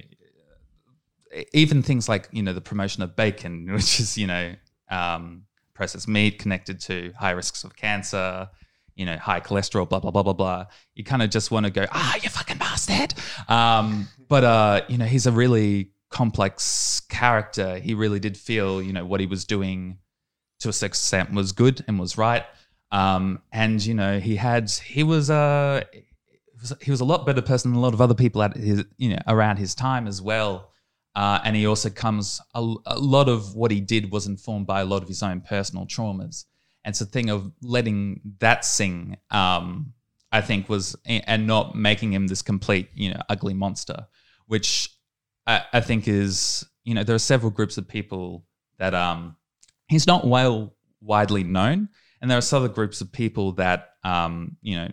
even 1.53 1.81
things 1.83 2.07
like 2.07 2.29
you 2.31 2.41
know 2.43 2.53
the 2.53 2.61
promotion 2.61 3.03
of 3.03 3.15
bacon, 3.15 3.67
which 3.73 3.99
is 3.99 4.17
you 4.17 4.27
know 4.27 4.55
um, 4.89 5.43
processed 5.73 6.07
meat 6.07 6.39
connected 6.39 6.79
to 6.81 7.11
high 7.19 7.31
risks 7.31 7.63
of 7.63 7.75
cancer. 7.75 8.49
You 8.95 9.05
know, 9.05 9.17
high 9.17 9.41
cholesterol, 9.41 9.87
blah 9.87 9.99
blah 9.99 10.11
blah 10.11 10.23
blah 10.23 10.33
blah. 10.33 10.65
You 10.93 11.03
kind 11.03 11.21
of 11.21 11.29
just 11.29 11.51
want 11.51 11.65
to 11.65 11.71
go, 11.71 11.85
ah, 11.91 12.15
you 12.21 12.29
fucking 12.29 12.57
bastard. 12.57 13.13
Um, 13.49 14.07
but 14.27 14.43
uh, 14.43 14.81
you 14.87 14.97
know, 14.97 15.05
he's 15.05 15.25
a 15.25 15.31
really 15.31 15.91
complex 16.09 17.01
character. 17.09 17.77
He 17.77 17.93
really 17.93 18.19
did 18.19 18.37
feel, 18.37 18.81
you 18.81 18.93
know, 18.93 19.05
what 19.05 19.19
he 19.19 19.25
was 19.25 19.43
doing 19.45 19.97
to 20.59 20.69
a 20.69 20.73
certain 20.73 20.87
extent 20.87 21.33
was 21.33 21.51
good 21.51 21.83
and 21.87 21.99
was 21.99 22.17
right. 22.17 22.45
Um, 22.91 23.41
and 23.51 23.85
you 23.85 23.93
know, 23.93 24.19
he 24.19 24.37
had 24.37 24.69
he 24.69 25.03
was 25.03 25.29
a 25.29 25.83
he 25.91 26.01
was, 26.59 26.73
he 26.81 26.91
was 26.91 27.01
a 27.01 27.05
lot 27.05 27.25
better 27.25 27.41
person 27.41 27.71
than 27.71 27.77
a 27.77 27.81
lot 27.81 27.93
of 27.93 28.01
other 28.01 28.13
people 28.13 28.41
at 28.41 28.55
his 28.55 28.85
you 28.97 29.09
know 29.09 29.19
around 29.27 29.57
his 29.57 29.75
time 29.75 30.07
as 30.07 30.21
well. 30.21 30.71
Uh, 31.15 31.39
and 31.43 31.55
he 31.55 31.65
also 31.65 31.89
comes 31.89 32.41
a, 32.53 32.59
a 32.85 32.99
lot 32.99 33.29
of 33.29 33.55
what 33.55 33.71
he 33.71 33.79
did 33.79 34.11
was 34.11 34.27
informed 34.27 34.67
by 34.67 34.81
a 34.81 34.85
lot 34.85 35.01
of 35.01 35.07
his 35.07 35.23
own 35.23 35.39
personal 35.39 35.85
traumas. 35.85 36.45
And 36.85 36.93
it's 36.93 37.01
a 37.01 37.05
thing 37.05 37.29
of 37.29 37.51
letting 37.61 38.21
that 38.39 38.63
sing. 38.63 39.17
Um, 39.31 39.93
I 40.31 40.41
think 40.41 40.69
was 40.69 40.95
and 41.05 41.47
not 41.47 41.75
making 41.75 42.13
him 42.13 42.27
this 42.27 42.41
complete 42.41 42.89
you 42.93 43.11
know 43.13 43.21
ugly 43.29 43.53
monster, 43.53 44.07
which 44.47 44.89
I, 45.47 45.63
I 45.73 45.81
think 45.81 46.07
is 46.07 46.65
you 46.83 46.93
know 46.93 47.03
there 47.03 47.15
are 47.15 47.19
several 47.19 47.51
groups 47.51 47.77
of 47.77 47.87
people 47.87 48.45
that 48.77 48.93
um 48.93 49.35
he's 49.87 50.05
not 50.07 50.27
well 50.27 50.75
widely 51.01 51.43
known, 51.43 51.89
and 52.21 52.29
there 52.29 52.37
are 52.37 52.55
other 52.55 52.67
groups 52.69 53.01
of 53.01 53.11
people 53.11 53.53
that 53.53 53.89
um 54.03 54.57
you 54.61 54.75
know 54.75 54.89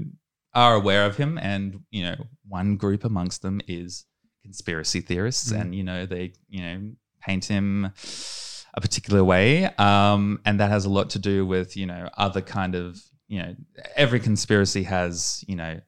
are 0.55 0.75
aware 0.77 1.07
of 1.07 1.17
him, 1.17 1.39
and 1.39 1.81
you 1.91 2.05
know 2.05 2.17
one 2.49 2.77
group 2.77 3.05
amongst 3.05 3.43
them 3.43 3.61
is 3.67 4.07
conspiracy 4.43 5.01
theorists, 5.01 5.53
Mm. 5.53 5.61
and 5.61 5.75
you 5.75 5.83
know 5.83 6.07
they 6.07 6.33
you 6.49 6.63
know 6.63 6.93
paint 7.21 7.45
him 7.47 7.91
a 8.75 8.81
particular 8.81 9.23
way, 9.23 9.67
um, 9.77 10.41
and 10.45 10.61
that 10.61 10.71
has 10.71 10.85
a 10.85 10.91
lot 10.91 11.11
to 11.11 11.19
do 11.19 11.47
with 11.47 11.77
you 11.77 11.87
know 11.87 12.09
other 12.17 12.41
kind 12.41 12.75
of 12.75 13.01
you 13.29 13.41
know 13.41 13.55
every 13.97 14.21
conspiracy 14.21 14.83
has 14.85 15.45
you 15.47 15.57
know 15.57 15.81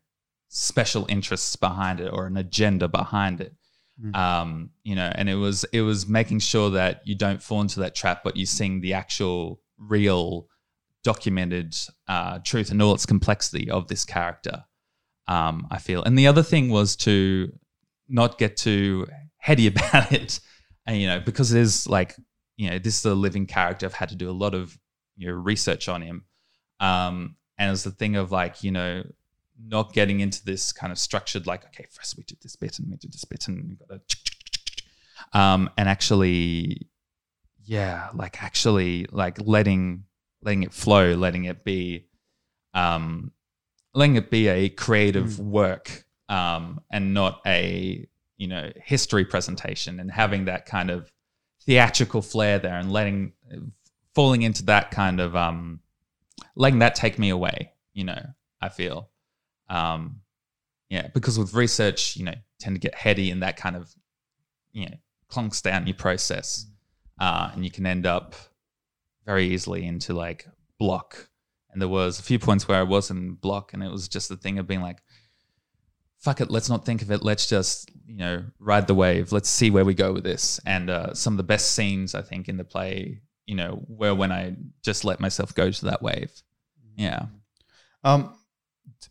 special 0.49 1.05
interests 1.09 1.57
behind 1.57 2.01
it 2.01 2.09
or 2.12 2.27
an 2.27 2.37
agenda 2.37 2.88
behind 2.88 3.40
it 3.40 3.55
Mm. 4.03 4.16
um, 4.16 4.70
you 4.83 4.97
know, 4.97 5.09
and 5.14 5.29
it 5.29 5.37
was 5.37 5.64
it 5.73 5.83
was 5.83 6.09
making 6.09 6.40
sure 6.40 6.70
that 6.70 7.03
you 7.07 7.14
don't 7.14 7.40
fall 7.40 7.61
into 7.61 7.79
that 7.79 7.94
trap, 7.94 8.23
but 8.25 8.37
you're 8.37 8.44
seeing 8.44 8.81
the 8.81 8.92
actual, 8.92 9.61
real, 9.79 10.49
documented 11.05 11.77
uh, 12.09 12.40
truth 12.40 12.73
and 12.73 12.83
all 12.83 12.92
its 12.92 13.07
complexity 13.07 13.70
of 13.70 13.87
this 13.87 14.05
character. 14.05 14.64
Um, 15.29 15.68
I 15.70 15.79
feel, 15.79 16.03
and 16.03 16.18
the 16.18 16.27
other 16.27 16.42
thing 16.42 16.70
was 16.70 16.97
to 16.97 17.53
not 18.09 18.37
get 18.37 18.57
too 18.57 19.07
heady 19.37 19.66
about 19.73 20.11
it, 20.11 20.40
and 20.87 21.01
you 21.01 21.07
know, 21.07 21.20
because 21.20 21.51
there's 21.51 21.87
like, 21.87 22.16
you 22.56 22.70
know, 22.70 22.78
this 22.78 22.98
is 22.98 23.04
a 23.04 23.14
living 23.14 23.46
character. 23.46 23.86
I've 23.86 23.94
had 23.94 24.08
to 24.10 24.16
do 24.16 24.30
a 24.30 24.32
lot 24.32 24.54
of 24.54 24.78
you 25.16 25.28
know 25.28 25.34
research 25.34 25.88
on 25.88 26.02
him. 26.02 26.24
Um, 26.80 27.36
and 27.58 27.70
it's 27.70 27.84
the 27.84 27.90
thing 27.92 28.16
of 28.16 28.32
like, 28.32 28.64
you 28.64 28.72
know, 28.72 29.04
not 29.64 29.92
getting 29.92 30.20
into 30.20 30.44
this 30.44 30.72
kind 30.72 30.92
of 30.92 30.98
structured, 30.98 31.46
like, 31.46 31.64
okay, 31.66 31.86
first 31.90 32.16
we 32.16 32.24
did 32.24 32.38
this 32.42 32.56
bit 32.56 32.78
and 32.78 32.90
we 32.90 32.96
did 32.96 33.12
this 33.12 33.24
bit 33.24 33.46
and 33.46 33.64
we've 33.68 33.78
got 33.78 34.00
to, 34.08 35.38
um, 35.38 35.70
and 35.78 35.88
actually, 35.88 36.88
yeah, 37.64 38.08
like 38.14 38.42
actually, 38.42 39.06
like 39.10 39.38
letting 39.40 40.04
letting 40.42 40.64
it 40.64 40.72
flow, 40.72 41.14
letting 41.14 41.44
it 41.44 41.64
be, 41.64 42.06
um, 42.74 43.32
letting 43.94 44.16
it 44.16 44.30
be 44.30 44.48
a 44.48 44.68
creative 44.68 45.28
Mm. 45.28 45.44
work, 45.44 46.04
um, 46.28 46.80
and 46.90 47.14
not 47.14 47.40
a 47.46 48.06
you 48.36 48.48
know 48.48 48.70
history 48.76 49.24
presentation, 49.24 50.00
and 50.00 50.10
having 50.10 50.46
that 50.46 50.66
kind 50.66 50.90
of 50.90 51.10
theatrical 51.66 52.22
flair 52.22 52.59
there, 52.59 52.79
and 52.79 52.92
letting 52.92 53.33
falling 54.14 54.42
into 54.42 54.64
that 54.64 54.90
kind 54.90 55.20
of 55.20 55.35
um, 55.35 55.81
letting 56.57 56.79
that 56.81 56.94
take 56.94 57.18
me 57.18 57.31
away. 57.31 57.72
You 57.92 58.05
know, 58.05 58.27
I 58.61 58.68
feel, 58.68 59.09
um, 59.68 60.20
yeah, 60.88 61.09
because 61.14 61.38
with 61.38 61.55
research, 61.55 62.16
you 62.16 62.24
know, 62.24 62.35
tend 62.59 62.74
to 62.77 62.81
get 62.81 62.94
heady 62.94 63.31
and 63.31 63.42
that 63.42 63.57
kind 63.57 63.77
of, 63.77 63.94
you 64.72 64.87
know, 64.87 64.96
clunks 65.31 65.62
down 65.62 65.87
your 65.87 65.94
process, 65.94 66.66
uh, 67.20 67.50
and 67.53 67.64
you 67.64 67.70
can 67.70 67.87
end 67.87 68.07
up 68.07 68.35
very 69.24 69.46
easily 69.46 69.87
into 69.87 70.12
like 70.12 70.46
block. 70.79 71.29
And 71.70 71.81
there 71.83 71.88
was 71.88 72.20
a 72.20 72.22
few 72.22 72.38
points 72.38 72.68
where 72.68 72.79
I 72.79 72.85
was 72.85 73.11
in 73.11 73.35
block, 73.35 73.72
and 73.72 73.83
it 73.83 73.90
was 73.90 74.09
just 74.09 74.29
the 74.29 74.37
thing 74.37 74.59
of 74.59 74.66
being 74.68 74.83
like, 74.83 75.03
"Fuck 76.24 76.40
it, 76.40 76.50
let's 76.50 76.68
not 76.68 76.84
think 76.84 77.02
of 77.02 77.10
it. 77.10 77.22
Let's 77.22 77.46
just 77.46 77.90
you 78.06 78.16
know 78.16 78.44
ride 78.58 78.87
the 78.87 78.94
wave. 78.94 79.32
Let's 79.32 79.48
see 79.48 79.70
where 79.70 79.84
we 79.84 79.94
go 79.94 80.12
with 80.12 80.24
this." 80.24 80.60
And 80.66 80.90
uh, 80.90 81.14
some 81.14 81.34
of 81.34 81.37
the 81.38 81.42
best 81.54 81.66
scenes 81.76 82.14
I 82.14 82.22
think 82.22 82.48
in 82.48 82.56
the 82.56 82.64
play, 82.74 83.20
you 83.46 83.54
know, 83.54 83.84
were 83.88 84.14
when 84.14 84.32
I 84.32 84.56
just 84.82 85.04
let 85.04 85.20
myself 85.20 85.54
go 85.54 85.70
to 85.70 85.84
that 85.87 86.02
wave. 86.02 86.32
Yeah. 86.96 87.26
Um, 88.02 88.37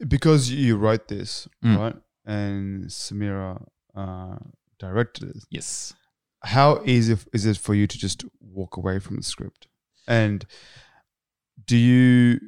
because 0.07 0.49
you 0.51 0.77
wrote 0.77 1.07
this, 1.07 1.47
Mm. 1.63 1.77
right? 1.77 1.95
And 2.25 2.85
Samira 2.85 3.65
uh, 3.95 4.37
directed 4.79 5.29
it. 5.35 5.43
Yes. 5.49 5.93
How 6.43 6.81
easy 6.85 7.17
is 7.33 7.45
it 7.45 7.57
for 7.57 7.73
you 7.75 7.87
to 7.87 7.97
just 7.97 8.23
walk 8.39 8.77
away 8.77 8.99
from 8.99 9.15
the 9.17 9.23
script? 9.23 9.67
And 10.07 10.45
do 11.65 11.77
you 11.77 12.39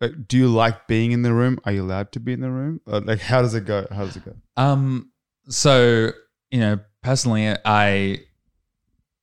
like? 0.00 0.28
Do 0.28 0.36
you 0.36 0.48
like 0.48 0.86
being 0.86 1.12
in 1.12 1.22
the 1.22 1.32
room? 1.32 1.58
Are 1.64 1.72
you 1.72 1.82
allowed 1.82 2.12
to 2.12 2.20
be 2.20 2.32
in 2.32 2.40
the 2.40 2.50
room? 2.50 2.80
Uh, 2.86 3.00
like, 3.04 3.20
how 3.20 3.42
does 3.42 3.54
it 3.54 3.64
go? 3.64 3.86
How 3.90 4.04
does 4.04 4.16
it 4.16 4.24
go? 4.24 4.34
Um. 4.56 5.10
So 5.48 6.12
you 6.50 6.60
know, 6.60 6.78
personally, 7.02 7.54
I 7.64 8.20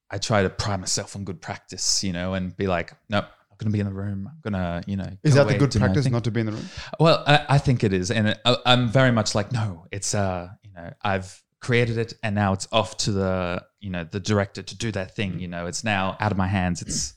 I 0.09 0.17
try 0.17 0.43
to 0.43 0.49
pride 0.49 0.81
myself 0.81 1.15
on 1.15 1.23
good 1.23 1.41
practice, 1.41 2.03
you 2.03 2.11
know, 2.11 2.33
and 2.33 2.55
be 2.55 2.67
like, 2.67 2.93
nope, 3.09 3.25
I'm 3.49 3.57
going 3.57 3.71
to 3.71 3.73
be 3.73 3.79
in 3.79 3.85
the 3.85 3.93
room. 3.93 4.29
I'm 4.29 4.51
going 4.51 4.61
to, 4.61 4.83
you 4.85 4.97
know, 4.97 5.09
Is 5.23 5.35
that 5.35 5.47
the 5.47 5.57
good 5.57 5.71
practice 5.71 6.09
not 6.09 6.25
to 6.25 6.31
be 6.31 6.41
in 6.41 6.47
the 6.47 6.51
room? 6.51 6.65
Well, 6.99 7.23
I, 7.25 7.45
I 7.47 7.57
think 7.57 7.85
it 7.85 7.93
is, 7.93 8.11
and 8.11 8.37
I, 8.43 8.57
I'm 8.65 8.89
very 8.89 9.11
much 9.11 9.33
like, 9.33 9.53
no, 9.53 9.85
it's 9.91 10.13
uh, 10.13 10.49
you 10.63 10.73
know, 10.73 10.91
I've 11.01 11.41
created 11.61 11.97
it, 11.97 12.13
and 12.21 12.35
now 12.35 12.51
it's 12.51 12.67
off 12.73 12.97
to 12.97 13.13
the, 13.13 13.63
you 13.79 13.89
know, 13.89 14.03
the 14.03 14.19
director 14.19 14.61
to 14.61 14.77
do 14.77 14.91
their 14.91 15.05
thing. 15.05 15.39
You 15.39 15.47
know, 15.47 15.67
it's 15.67 15.83
now 15.85 16.17
out 16.19 16.33
of 16.33 16.37
my 16.37 16.47
hands. 16.47 16.81
It's, 16.81 17.13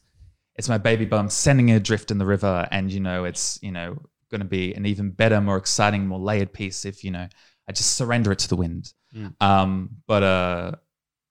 it's 0.56 0.68
my 0.68 0.78
baby 0.78 1.04
bum 1.04 1.28
sending 1.30 1.68
it 1.70 1.76
adrift 1.76 2.10
in 2.10 2.18
the 2.18 2.26
river, 2.26 2.68
and 2.70 2.92
you 2.92 3.00
know, 3.00 3.24
it's 3.24 3.58
you 3.62 3.72
know, 3.72 3.98
going 4.30 4.40
to 4.40 4.46
be 4.46 4.74
an 4.74 4.86
even 4.86 5.10
better, 5.10 5.40
more 5.40 5.56
exciting, 5.56 6.06
more 6.06 6.18
layered 6.18 6.52
piece 6.52 6.84
if 6.84 7.04
you 7.04 7.10
know, 7.10 7.28
I 7.68 7.72
just 7.72 7.96
surrender 7.96 8.32
it 8.32 8.38
to 8.40 8.48
the 8.48 8.56
wind. 8.56 8.92
Mm. 9.14 9.34
Um, 9.40 9.90
but 10.06 10.22
uh, 10.22 10.72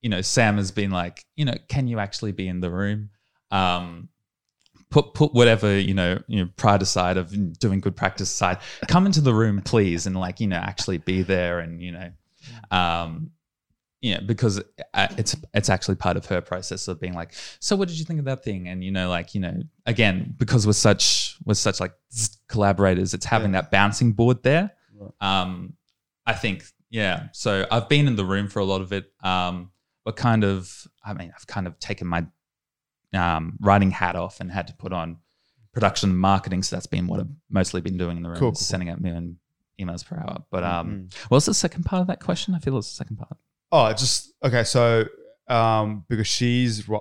you 0.02 0.10
know, 0.10 0.20
Sam 0.20 0.56
has 0.56 0.70
been 0.70 0.90
like, 0.90 1.24
you 1.36 1.44
know, 1.44 1.54
can 1.68 1.86
you 1.88 1.98
actually 1.98 2.32
be 2.32 2.48
in 2.48 2.60
the 2.60 2.70
room? 2.70 3.10
Um, 3.50 4.08
put 4.90 5.12
put 5.12 5.34
whatever 5.34 5.76
you 5.76 5.92
know 5.92 6.20
you 6.28 6.38
know 6.38 6.48
pride 6.56 6.80
aside 6.80 7.16
of 7.16 7.58
doing 7.58 7.80
good 7.80 7.96
practice 7.96 8.32
aside 8.32 8.58
come 8.86 9.06
into 9.06 9.20
the 9.20 9.34
room 9.34 9.60
please 9.60 10.06
and 10.06 10.14
like 10.14 10.38
you 10.38 10.46
know 10.46 10.56
actually 10.56 10.98
be 10.98 11.22
there 11.22 11.58
and 11.58 11.82
you 11.82 11.90
know 11.90 12.10
um 12.70 13.30
know 14.12 14.20
because 14.26 14.60
uh, 14.92 15.06
it's 15.16 15.34
it's 15.54 15.70
actually 15.70 15.94
part 15.94 16.16
of 16.16 16.26
her 16.26 16.40
process 16.40 16.88
of 16.88 17.00
being 17.00 17.14
like 17.14 17.32
so 17.60 17.74
what 17.76 17.88
did 17.88 17.98
you 17.98 18.04
think 18.04 18.18
of 18.18 18.24
that 18.26 18.42
thing 18.44 18.68
and 18.68 18.82
you 18.84 18.90
know 18.90 19.08
like 19.08 19.34
you 19.34 19.40
know 19.40 19.56
again 19.86 20.34
because 20.36 20.66
we're 20.66 20.72
such 20.74 21.36
we're 21.46 21.54
such 21.54 21.78
like 21.80 21.92
collaborators 22.48 23.14
it's 23.14 23.24
having 23.24 23.52
that 23.52 23.70
bouncing 23.70 24.12
board 24.12 24.42
there 24.42 24.70
um 25.20 25.72
i 26.26 26.32
think 26.32 26.64
yeah 26.90 27.28
so 27.32 27.66
i've 27.70 27.88
been 27.88 28.06
in 28.06 28.16
the 28.16 28.24
room 28.24 28.48
for 28.48 28.58
a 28.60 28.64
lot 28.64 28.80
of 28.82 28.92
it 28.92 29.10
um 29.22 29.70
but 30.04 30.16
kind 30.16 30.44
of 30.44 30.86
i 31.04 31.12
mean 31.14 31.32
i've 31.34 31.46
kind 31.46 31.66
of 31.66 31.78
taken 31.78 32.06
my 32.06 32.26
um, 33.14 33.56
writing 33.60 33.92
hat 33.92 34.16
off 34.16 34.40
and 34.40 34.50
had 34.50 34.66
to 34.66 34.74
put 34.74 34.92
on 34.92 35.18
production 35.72 36.10
and 36.10 36.18
marketing. 36.18 36.64
So 36.64 36.74
that's 36.74 36.86
been 36.86 37.06
what 37.06 37.20
I've 37.20 37.28
mostly 37.48 37.80
been 37.80 37.96
doing 37.96 38.16
in 38.16 38.24
the 38.24 38.28
room, 38.28 38.38
Cool, 38.38 38.50
cool, 38.50 38.56
sending 38.56 38.88
out 38.88 39.00
million 39.00 39.38
emails 39.80 40.04
per 40.04 40.16
hour. 40.16 40.42
But 40.50 40.64
um, 40.64 40.88
Mhm. 41.12 41.14
what 41.28 41.36
was 41.36 41.44
the 41.46 41.54
second 41.54 41.84
part 41.84 42.00
of 42.00 42.08
that 42.08 42.18
question? 42.20 42.54
I 42.54 42.58
feel 42.58 42.72
it 42.74 42.76
was 42.78 42.88
the 42.88 42.96
second 42.96 43.16
part. 43.18 43.36
Oh, 43.76 43.92
just 43.92 44.32
okay. 44.44 44.62
So, 44.62 45.04
um, 45.48 46.04
because 46.08 46.28
she's 46.28 46.88
uh, 46.88 47.00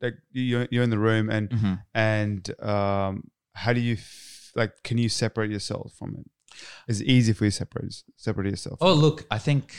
like 0.00 0.14
you're, 0.32 0.66
you're 0.70 0.82
in 0.82 0.88
the 0.90 0.98
room, 0.98 1.28
and 1.28 1.50
Mhm. 1.50 1.82
and 1.94 2.60
um, 2.62 3.30
how 3.52 3.72
do 3.74 3.80
you 3.80 3.94
f- 3.94 4.52
like? 4.56 4.72
Can 4.84 4.96
you 4.98 5.08
separate 5.10 5.50
yourself 5.50 5.92
from 5.98 6.16
it? 6.18 6.26
Is 6.88 7.00
it 7.02 7.06
easy 7.08 7.32
for 7.34 7.44
you 7.44 7.50
to 7.50 7.56
separate 7.56 8.02
separate 8.16 8.48
yourself? 8.48 8.78
Oh, 8.80 8.94
look, 8.94 9.26
I 9.30 9.38
think, 9.38 9.74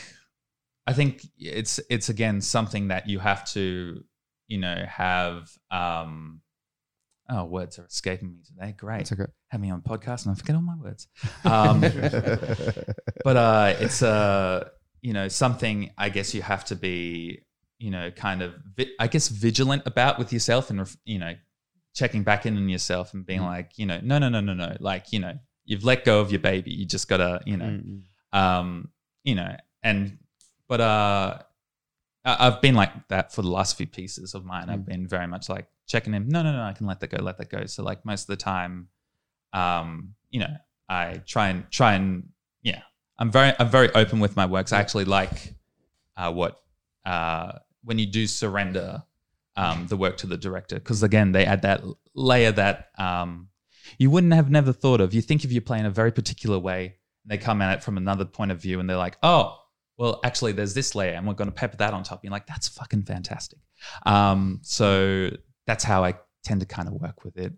I 0.86 0.92
think 0.92 1.26
it's 1.36 1.80
it's 1.90 2.08
again 2.10 2.40
something 2.40 2.88
that 2.88 3.08
you 3.08 3.18
have 3.18 3.44
to, 3.54 4.04
you 4.46 4.58
know, 4.58 4.84
have. 4.88 5.50
Um, 5.72 6.42
oh, 7.28 7.44
words 7.44 7.78
are 7.80 7.86
escaping 7.86 8.30
me 8.34 8.38
today. 8.46 8.72
Great, 8.78 9.00
It's 9.00 9.12
okay. 9.12 9.26
have 9.48 9.60
me 9.60 9.70
on 9.70 9.80
podcast 9.82 10.26
and 10.26 10.32
I 10.32 10.38
forget 10.38 10.54
all 10.54 10.62
my 10.62 10.76
words. 10.76 11.08
Um, 11.44 11.80
but 13.24 13.36
uh, 13.36 13.74
it's 13.80 14.00
uh, 14.02 14.68
you 15.06 15.12
know 15.18 15.28
something 15.28 15.76
I 16.04 16.08
guess 16.16 16.28
you 16.36 16.42
have 16.42 16.64
to 16.70 16.76
be 16.86 16.96
you 17.84 17.90
know 17.94 18.06
kind 18.26 18.40
of 18.42 18.50
vi- 18.76 18.94
I 19.04 19.06
guess 19.14 19.26
vigilant 19.28 19.82
about 19.92 20.18
with 20.20 20.30
yourself 20.36 20.64
and 20.70 20.78
you 21.04 21.18
know 21.22 21.34
checking 21.94 22.22
back 22.30 22.44
in 22.46 22.56
on 22.56 22.68
yourself 22.76 23.06
and 23.14 23.24
being 23.30 23.40
Mm. 23.46 23.52
like 23.56 23.68
you 23.80 23.86
know 23.90 23.98
no 24.10 24.16
no 24.22 24.28
no 24.28 24.40
no 24.40 24.54
no 24.64 24.70
like 24.80 25.04
you 25.14 25.20
know 25.24 25.34
you've 25.64 25.84
let 25.90 26.04
go 26.04 26.20
of 26.22 26.28
your 26.34 26.40
baby 26.52 26.70
you 26.80 26.84
just 26.96 27.06
gotta 27.12 27.32
you 27.50 27.56
know 27.56 27.72
Mm, 27.78 28.02
um 28.42 28.68
you 29.28 29.34
know 29.34 29.52
and 29.82 30.18
but 30.70 30.80
uh 30.80 31.38
I've 32.24 32.60
been 32.60 32.74
like 32.82 32.94
that 33.14 33.32
for 33.34 33.42
the 33.42 33.52
last 33.58 33.76
few 33.78 33.86
pieces 33.86 34.34
of 34.34 34.44
mine. 34.44 34.68
I've 34.68 34.80
Mm. 34.80 34.92
been 34.92 35.06
very 35.16 35.28
much 35.34 35.48
like 35.48 35.66
checking 35.86 36.12
in. 36.16 36.26
No, 36.34 36.42
no, 36.42 36.50
no, 36.58 36.62
I 36.70 36.72
can 36.72 36.86
let 36.90 36.98
that 36.98 37.10
go, 37.14 37.22
let 37.22 37.36
that 37.38 37.50
go. 37.56 37.66
So 37.66 37.84
like 37.90 38.04
most 38.04 38.22
of 38.24 38.32
the 38.34 38.42
time, 38.54 38.88
um, 39.52 40.14
you 40.30 40.40
know, 40.40 40.54
I 40.88 41.04
try 41.34 41.46
and 41.52 41.70
try 41.70 41.92
and 41.94 42.30
I'm 43.18 43.30
very 43.30 43.52
I'm 43.58 43.68
very 43.70 43.90
open 43.94 44.20
with 44.20 44.36
my 44.36 44.46
works. 44.46 44.72
I 44.72 44.80
actually 44.80 45.04
like 45.04 45.54
uh, 46.16 46.32
what 46.32 46.60
uh, 47.04 47.52
when 47.84 47.98
you 47.98 48.06
do 48.06 48.26
surrender 48.26 49.02
um, 49.56 49.86
the 49.86 49.96
work 49.96 50.18
to 50.18 50.26
the 50.26 50.36
director 50.36 50.76
because 50.76 51.02
again 51.02 51.32
they 51.32 51.46
add 51.46 51.62
that 51.62 51.82
layer 52.14 52.52
that 52.52 52.90
um, 52.98 53.48
you 53.98 54.10
wouldn't 54.10 54.34
have 54.34 54.50
never 54.50 54.72
thought 54.72 55.00
of. 55.00 55.14
You 55.14 55.22
think 55.22 55.44
if 55.44 55.52
you're 55.52 55.62
playing 55.62 55.86
a 55.86 55.90
very 55.90 56.12
particular 56.12 56.58
way, 56.58 56.96
and 57.24 57.30
they 57.30 57.38
come 57.38 57.62
at 57.62 57.78
it 57.78 57.82
from 57.82 57.96
another 57.96 58.24
point 58.24 58.50
of 58.50 58.60
view, 58.60 58.80
and 58.80 58.88
they're 58.88 58.96
like, 58.96 59.16
oh. 59.22 59.58
Well, 59.98 60.20
actually, 60.24 60.52
there's 60.52 60.74
this 60.74 60.94
layer, 60.94 61.14
and 61.14 61.26
we're 61.26 61.32
going 61.32 61.48
to 61.48 61.54
pepper 61.54 61.78
that 61.78 61.94
on 61.94 62.02
top. 62.02 62.22
You're 62.22 62.30
like, 62.30 62.46
that's 62.46 62.68
fucking 62.68 63.04
fantastic. 63.04 63.58
Um, 64.04 64.60
so 64.62 65.30
that's 65.66 65.84
how 65.84 66.04
I 66.04 66.16
tend 66.44 66.60
to 66.60 66.66
kind 66.66 66.86
of 66.86 66.92
work 66.92 67.24
with 67.24 67.38
it. 67.38 67.54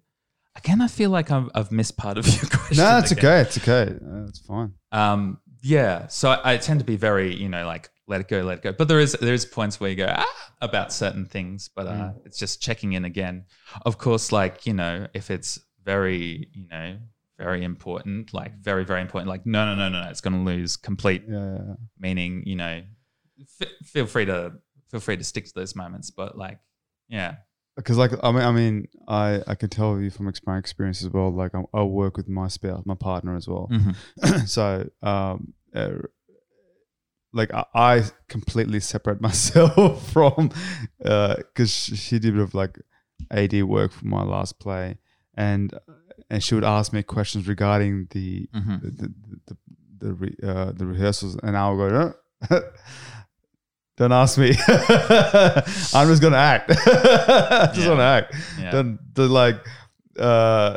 Again, 0.55 0.81
I 0.81 0.87
feel 0.87 1.11
like 1.11 1.33
I've, 1.33 1.51
I've 1.55 1.73
missed 1.73 1.97
part 1.97 2.16
of 2.16 2.29
your 2.29 2.49
question. 2.51 2.77
No, 2.77 2.99
it's 2.99 3.11
again. 3.11 3.25
okay. 3.25 3.40
It's 3.40 3.59
okay. 3.59 3.92
Uh, 3.92 4.25
it's 4.29 4.38
fine. 4.38 4.73
Um, 4.92 5.40
yeah. 5.62 6.07
So 6.09 6.31
I, 6.31 6.55
I 6.55 6.57
tend 6.57 6.81
to 6.81 6.85
be 6.87 6.97
very, 6.97 7.35
you 7.35 7.49
know, 7.49 7.66
like 7.66 7.90
let 8.07 8.21
it 8.21 8.29
go, 8.29 8.42
let 8.42 8.59
it 8.59 8.62
go. 8.62 8.73
But 8.73 8.88
there 8.88 9.01
is 9.01 9.12
there 9.21 9.35
is 9.35 9.44
points 9.44 9.81
where 9.81 9.90
you 9.90 9.97
go 9.97 10.07
ah, 10.09 10.53
about 10.61 10.92
certain 10.92 11.25
things, 11.27 11.68
but 11.75 11.87
uh, 11.87 11.92
Mm. 11.92 12.14
it's 12.27 12.38
just 12.38 12.61
checking 12.62 12.92
in 12.94 13.05
again. 13.05 13.44
Of 13.85 13.99
course, 13.99 14.33
like 14.33 14.66
you 14.66 14.73
know, 14.75 15.07
if 15.14 15.31
it's 15.31 15.59
very, 15.85 16.49
you 16.53 16.66
know, 16.68 16.97
very 17.38 17.64
important, 17.64 18.33
like 18.35 18.59
very 18.61 18.85
very 18.85 19.01
important, 19.01 19.29
like 19.29 19.47
no 19.47 19.64
no 19.66 19.75
no 19.75 19.88
no, 19.88 20.03
no 20.05 20.09
it's 20.11 20.21
going 20.21 20.35
to 20.35 20.40
lose 20.40 20.77
complete 20.77 21.25
Yeah, 21.29 21.37
yeah, 21.38 21.59
yeah. 21.68 21.75
meaning. 21.99 22.42
You 22.47 22.57
know, 22.57 22.83
f- 23.61 23.68
feel 23.85 24.07
free 24.07 24.25
to 24.27 24.53
feel 24.90 25.01
free 25.01 25.16
to 25.16 25.25
stick 25.25 25.44
to 25.47 25.53
those 25.55 25.75
moments, 25.77 26.11
but 26.11 26.37
like, 26.38 26.59
yeah, 27.09 27.37
because 27.79 27.97
like 27.97 28.12
I 28.23 28.31
mean, 28.33 28.43
I 28.43 28.53
mean, 28.53 28.88
I 29.09 29.41
I 29.47 29.55
can 29.55 29.71
tell 29.71 29.99
you 30.01 30.11
from 30.11 30.31
my 30.47 30.59
experience 30.59 31.03
as 31.03 31.11
well. 31.11 31.31
Like 31.33 31.55
I, 31.55 31.62
I 31.73 31.83
work 31.85 32.17
with 32.19 32.29
my 32.29 32.49
spouse, 32.49 32.83
my 32.85 32.95
partner 32.95 33.35
as 33.37 33.47
well. 33.49 33.69
Mhm. 33.71 33.95
so 34.57 34.88
um, 35.03 35.55
uh, 35.75 35.91
like 37.33 37.53
I, 37.53 37.64
I 37.75 38.05
completely 38.29 38.81
separate 38.81 39.21
myself 39.29 40.11
from 40.12 40.51
because 40.99 41.71
she 41.73 42.19
did 42.19 42.31
a 42.31 42.33
bit 42.33 42.43
of 42.43 42.55
like 42.55 42.79
AD 43.31 43.62
work 43.64 43.93
for 43.93 44.07
my 44.07 44.23
last 44.23 44.59
play, 44.59 44.99
and 45.37 45.73
and 46.31 46.43
she 46.43 46.55
would 46.55 46.64
ask 46.64 46.93
me 46.93 47.03
questions 47.03 47.47
regarding 47.49 48.09
the 48.11 48.49
Mhm. 48.55 48.81
the 48.83 48.91
the 48.91 49.09
the, 49.47 49.57
the, 50.01 50.12
re, 50.14 50.37
uh, 50.43 50.73
the 50.73 50.87
rehearsals, 50.87 51.37
and 51.43 51.57
I 51.57 51.71
would 51.71 51.91
go. 51.91 52.14
"No, 53.98 54.08
Don't 54.08 54.12
ask 54.12 54.38
me. 54.38 54.50
I'm 55.94 56.08
just 56.08 56.22
gonna 56.22 56.37
act. 56.37 56.68
just 57.74 57.76
Yeah. 57.78 57.88
wanna 57.88 58.02
act. 58.02 58.34
yeah. 58.58 58.70
Then 58.70 58.98
the 59.14 59.28
like 59.28 59.56
uh, 60.18 60.76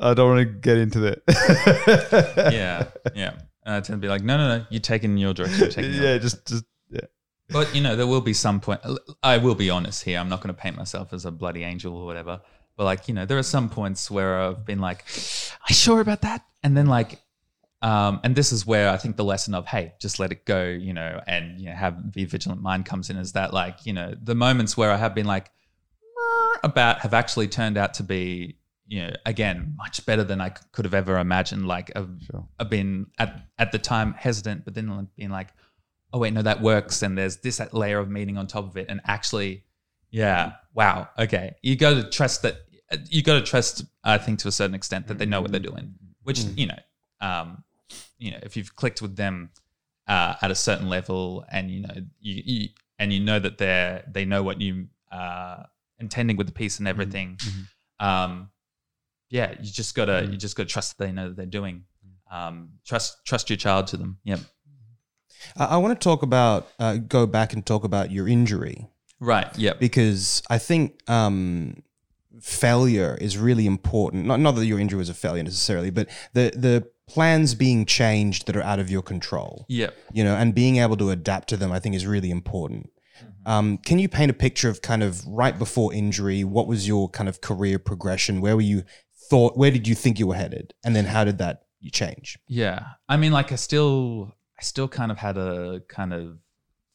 I 0.00 0.12
don't 0.14 0.28
want 0.36 0.40
to 0.40 0.44
get 0.44 0.76
into 0.78 1.00
that. 1.00 1.22
yeah, 2.52 2.86
yeah. 3.14 3.32
And 3.64 3.74
I 3.76 3.80
tend 3.80 3.86
to 3.86 3.96
be 3.96 4.08
like, 4.08 4.22
no, 4.22 4.36
no, 4.36 4.58
no, 4.58 4.66
you're 4.68 4.80
taking 4.80 5.16
your 5.16 5.32
direction. 5.32 5.70
Taking 5.70 5.94
your 5.94 6.02
yeah, 6.04 6.18
just 6.18 6.46
just 6.46 6.64
yeah. 6.90 7.00
But 7.48 7.74
you 7.74 7.80
know, 7.80 7.96
there 7.96 8.06
will 8.06 8.20
be 8.20 8.34
some 8.34 8.60
point. 8.60 8.80
I 9.22 9.38
will 9.38 9.54
be 9.54 9.70
honest 9.70 10.04
here. 10.04 10.18
I'm 10.18 10.28
not 10.28 10.40
going 10.42 10.54
to 10.54 10.60
paint 10.60 10.76
myself 10.76 11.12
as 11.12 11.24
a 11.24 11.30
bloody 11.30 11.62
angel 11.62 11.96
or 11.96 12.04
whatever. 12.04 12.40
But 12.76 12.84
like, 12.84 13.08
you 13.08 13.14
know, 13.14 13.24
there 13.24 13.38
are 13.38 13.42
some 13.44 13.70
points 13.70 14.10
where 14.10 14.38
I've 14.40 14.64
been 14.66 14.80
like, 14.80 15.04
"Are 15.60 15.70
you 15.70 15.74
sure 15.74 16.00
about 16.00 16.22
that?" 16.22 16.44
And 16.62 16.76
then 16.76 16.86
like, 16.86 17.20
um, 17.84 18.18
and 18.24 18.34
this 18.34 18.50
is 18.50 18.66
where 18.66 18.88
I 18.88 18.96
think 18.96 19.16
the 19.16 19.24
lesson 19.24 19.54
of 19.54 19.66
hey, 19.66 19.92
just 20.00 20.18
let 20.18 20.32
it 20.32 20.46
go, 20.46 20.64
you 20.64 20.94
know, 20.94 21.20
and 21.26 21.60
you 21.60 21.66
know, 21.66 21.74
have 21.74 22.12
be 22.12 22.24
vigilant 22.24 22.62
mind 22.62 22.86
comes 22.86 23.10
in. 23.10 23.18
Is 23.18 23.32
that 23.32 23.52
like, 23.52 23.84
you 23.84 23.92
know, 23.92 24.14
the 24.22 24.34
moments 24.34 24.74
where 24.74 24.90
I 24.90 24.96
have 24.96 25.14
been 25.14 25.26
like 25.26 25.50
about 26.62 27.00
have 27.00 27.12
actually 27.12 27.46
turned 27.46 27.76
out 27.76 27.92
to 27.94 28.02
be, 28.02 28.56
you 28.86 29.02
know, 29.02 29.12
again, 29.26 29.74
much 29.76 30.06
better 30.06 30.24
than 30.24 30.40
I 30.40 30.48
could 30.48 30.86
have 30.86 30.94
ever 30.94 31.18
imagined. 31.18 31.68
Like, 31.68 31.92
I've, 31.94 32.08
Sure. 32.30 32.48
I've 32.58 32.70
been 32.70 33.08
at 33.18 33.48
at 33.58 33.70
the 33.70 33.78
time 33.78 34.14
hesitant, 34.14 34.64
but 34.64 34.72
then 34.72 35.06
being 35.14 35.28
like, 35.28 35.50
oh 36.14 36.18
wait, 36.18 36.32
no, 36.32 36.40
that 36.40 36.62
works, 36.62 37.02
and 37.02 37.18
there's 37.18 37.36
this 37.38 37.60
layer 37.74 37.98
of 37.98 38.08
meaning 38.08 38.38
on 38.38 38.46
top 38.46 38.64
of 38.64 38.78
it, 38.78 38.86
and 38.88 39.02
actually, 39.04 39.62
yeah, 40.10 40.52
wow, 40.72 41.10
okay, 41.18 41.56
you 41.60 41.76
got 41.76 41.90
to 41.90 42.08
trust 42.08 42.40
that. 42.42 42.62
You 43.10 43.22
got 43.22 43.34
to 43.34 43.42
trust, 43.42 43.84
I 44.04 44.16
think, 44.16 44.38
to 44.38 44.48
a 44.48 44.52
certain 44.52 44.74
extent, 44.74 45.08
that 45.08 45.18
they 45.18 45.26
know 45.26 45.42
what 45.42 45.50
they're 45.50 45.60
doing. 45.60 45.96
Which 46.22 46.44
you 46.56 46.68
know, 46.68 46.78
um, 47.20 47.62
you 48.18 48.30
know, 48.30 48.38
if 48.42 48.56
you've 48.56 48.76
clicked 48.76 49.02
with 49.02 49.16
them 49.16 49.50
uh, 50.06 50.34
at 50.40 50.50
a 50.50 50.54
certain 50.54 50.88
level, 50.88 51.44
and 51.50 51.70
you 51.70 51.80
know, 51.82 51.94
you, 52.20 52.42
you 52.44 52.68
and 52.98 53.12
you 53.12 53.20
know 53.20 53.38
that 53.38 53.58
they're 53.58 54.04
they 54.10 54.24
know 54.24 54.42
what 54.42 54.60
you 54.60 54.88
uh, 55.12 55.62
intending 55.98 56.36
with 56.36 56.46
the 56.46 56.52
piece 56.52 56.78
and 56.78 56.88
everything. 56.88 57.38
Um, 58.00 58.50
yeah, 59.30 59.54
you 59.60 59.70
just 59.70 59.94
gotta 59.94 60.26
you 60.30 60.36
just 60.36 60.56
gotta 60.56 60.68
trust 60.68 60.98
that 60.98 61.04
they 61.04 61.12
know 61.12 61.28
that 61.28 61.36
they're 61.36 61.46
doing. 61.46 61.84
Um, 62.30 62.70
trust 62.84 63.24
trust 63.24 63.50
your 63.50 63.56
child 63.56 63.86
to 63.88 63.96
them. 63.96 64.18
Yep. 64.24 64.40
I, 65.56 65.64
I 65.64 65.76
want 65.76 65.98
to 65.98 66.02
talk 66.02 66.22
about, 66.22 66.68
uh, 66.78 66.96
go 66.96 67.26
back 67.26 67.52
and 67.52 67.64
talk 67.64 67.84
about 67.84 68.10
your 68.10 68.28
injury 68.28 68.88
Right. 69.20 69.56
Yep. 69.56 69.80
because 69.80 70.42
I 70.50 70.58
think 70.58 71.00
um, 71.08 71.82
failure 72.40 73.16
is 73.20 73.38
really 73.38 73.66
important. 73.66 74.26
Not, 74.26 74.40
not 74.40 74.52
that 74.52 74.66
your 74.66 74.78
injury 74.78 74.98
was 74.98 75.08
a 75.08 75.14
failure 75.14 75.42
necessarily, 75.42 75.90
but 75.90 76.08
the, 76.32 76.52
the 76.54 76.88
plans 77.06 77.54
being 77.54 77.84
changed 77.84 78.46
that 78.46 78.56
are 78.56 78.62
out 78.62 78.78
of 78.78 78.90
your 78.90 79.02
control. 79.02 79.66
Yeah. 79.68 79.90
you 80.12 80.24
know, 80.24 80.34
and 80.36 80.54
being 80.54 80.76
able 80.76 80.96
to 80.96 81.10
adapt 81.10 81.48
to 81.50 81.56
them, 81.56 81.72
I 81.72 81.78
think, 81.78 81.94
is 81.94 82.06
really 82.06 82.30
important. 82.30 82.90
Um, 83.46 83.78
can 83.78 83.98
you 83.98 84.08
paint 84.08 84.30
a 84.30 84.34
picture 84.34 84.70
of 84.70 84.80
kind 84.82 85.02
of 85.02 85.24
right 85.26 85.58
before 85.58 85.92
injury? 85.92 86.44
What 86.44 86.66
was 86.66 86.88
your 86.88 87.08
kind 87.10 87.28
of 87.28 87.40
career 87.40 87.78
progression? 87.78 88.40
Where 88.40 88.56
were 88.56 88.62
you 88.62 88.84
thought? 89.28 89.56
Where 89.56 89.70
did 89.70 89.86
you 89.86 89.94
think 89.94 90.18
you 90.18 90.26
were 90.26 90.34
headed? 90.34 90.74
And 90.84 90.96
then 90.96 91.04
how 91.04 91.24
did 91.24 91.38
that 91.38 91.64
change? 91.92 92.38
Yeah. 92.48 92.84
I 93.08 93.16
mean, 93.16 93.32
like 93.32 93.52
I 93.52 93.56
still 93.56 94.32
I 94.58 94.62
still 94.62 94.88
kind 94.88 95.12
of 95.12 95.18
had 95.18 95.36
a 95.36 95.82
kind 95.88 96.12
of 96.14 96.38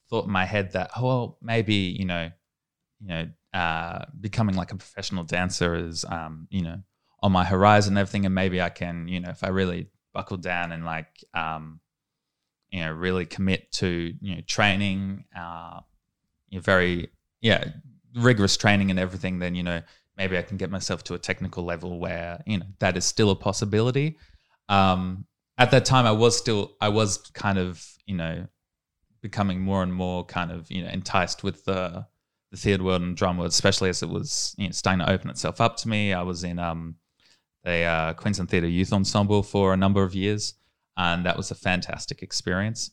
thought 0.09 0.25
in 0.25 0.31
my 0.31 0.45
head 0.45 0.71
that 0.73 0.91
oh 0.97 1.05
well, 1.05 1.37
maybe 1.41 1.75
you 1.75 2.05
know 2.05 2.31
you 2.99 3.07
know 3.07 3.27
uh, 3.53 4.05
becoming 4.19 4.55
like 4.55 4.71
a 4.71 4.75
professional 4.75 5.23
dancer 5.23 5.75
is 5.75 6.05
um, 6.05 6.47
you 6.49 6.63
know 6.63 6.77
on 7.21 7.31
my 7.31 7.45
horizon 7.45 7.93
and 7.93 7.99
everything, 7.99 8.25
and 8.25 8.33
maybe 8.33 8.61
I 8.61 8.69
can 8.69 9.07
you 9.07 9.19
know 9.19 9.29
if 9.29 9.43
I 9.43 9.49
really 9.49 9.87
buckle 10.19 10.35
down 10.35 10.73
and 10.73 10.83
like 10.83 11.23
um, 11.33 11.79
you 12.71 12.81
know 12.81 12.91
really 12.91 13.25
commit 13.25 13.71
to 13.71 14.13
you 14.19 14.35
know 14.35 14.41
training, 14.41 15.23
uh, 15.33 15.79
you 16.49 16.57
know, 16.57 16.61
very 16.61 17.09
yeah 17.39 17.63
rigorous 18.15 18.57
training 18.57 18.89
and 18.89 18.99
everything, 18.99 19.39
then 19.39 19.55
you 19.55 19.63
know 19.63 19.81
maybe 20.17 20.37
I 20.37 20.41
can 20.41 20.57
get 20.57 20.69
myself 20.69 21.05
to 21.05 21.13
a 21.13 21.17
technical 21.17 21.63
level 21.63 21.99
where 21.99 22.43
you 22.45 22.57
know 22.57 22.65
that 22.79 22.97
is 22.97 23.05
still 23.05 23.29
a 23.31 23.35
possibility. 23.35 24.17
Um, 24.67 25.25
at 25.57 25.71
that 25.71 25.85
time, 25.85 26.05
I 26.05 26.11
was 26.11 26.37
still 26.37 26.75
I 26.81 26.89
was 26.89 27.17
kind 27.33 27.57
of 27.57 27.85
you 28.05 28.15
know 28.15 28.47
becoming 29.21 29.61
more 29.61 29.83
and 29.83 29.93
more 29.93 30.25
kind 30.25 30.51
of 30.51 30.69
you 30.69 30.83
know 30.83 30.89
enticed 30.89 31.43
with 31.43 31.63
the 31.63 32.05
the 32.51 32.57
theatre 32.57 32.83
world 32.83 33.03
and 33.03 33.21
world, 33.21 33.51
especially 33.51 33.89
as 33.89 34.03
it 34.03 34.09
was 34.09 34.53
you 34.57 34.65
know, 34.65 34.71
starting 34.71 35.05
to 35.05 35.11
open 35.11 35.29
itself 35.29 35.61
up 35.61 35.77
to 35.77 35.87
me. 35.87 36.13
I 36.13 36.23
was 36.23 36.43
in 36.43 36.59
um, 36.59 36.95
the 37.63 37.83
uh, 37.83 38.13
Queensland 38.13 38.49
Theatre 38.49 38.67
Youth 38.67 38.93
Ensemble 38.93 39.43
for 39.43 39.73
a 39.73 39.77
number 39.77 40.03
of 40.03 40.15
years, 40.15 40.55
and 40.97 41.25
that 41.25 41.37
was 41.37 41.51
a 41.51 41.55
fantastic 41.55 42.21
experience. 42.21 42.91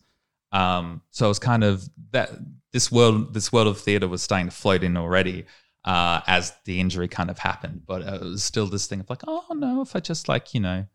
Um, 0.51 1.01
so 1.11 1.25
it 1.25 1.29
was 1.29 1.39
kind 1.39 1.63
of 1.63 1.89
that 2.11 2.31
this 2.71 2.91
world 2.91 3.33
this 3.33 3.51
world 3.51 3.67
of 3.67 3.79
theatre 3.79 4.07
was 4.07 4.21
starting 4.21 4.47
to 4.47 4.55
float 4.55 4.83
in 4.83 4.97
already 4.97 5.45
uh, 5.85 6.21
as 6.27 6.53
the 6.65 6.79
injury 6.79 7.07
kind 7.07 7.29
of 7.29 7.39
happened, 7.39 7.83
but 7.85 8.01
it 8.01 8.21
was 8.21 8.43
still 8.43 8.67
this 8.67 8.87
thing 8.87 8.99
of 8.99 9.09
like, 9.09 9.23
oh 9.27 9.45
no, 9.51 9.81
if 9.81 9.95
I 9.95 9.99
just 9.99 10.27
like 10.27 10.53
you 10.53 10.59
know 10.59 10.85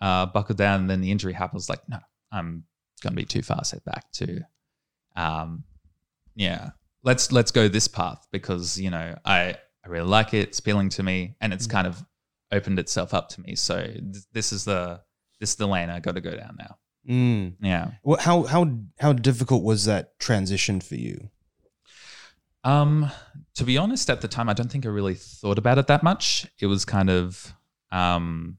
uh, 0.00 0.26
buckle 0.26 0.54
down 0.54 0.80
and 0.80 0.90
then 0.90 1.00
the 1.00 1.10
injury 1.10 1.32
happens, 1.32 1.68
like 1.68 1.88
no, 1.88 1.98
I'm 2.32 2.64
going 3.02 3.12
to 3.12 3.16
be 3.16 3.24
too 3.24 3.42
far 3.42 3.64
set 3.64 3.84
back 3.84 4.10
to, 4.12 4.40
um, 5.16 5.64
yeah, 6.34 6.70
let's 7.02 7.32
let's 7.32 7.50
go 7.50 7.68
this 7.68 7.88
path 7.88 8.26
because 8.30 8.78
you 8.78 8.90
know 8.90 9.16
I 9.24 9.56
I 9.84 9.88
really 9.88 10.08
like 10.08 10.34
it, 10.34 10.48
it's 10.48 10.58
appealing 10.58 10.90
to 10.90 11.02
me, 11.02 11.36
and 11.40 11.52
it's 11.52 11.66
kind 11.66 11.86
of 11.86 12.04
opened 12.52 12.78
itself 12.78 13.12
up 13.14 13.28
to 13.30 13.40
me. 13.40 13.54
So 13.54 13.82
th- 13.82 14.24
this 14.32 14.52
is 14.52 14.64
the 14.64 15.00
this 15.40 15.50
is 15.50 15.56
the 15.56 15.68
lane 15.68 15.90
I 15.90 16.00
got 16.00 16.14
to 16.14 16.20
go 16.20 16.36
down 16.36 16.56
now. 16.58 16.78
Mm. 17.08 17.54
Yeah. 17.60 17.92
Well, 18.02 18.18
how 18.20 18.44
how 18.44 18.68
how 18.98 19.12
difficult 19.12 19.62
was 19.62 19.84
that 19.84 20.18
transition 20.18 20.80
for 20.80 20.96
you? 20.96 21.30
Um, 22.64 23.12
to 23.54 23.62
be 23.62 23.78
honest, 23.78 24.10
at 24.10 24.22
the 24.22 24.28
time, 24.28 24.48
I 24.48 24.52
don't 24.52 24.70
think 24.70 24.84
I 24.84 24.88
really 24.88 25.14
thought 25.14 25.56
about 25.56 25.78
it 25.78 25.86
that 25.86 26.02
much. 26.02 26.48
It 26.58 26.66
was 26.66 26.84
kind 26.84 27.08
of, 27.08 27.54
um, 27.92 28.58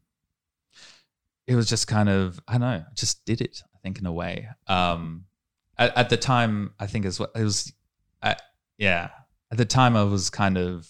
it 1.45 1.55
was 1.55 1.67
just 1.67 1.89
kind 1.89 2.07
of, 2.07 2.39
I 2.47 2.53
don't 2.53 2.61
know, 2.61 2.67
I 2.67 2.93
just 2.93 3.25
did 3.25 3.41
it. 3.41 3.63
I 3.75 3.79
think 3.79 3.99
in 3.99 4.05
a 4.05 4.13
way. 4.13 4.47
Um, 4.65 5.25
at, 5.77 5.97
at 5.97 6.09
the 6.09 6.15
time, 6.15 6.71
I 6.79 6.87
think 6.87 7.05
as 7.05 7.19
well, 7.19 7.31
it 7.35 7.43
was, 7.43 7.73
I, 8.23 8.37
yeah. 8.77 9.09
At 9.51 9.57
the 9.57 9.65
time, 9.65 9.97
I 9.97 10.03
was 10.03 10.29
kind 10.29 10.57
of, 10.57 10.89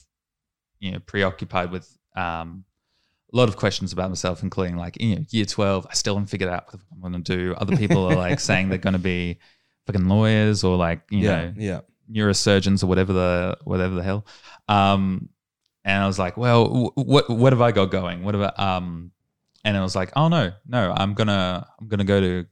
you 0.80 0.92
know, 0.92 1.00
preoccupied 1.00 1.72
with 1.72 1.98
um, 2.16 2.66
a 3.34 3.36
lot 3.36 3.50
of 3.50 3.58
questions 3.58 3.92
about 3.92 4.10
myself, 4.10 4.42
including 4.42 4.78
like, 4.78 5.02
you 5.02 5.16
know, 5.16 5.26
year 5.30 5.46
twelve. 5.46 5.86
I 5.90 5.94
still 5.94 6.16
haven't 6.16 6.28
figured 6.28 6.50
out 6.50 6.72
what 6.72 6.82
I'm 6.92 7.12
going 7.12 7.24
to 7.24 7.38
do. 7.38 7.54
Other 7.56 7.76
people 7.76 8.06
are 8.06 8.16
like 8.16 8.40
saying 8.50 8.70
they're 8.70 8.78
going 8.78 8.94
to 8.94 9.00
be 9.00 9.40
fucking 9.86 10.08
lawyers 10.08 10.64
or 10.64 10.78
like, 10.78 11.02
you 11.10 11.24
know, 11.24 11.54
yeah. 11.58 11.82
neurosurgeons 12.12 12.84
or 12.84 12.88
whatever 12.88 13.14
the 13.14 13.58
whatever 13.64 13.96
the 13.96 14.04
hell. 14.04 14.26
Um, 14.68 15.30
and 15.84 16.04
I 16.04 16.08
was 16.08 16.20
like, 16.20 16.38
well, 16.38 16.68
wh- 16.68 16.98
what 16.98 17.30
what 17.30 17.54
have 17.54 17.62
I 17.62 17.72
got 17.72 17.92
going? 17.92 18.24
What 18.24 18.36
about 18.36 18.58
um? 18.60 19.12
And 19.64 19.76
I 19.76 19.82
was 19.82 19.96
like, 19.96 20.12
oh 20.16 20.30
no, 20.30 20.54
no, 20.66 20.94
I'm 20.96 21.14
gonna 21.14 21.68
I'm 21.80 21.88
gonna 21.88 22.06
go 22.06 22.22
to 22.22 22.46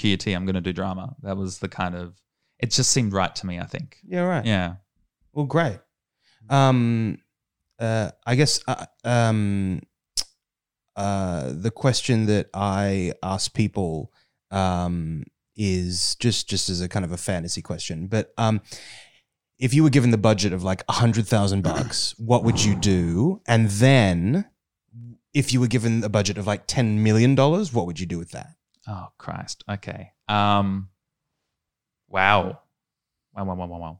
QUT. 0.00 0.26
I'm 0.28 0.46
gonna 0.46 0.60
do 0.60 0.72
drama. 0.72 1.16
That 1.22 1.36
was 1.36 1.58
the 1.58 1.68
kind 1.68 1.94
of 1.96 2.14
it 2.58 2.70
just 2.70 2.92
seemed 2.92 3.12
right 3.12 3.34
to 3.36 3.46
me. 3.46 3.58
I 3.58 3.64
think. 3.66 3.98
Yeah, 4.06 4.22
right. 4.22 4.44
Yeah. 4.44 4.74
Well, 5.32 5.46
great. 5.46 5.78
Um, 6.48 7.18
uh, 7.78 8.10
I 8.26 8.34
guess 8.34 8.60
uh, 8.66 8.86
um, 9.04 9.80
uh, 11.00 11.54
the 11.54 11.70
question 11.70 12.26
that 12.26 12.50
I 12.52 13.14
ask 13.22 13.54
people 13.54 14.12
um, 14.50 15.24
is 15.56 16.14
just 16.16 16.46
just 16.46 16.68
as 16.68 16.82
a 16.82 16.90
kind 16.90 17.06
of 17.06 17.12
a 17.12 17.16
fantasy 17.16 17.62
question, 17.62 18.06
but 18.06 18.34
um, 18.36 18.60
if 19.58 19.72
you 19.72 19.82
were 19.82 19.88
given 19.88 20.10
the 20.10 20.18
budget 20.18 20.52
of 20.52 20.62
like 20.62 20.84
a 20.90 20.92
hundred 20.92 21.26
thousand 21.26 21.62
bucks, 21.62 22.14
what 22.18 22.44
would 22.44 22.62
you 22.62 22.74
do? 22.74 23.40
And 23.46 23.70
then, 23.70 24.44
if 25.32 25.54
you 25.54 25.60
were 25.60 25.68
given 25.68 26.04
a 26.04 26.10
budget 26.10 26.36
of 26.36 26.46
like 26.46 26.66
ten 26.66 27.02
million 27.02 27.34
dollars, 27.34 27.72
what 27.72 27.86
would 27.86 27.98
you 27.98 28.04
do 28.04 28.18
with 28.18 28.32
that? 28.32 28.56
Oh 28.86 29.08
Christ. 29.16 29.64
Okay. 29.70 30.12
Um. 30.28 30.90
Wow. 32.08 32.60
Wow. 33.34 33.44
Wow. 33.44 33.54
Wow. 33.54 33.66
Wow. 33.66 33.98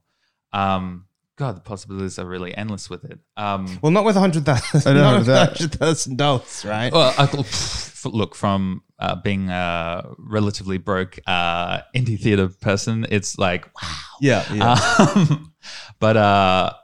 Wow. 0.52 0.76
Um. 0.76 1.06
God, 1.40 1.56
the 1.56 1.62
possibilities 1.62 2.18
are 2.18 2.26
really 2.26 2.54
endless 2.54 2.90
with 2.90 3.02
it. 3.06 3.18
Um. 3.34 3.78
Well, 3.80 3.90
not 3.90 4.04
with 4.04 4.14
a 4.14 4.20
hundred 4.20 4.44
thousand. 4.44 4.82
I 4.86 4.92
know, 4.92 5.00
Not 5.00 5.18
with 5.20 5.26
that- 5.28 5.56
hundred 5.56 5.72
thousand 5.72 6.18
dollars, 6.18 6.66
right? 6.66 6.92
Well, 6.92 7.14
I, 7.16 7.24
pff, 7.24 8.04
look 8.12 8.34
from 8.34 8.82
uh, 8.98 9.14
being 9.14 9.48
a 9.48 10.04
relatively 10.18 10.76
broke 10.76 11.18
uh, 11.26 11.80
indie 11.96 12.20
theater 12.20 12.48
person, 12.48 13.06
it's 13.10 13.38
like 13.38 13.64
wow. 13.82 13.88
yeah, 14.20 14.52
yeah. 14.52 14.76
Um, 14.98 15.54
but 15.98 16.18
uh, 16.18 16.74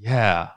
yeah, 0.00 0.48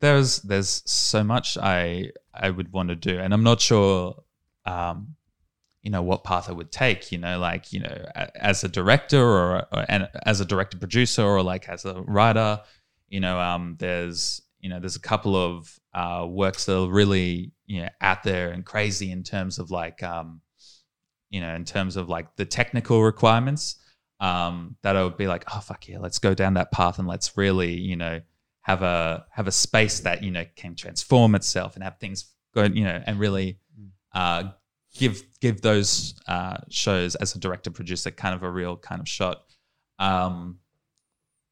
there's 0.00 0.40
there's 0.42 0.82
so 0.84 1.22
much 1.22 1.56
I 1.56 2.10
I 2.34 2.50
would 2.50 2.72
want 2.72 2.88
to 2.88 2.96
do, 2.96 3.20
and 3.20 3.32
I'm 3.32 3.44
not 3.44 3.60
sure, 3.60 4.16
um, 4.66 5.14
you 5.84 5.90
know, 5.90 6.02
what 6.02 6.24
path 6.24 6.48
I 6.48 6.52
would 6.52 6.72
take. 6.72 7.12
You 7.12 7.18
know, 7.18 7.38
like 7.38 7.72
you 7.72 7.80
know, 7.80 8.06
as 8.34 8.64
a 8.64 8.68
director 8.68 9.22
or, 9.22 9.66
or 9.70 9.84
and 9.88 10.08
as 10.24 10.40
a 10.40 10.44
director 10.44 10.78
producer 10.78 11.22
or 11.22 11.42
like 11.42 11.68
as 11.68 11.84
a 11.84 12.00
writer. 12.02 12.60
You 13.08 13.20
know, 13.20 13.38
um, 13.38 13.76
there's 13.78 14.40
you 14.60 14.70
know 14.70 14.80
there's 14.80 14.96
a 14.96 15.00
couple 15.00 15.36
of 15.36 15.78
uh, 15.92 16.26
works 16.28 16.64
that 16.64 16.76
are 16.76 16.90
really 16.90 17.52
you 17.66 17.82
know 17.82 17.88
out 18.00 18.22
there 18.24 18.50
and 18.50 18.64
crazy 18.64 19.12
in 19.12 19.22
terms 19.22 19.58
of 19.58 19.70
like 19.70 20.02
um, 20.02 20.40
you 21.30 21.42
know 21.42 21.54
in 21.54 21.66
terms 21.66 21.96
of 21.96 22.08
like 22.08 22.34
the 22.36 22.46
technical 22.46 23.02
requirements 23.02 23.76
um, 24.20 24.76
that 24.82 24.96
I 24.96 25.04
would 25.04 25.18
be 25.18 25.28
like, 25.28 25.44
oh 25.54 25.60
fuck 25.60 25.86
yeah, 25.86 25.98
let's 25.98 26.18
go 26.18 26.32
down 26.32 26.54
that 26.54 26.72
path 26.72 26.98
and 26.98 27.06
let's 27.06 27.36
really, 27.36 27.74
you 27.74 27.96
know, 27.96 28.22
have 28.62 28.80
a 28.80 29.26
have 29.30 29.46
a 29.46 29.52
space 29.52 30.00
that 30.00 30.22
you 30.22 30.30
know 30.30 30.46
can 30.56 30.76
transform 30.76 31.34
itself 31.34 31.74
and 31.74 31.84
have 31.84 31.98
things 31.98 32.32
go, 32.54 32.62
you 32.62 32.84
know, 32.84 33.02
and 33.06 33.18
really 33.18 33.58
uh, 34.14 34.44
give 34.94 35.22
give 35.40 35.60
those 35.60 36.14
uh, 36.26 36.58
shows 36.70 37.14
as 37.16 37.34
a 37.34 37.38
director 37.38 37.70
producer 37.70 38.10
kind 38.10 38.34
of 38.34 38.42
a 38.42 38.50
real 38.50 38.76
kind 38.76 39.00
of 39.00 39.08
shot. 39.08 39.42
Um, 39.98 40.58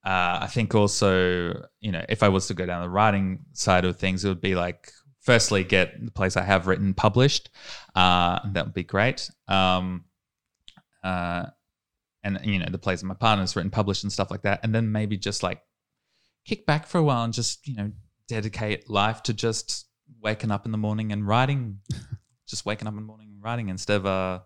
uh, 0.05 0.41
I 0.43 0.47
think 0.49 0.75
also, 0.75 1.65
you 1.81 1.93
know, 1.93 2.05
if 2.09 2.23
I 2.23 2.29
was 2.29 2.49
to 2.49 2.55
go 2.55 2.67
down 2.67 2.83
the 2.83 2.89
writing 2.89 3.45
side 3.53 3.85
of 3.85 3.99
things, 3.99 4.25
it 4.25 4.29
would 4.29 4.41
be 4.41 4.57
like, 4.57 4.91
firstly, 5.21 5.63
get 5.63 6.05
the 6.05 6.11
plays 6.11 6.37
I 6.37 6.43
have 6.43 6.67
written 6.67 6.93
published. 6.93 7.51
Uh, 7.95 8.41
that 8.53 8.65
would 8.65 8.75
be 8.75 8.83
great. 8.83 9.31
Um, 9.47 10.05
uh, 11.05 11.47
and, 12.25 12.41
you 12.45 12.59
know, 12.59 12.67
the 12.69 12.79
plays 12.79 13.01
that 13.01 13.07
my 13.07 13.15
partner's 13.15 13.55
written, 13.55 13.71
published, 13.71 14.03
and 14.03 14.13
stuff 14.13 14.31
like 14.31 14.43
that. 14.43 14.61
And 14.65 14.75
then 14.75 14.91
maybe 14.91 15.17
just 15.17 15.45
like 15.45 15.63
kick 16.45 16.67
back 16.67 16.87
for 16.87 16.99
a 16.99 17.03
while 17.05 17.23
and 17.23 17.33
just, 17.33 17.67
you 17.69 17.77
know, 17.77 17.93
dedicate 18.27 18.91
life 18.91 19.23
to 19.25 19.35
just 19.35 19.87
waking 20.21 20.51
up 20.51 20.67
in 20.67 20.73
the 20.73 20.79
morning 20.79 21.13
and 21.13 21.27
writing, 21.27 21.79
just 22.49 22.67
waking 22.67 22.89
up 22.89 22.93
in 22.93 22.97
the 22.97 23.03
morning 23.03 23.32
writing 23.43 23.69
instead 23.69 23.97
of, 23.97 24.07
uh, 24.07 24.41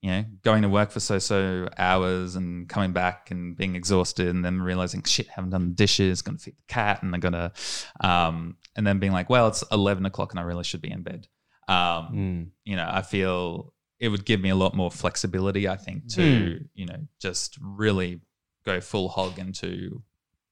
you 0.00 0.10
know, 0.10 0.24
going 0.42 0.62
to 0.62 0.68
work 0.68 0.90
for 0.92 1.00
so 1.00 1.18
so 1.18 1.68
hours 1.76 2.36
and 2.36 2.68
coming 2.68 2.92
back 2.92 3.30
and 3.32 3.56
being 3.56 3.74
exhausted 3.74 4.28
and 4.28 4.44
then 4.44 4.60
realizing 4.62 5.02
shit, 5.02 5.26
haven't 5.28 5.50
done 5.50 5.70
the 5.70 5.74
dishes, 5.74 6.22
gonna 6.22 6.38
feed 6.38 6.56
the 6.56 6.62
cat, 6.72 7.02
and 7.02 7.12
I'm 7.14 7.20
gonna, 7.20 7.52
um, 8.00 8.56
and 8.76 8.86
then 8.86 8.98
being 9.00 9.12
like, 9.12 9.28
well, 9.28 9.48
it's 9.48 9.64
eleven 9.72 10.06
o'clock 10.06 10.32
and 10.32 10.38
I 10.38 10.44
really 10.44 10.64
should 10.64 10.82
be 10.82 10.90
in 10.92 11.02
bed. 11.02 11.26
Um, 11.66 11.76
Mm. 12.12 12.46
you 12.64 12.76
know, 12.76 12.86
I 12.88 13.02
feel 13.02 13.74
it 13.98 14.08
would 14.08 14.24
give 14.24 14.40
me 14.40 14.50
a 14.50 14.54
lot 14.54 14.74
more 14.74 14.90
flexibility. 14.90 15.66
I 15.68 15.76
think 15.76 16.08
to 16.14 16.60
you 16.74 16.86
know 16.86 17.00
just 17.20 17.58
really 17.60 18.20
go 18.64 18.80
full 18.80 19.08
hog 19.08 19.38
into. 19.40 20.02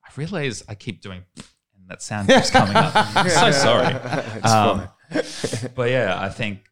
I 0.04 0.10
realize 0.16 0.64
I 0.68 0.74
keep 0.74 1.00
doing, 1.02 1.22
and 1.36 1.88
that 1.88 2.02
sound 2.02 2.28
keeps 2.28 2.50
coming 2.50 2.74
up. 2.76 2.92
I'm 3.16 3.28
so 3.30 3.50
sorry. 3.52 3.94
Um, 4.42 4.88
but 5.76 5.90
yeah, 5.90 6.16
I 6.20 6.28
think, 6.30 6.64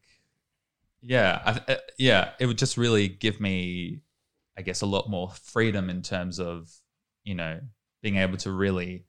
yeah, 1.07 1.41
I, 1.45 1.73
uh, 1.73 1.77
yeah, 1.97 2.31
it 2.39 2.47
would 2.47 2.57
just 2.57 2.77
really 2.77 3.07
give 3.07 3.39
me, 3.39 4.01
I 4.57 4.63
guess, 4.63 4.81
a 4.81 4.87
lot 4.87 5.09
more 5.09 5.29
freedom 5.29 5.89
in 5.89 6.01
terms 6.01 6.39
of, 6.39 6.71
you 7.23 7.35
know, 7.35 7.59
being 8.01 8.17
able 8.17 8.37
to 8.37 8.51
really 8.51 9.05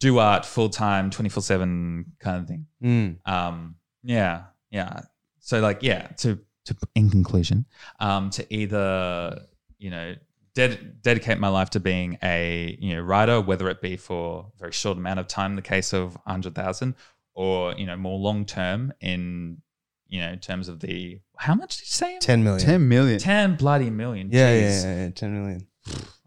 do 0.00 0.18
art 0.18 0.44
full 0.44 0.68
time, 0.68 1.10
twenty 1.10 1.30
four 1.30 1.42
seven 1.42 2.12
kind 2.20 2.42
of 2.42 2.48
thing. 2.48 2.66
Mm. 2.82 3.28
Um, 3.28 3.76
yeah, 4.02 4.44
yeah. 4.70 5.00
So 5.40 5.60
like, 5.60 5.82
yeah, 5.82 6.08
to 6.18 6.38
to 6.66 6.76
in 6.94 7.08
conclusion, 7.08 7.64
um, 7.98 8.30
to 8.30 8.54
either 8.54 9.40
you 9.78 9.90
know 9.90 10.14
ded- 10.54 11.00
dedicate 11.02 11.38
my 11.38 11.48
life 11.48 11.70
to 11.70 11.80
being 11.80 12.18
a 12.22 12.76
you 12.80 12.96
know 12.96 13.00
writer, 13.00 13.40
whether 13.40 13.68
it 13.70 13.80
be 13.80 13.96
for 13.96 14.50
a 14.54 14.58
very 14.58 14.72
short 14.72 14.98
amount 14.98 15.20
of 15.20 15.26
time, 15.26 15.52
in 15.52 15.56
the 15.56 15.62
case 15.62 15.94
of 15.94 16.18
hundred 16.26 16.54
thousand, 16.54 16.96
or 17.34 17.72
you 17.74 17.86
know 17.86 17.96
more 17.96 18.18
long 18.18 18.44
term 18.44 18.92
in 19.00 19.62
you 20.12 20.20
know 20.20 20.30
in 20.30 20.38
terms 20.38 20.68
of 20.68 20.78
the 20.80 21.18
how 21.36 21.54
much 21.54 21.78
did 21.78 21.84
you 21.88 21.92
say? 21.92 22.18
10 22.20 22.44
million. 22.44 22.64
10 22.64 22.88
million. 22.88 23.18
Ten 23.18 23.56
bloody 23.56 23.90
million. 23.90 24.28
Yeah, 24.30 24.52
yeah, 24.54 24.60
yeah, 24.84 25.02
yeah, 25.04 25.10
10 25.10 25.32
million. 25.42 25.66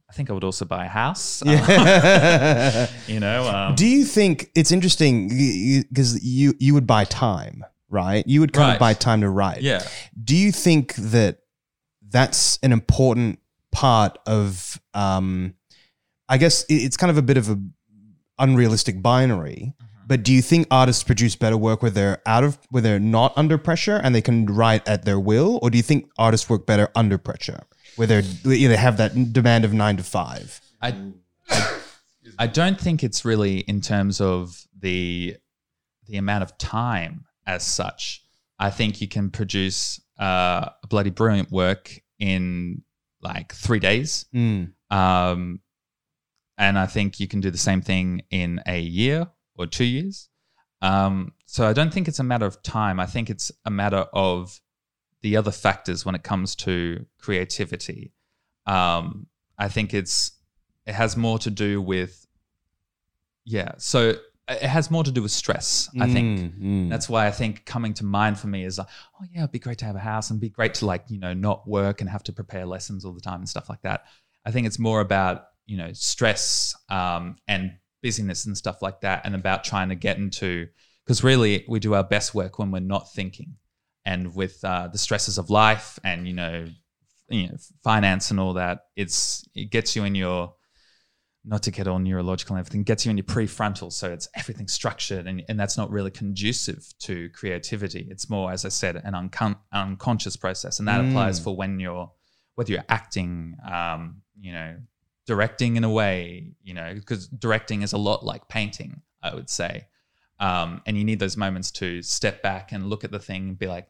I 0.09 0.13
think 0.13 0.29
I 0.29 0.33
would 0.33 0.43
also 0.43 0.65
buy 0.65 0.85
a 0.85 0.89
house. 0.89 1.41
Uh, 1.41 1.51
Yeah. 1.51 2.87
you 3.07 3.19
know. 3.19 3.47
Um, 3.47 3.75
Do 3.75 3.85
you 3.85 4.03
think 4.05 4.49
it's 4.55 4.71
interesting 4.71 5.27
because 5.29 6.23
you, 6.23 6.53
you 6.59 6.73
would 6.73 6.87
buy 6.87 7.03
time, 7.05 7.63
right? 7.89 8.23
You 8.27 8.39
would 8.41 8.53
kind 8.53 8.67
Right. 8.69 8.73
of 8.75 8.79
buy 8.79 8.93
time 8.93 9.21
to 9.21 9.29
write. 9.29 9.61
yeah. 9.61 9.83
Do 10.21 10.35
you 10.35 10.51
think 10.51 10.95
that 10.95 11.39
that's 12.09 12.57
an 12.63 12.71
important 12.71 13.39
part 13.71 14.17
of? 14.25 14.79
Um, 14.93 15.53
I 16.27 16.37
guess 16.39 16.65
it's 16.69 16.97
kind 16.97 17.11
of 17.11 17.17
a 17.17 17.21
bit 17.21 17.37
of 17.37 17.49
a 17.49 17.57
unrealistic 18.39 19.01
binary. 19.01 19.73
But 20.07 20.23
do 20.23 20.31
you 20.31 20.41
think 20.41 20.67
artists 20.69 21.03
produce 21.03 21.35
better 21.35 21.57
work 21.57 21.81
where 21.81 21.91
they're 21.91 22.21
out 22.25 22.43
of 22.43 22.57
where 22.69 22.81
they're 22.81 22.99
not 22.99 23.33
under 23.35 23.57
pressure 23.57 23.99
and 24.03 24.13
they 24.13 24.21
can 24.21 24.45
write 24.45 24.87
at 24.87 25.03
their 25.05 25.19
will, 25.19 25.59
or 25.61 25.69
do 25.69 25.77
you 25.77 25.83
think 25.83 26.09
artists 26.17 26.49
work 26.49 26.65
better 26.65 26.89
under 26.95 27.17
pressure 27.17 27.61
where 27.95 28.07
they're 28.07 28.21
where 28.43 28.57
they 28.57 28.77
have 28.77 28.97
that 28.97 29.33
demand 29.33 29.65
of 29.65 29.73
nine 29.73 29.97
to 29.97 30.03
five? 30.03 30.61
I, 30.81 30.95
I 31.49 31.79
I 32.37 32.47
don't 32.47 32.79
think 32.79 33.03
it's 33.03 33.25
really 33.25 33.59
in 33.59 33.81
terms 33.81 34.21
of 34.21 34.65
the 34.79 35.37
the 36.07 36.17
amount 36.17 36.43
of 36.43 36.57
time 36.57 37.25
as 37.47 37.63
such. 37.63 38.21
I 38.59 38.69
think 38.69 39.01
you 39.01 39.07
can 39.07 39.31
produce 39.31 39.99
uh, 40.19 40.69
a 40.83 40.87
bloody 40.87 41.09
brilliant 41.09 41.51
work 41.51 41.91
in 42.19 42.83
like 43.21 43.53
three 43.53 43.79
days, 43.79 44.25
Mm. 44.33 44.71
um, 44.91 45.59
and 46.57 46.77
I 46.77 46.85
think 46.85 47.19
you 47.19 47.27
can 47.27 47.41
do 47.41 47.49
the 47.51 47.57
same 47.57 47.81
thing 47.81 48.21
in 48.29 48.61
a 48.67 48.79
year 48.79 49.27
or 49.57 49.67
two 49.67 49.85
years. 49.85 50.29
Um, 50.81 51.33
so 51.45 51.67
I 51.67 51.73
don't 51.73 51.93
think 51.93 52.07
it's 52.07 52.19
a 52.19 52.23
matter 52.23 52.45
of 52.45 52.61
time. 52.61 52.99
I 52.99 53.05
think 53.05 53.29
it's 53.29 53.51
a 53.65 53.71
matter 53.71 54.05
of 54.13 54.59
the 55.21 55.37
other 55.37 55.51
factors 55.51 56.05
when 56.05 56.15
it 56.15 56.23
comes 56.23 56.55
to 56.57 57.05
creativity. 57.17 58.13
Um, 58.67 59.27
I 59.57 59.69
think 59.69 59.93
it's 59.93 60.31
it 60.85 60.93
has 60.93 61.17
more 61.17 61.39
to 61.39 61.49
do 61.49 61.81
with 61.81 62.27
yeah. 63.45 63.73
So 63.77 64.15
it 64.47 64.61
has 64.61 64.91
more 64.91 65.03
to 65.03 65.11
do 65.11 65.23
with 65.23 65.31
stress. 65.31 65.89
I 65.99 66.07
think 66.11 66.39
Mm, 66.39 66.61
mm. 66.61 66.89
that's 66.89 67.09
why 67.09 67.25
I 67.25 67.31
think 67.31 67.65
coming 67.65 67.95
to 67.95 68.05
mind 68.05 68.37
for 68.37 68.47
me 68.47 68.63
is 68.63 68.77
like, 68.77 68.87
oh 69.19 69.25
yeah, 69.31 69.39
it'd 69.39 69.51
be 69.51 69.59
great 69.59 69.79
to 69.79 69.85
have 69.85 69.95
a 69.95 69.99
house 69.99 70.29
and 70.29 70.39
be 70.39 70.49
great 70.49 70.75
to 70.75 70.85
like, 70.85 71.05
you 71.07 71.19
know, 71.19 71.33
not 71.33 71.67
work 71.67 72.01
and 72.01 72.09
have 72.09 72.23
to 72.23 72.33
prepare 72.33 72.65
lessons 72.65 73.05
all 73.05 73.13
the 73.13 73.21
time 73.21 73.39
and 73.39 73.49
stuff 73.49 73.69
like 73.69 73.81
that. 73.81 74.05
I 74.45 74.51
think 74.51 74.67
it's 74.67 74.77
more 74.77 75.01
about, 75.01 75.47
you 75.65 75.77
know, 75.77 75.93
stress 75.93 76.75
um, 76.89 77.37
and 77.47 77.73
busyness 78.05 78.45
and 78.45 78.55
stuff 78.55 78.81
like 78.83 78.99
that 79.01 79.19
and 79.25 79.33
about 79.33 79.63
trying 79.63 79.89
to 79.89 79.95
get 79.95 80.17
into 80.17 80.67
because 81.03 81.23
really 81.23 81.65
we 81.67 81.79
do 81.79 81.95
our 81.95 82.03
best 82.03 82.35
work 82.35 82.59
when 82.59 82.69
we're 82.73 82.79
not 82.95 83.11
thinking 83.17 83.51
and 84.05 84.35
with 84.35 84.55
uh, 84.63 84.87
the 84.93 84.97
stresses 85.05 85.39
of 85.39 85.49
life 85.49 85.97
and 86.03 86.27
you 86.27 86.33
know 86.39 86.65
you 87.29 87.47
know 87.47 87.55
finance 87.83 88.29
and 88.31 88.39
all 88.39 88.53
that 88.53 88.75
it's 88.95 89.43
it 89.55 89.71
gets 89.71 89.95
you 89.95 90.03
in 90.03 90.13
your 90.13 90.53
not 91.47 91.63
to 91.63 91.71
get 91.71 91.87
all 91.87 91.99
neurological 91.99 92.55
and 92.55 92.59
everything 92.63 92.83
gets 92.83 93.05
you 93.05 93.11
in 93.11 93.17
your 93.17 93.23
prefrontal. 93.35 93.91
So 93.93 94.11
it's 94.11 94.27
everything 94.35 94.67
structured 94.67 95.27
and, 95.27 95.43
and 95.47 95.59
that's 95.59 95.77
not 95.77 95.91
really 95.91 96.09
conducive 96.09 96.81
to 97.01 97.29
creativity. 97.39 98.07
It's 98.09 98.29
more 98.31 98.51
as 98.51 98.65
i 98.65 98.69
said 98.69 98.95
an 99.09 99.13
uncon- 99.13 99.59
unconscious 99.71 100.35
process. 100.37 100.79
And 100.79 100.87
that 100.87 101.01
Mm. 101.01 101.09
applies 101.09 101.39
for 101.39 101.55
when 101.55 101.79
you're 101.79 102.07
whether 102.55 102.71
you're 102.73 102.89
acting 102.89 103.55
um, 103.71 104.21
you 104.45 104.53
know 104.57 104.71
directing 105.25 105.75
in 105.75 105.83
a 105.83 105.89
way 105.89 106.53
you 106.63 106.73
know 106.73 106.93
because 106.93 107.27
directing 107.27 107.81
is 107.81 107.93
a 107.93 107.97
lot 107.97 108.23
like 108.25 108.47
painting 108.47 109.01
i 109.23 109.33
would 109.33 109.49
say. 109.49 109.87
Um, 110.37 110.81
and 110.85 110.97
you 110.97 111.05
need 111.05 111.19
those 111.19 111.37
moments 111.37 111.71
to 111.71 112.01
step 112.01 112.43
back 112.43 112.73
and 112.73 112.87
look 112.87 113.05
at 113.05 113.11
the 113.11 113.19
thing 113.19 113.49
and 113.49 113.57
be 113.57 113.67
like 113.67 113.87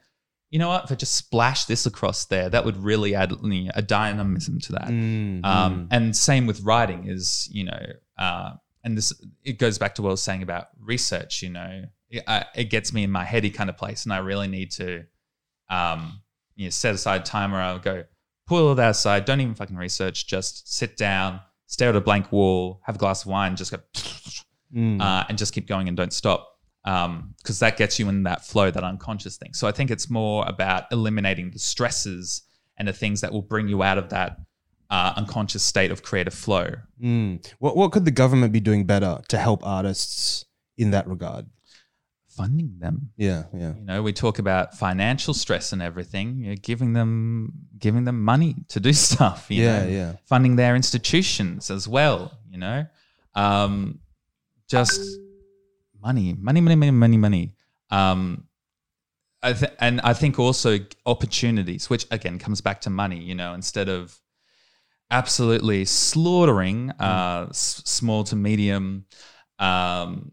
you 0.52 0.60
know 0.60 0.70
what? 0.70 0.86
If 0.86 0.92
i 0.92 0.96
just 0.96 1.16
splash 1.16 1.66
this 1.66 1.86
across 1.86 2.26
there 2.26 2.50
that 2.50 2.64
would 2.64 2.78
really 2.78 3.16
add 3.16 3.34
a 3.74 3.82
dynamism 3.82 4.60
to 4.60 4.72
that. 4.74 4.88
Mm, 4.88 5.44
um, 5.44 5.88
and 5.92 6.16
same 6.16 6.46
with 6.46 6.62
writing 6.62 7.08
is 7.08 7.50
you 7.52 7.66
know 7.66 7.86
uh, 8.18 8.52
and 8.84 8.96
this 8.96 9.12
it 9.44 9.58
goes 9.58 9.78
back 9.78 9.96
to 9.96 10.02
what 10.02 10.10
i 10.10 10.12
was 10.12 10.22
saying 10.22 10.44
about 10.44 10.68
research 10.80 11.42
you 11.42 11.50
know. 11.50 11.86
It, 12.10 12.24
I, 12.28 12.46
it 12.56 12.66
gets 12.66 12.94
me 12.94 13.04
in 13.04 13.12
my 13.12 13.26
heady 13.26 13.50
kind 13.50 13.70
of 13.70 13.78
place 13.78 14.06
and 14.06 14.14
i 14.14 14.20
really 14.20 14.48
need 14.48 14.72
to 14.74 15.06
um, 15.70 16.22
you 16.56 16.68
know 16.68 16.70
set 16.70 16.94
aside 16.94 17.26
time 17.26 17.52
where 17.52 17.62
i'll 17.62 17.80
go 17.80 18.04
pull 18.48 18.68
all 18.68 18.76
that 18.76 18.92
aside 18.92 19.26
don't 19.26 19.42
even 19.42 19.56
fucking 19.56 19.76
research 19.76 20.28
just 20.28 20.72
sit 20.74 20.98
down 20.98 21.40
stare 21.68 21.90
at 21.90 21.96
a 21.96 22.02
blank 22.02 22.32
wall 22.32 22.82
have 22.84 22.96
a 22.96 23.00
glass 23.00 23.24
of 23.24 23.28
wine 23.28 23.56
just 23.56 23.72
go 23.72 23.80
mm. 24.74 25.02
uh, 25.02 25.24
and 25.30 25.38
just 25.38 25.54
keep 25.54 25.68
going 25.68 25.88
and 25.88 25.98
don't 25.98 26.14
stop 26.14 26.56
because 26.86 27.60
that 27.60 27.78
gets 27.78 27.98
you 27.98 28.08
in 28.10 28.24
that 28.24 28.46
flow, 28.46 28.70
that 28.70 28.84
unconscious 28.84 29.38
thing. 29.38 29.54
So 29.54 29.68
I 29.68 29.72
think 29.72 29.90
it's 29.90 30.10
more 30.10 30.46
about 30.48 30.86
eliminating 30.92 31.50
the 31.50 31.60
stresses 31.60 32.44
and 32.78 32.88
the 32.88 32.94
things 32.94 33.22
that 33.22 33.32
will 33.32 33.42
bring 33.42 33.68
you 33.68 33.82
out 33.82 33.98
of 33.98 34.10
that 34.10 34.38
uh, 34.92 35.14
unconscious 35.16 35.64
state 35.64 35.90
of 35.90 36.04
creative 36.04 36.34
flow. 36.34 36.70
Mm. 37.02 37.46
What 37.58 37.76
what 37.76 37.92
could 37.92 38.06
the 38.06 38.12
government 38.12 38.54
be 38.54 38.60
doing 38.60 38.86
better 38.86 39.20
to 39.30 39.38
help 39.38 39.66
artists 39.66 40.46
in 40.78 40.92
that 40.92 41.08
regard? 41.08 41.48
Funding 42.36 42.78
them, 42.80 43.12
Yeah, 43.18 43.44
yeah. 43.54 43.74
you 43.76 43.84
know, 43.86 44.04
we 44.04 44.12
talk 44.12 44.40
about 44.40 44.78
financial 44.78 45.34
stress 45.34 45.72
and 45.74 45.82
everything. 45.82 46.38
You 46.40 46.50
know, 46.50 46.56
giving 46.62 46.94
them, 46.94 47.54
giving 47.78 48.04
them 48.04 48.22
money 48.24 48.56
to 48.70 48.80
do 48.80 48.92
stuff. 49.08 49.48
You 49.50 49.64
Yeah, 49.64 49.84
know? 49.86 49.90
yeah. 49.90 50.14
funding 50.26 50.56
their 50.58 50.76
institutions 50.76 51.72
as 51.72 51.88
well. 51.88 52.32
You 52.50 52.58
know, 52.58 52.86
um, 53.36 54.00
just 54.70 55.00
money, 56.02 56.36
money, 56.38 56.62
money, 56.62 56.76
money, 56.76 56.92
money, 56.92 57.18
money. 57.18 57.54
Um, 57.90 58.46
I 59.44 59.54
th- 59.54 59.72
and 59.80 60.02
I 60.02 60.14
think 60.14 60.40
also 60.40 60.80
opportunities, 61.06 61.90
which 61.90 62.06
again 62.12 62.40
comes 62.40 62.62
back 62.62 62.82
to 62.82 62.90
money. 62.90 63.22
You 63.22 63.36
know, 63.36 63.54
instead 63.54 63.90
of 63.90 64.20
absolutely 65.12 65.86
slaughtering 65.86 66.92
uh, 67.00 67.48
s- 67.50 67.82
small 67.86 68.24
to 68.26 68.36
medium, 68.36 69.06
um, 69.60 70.32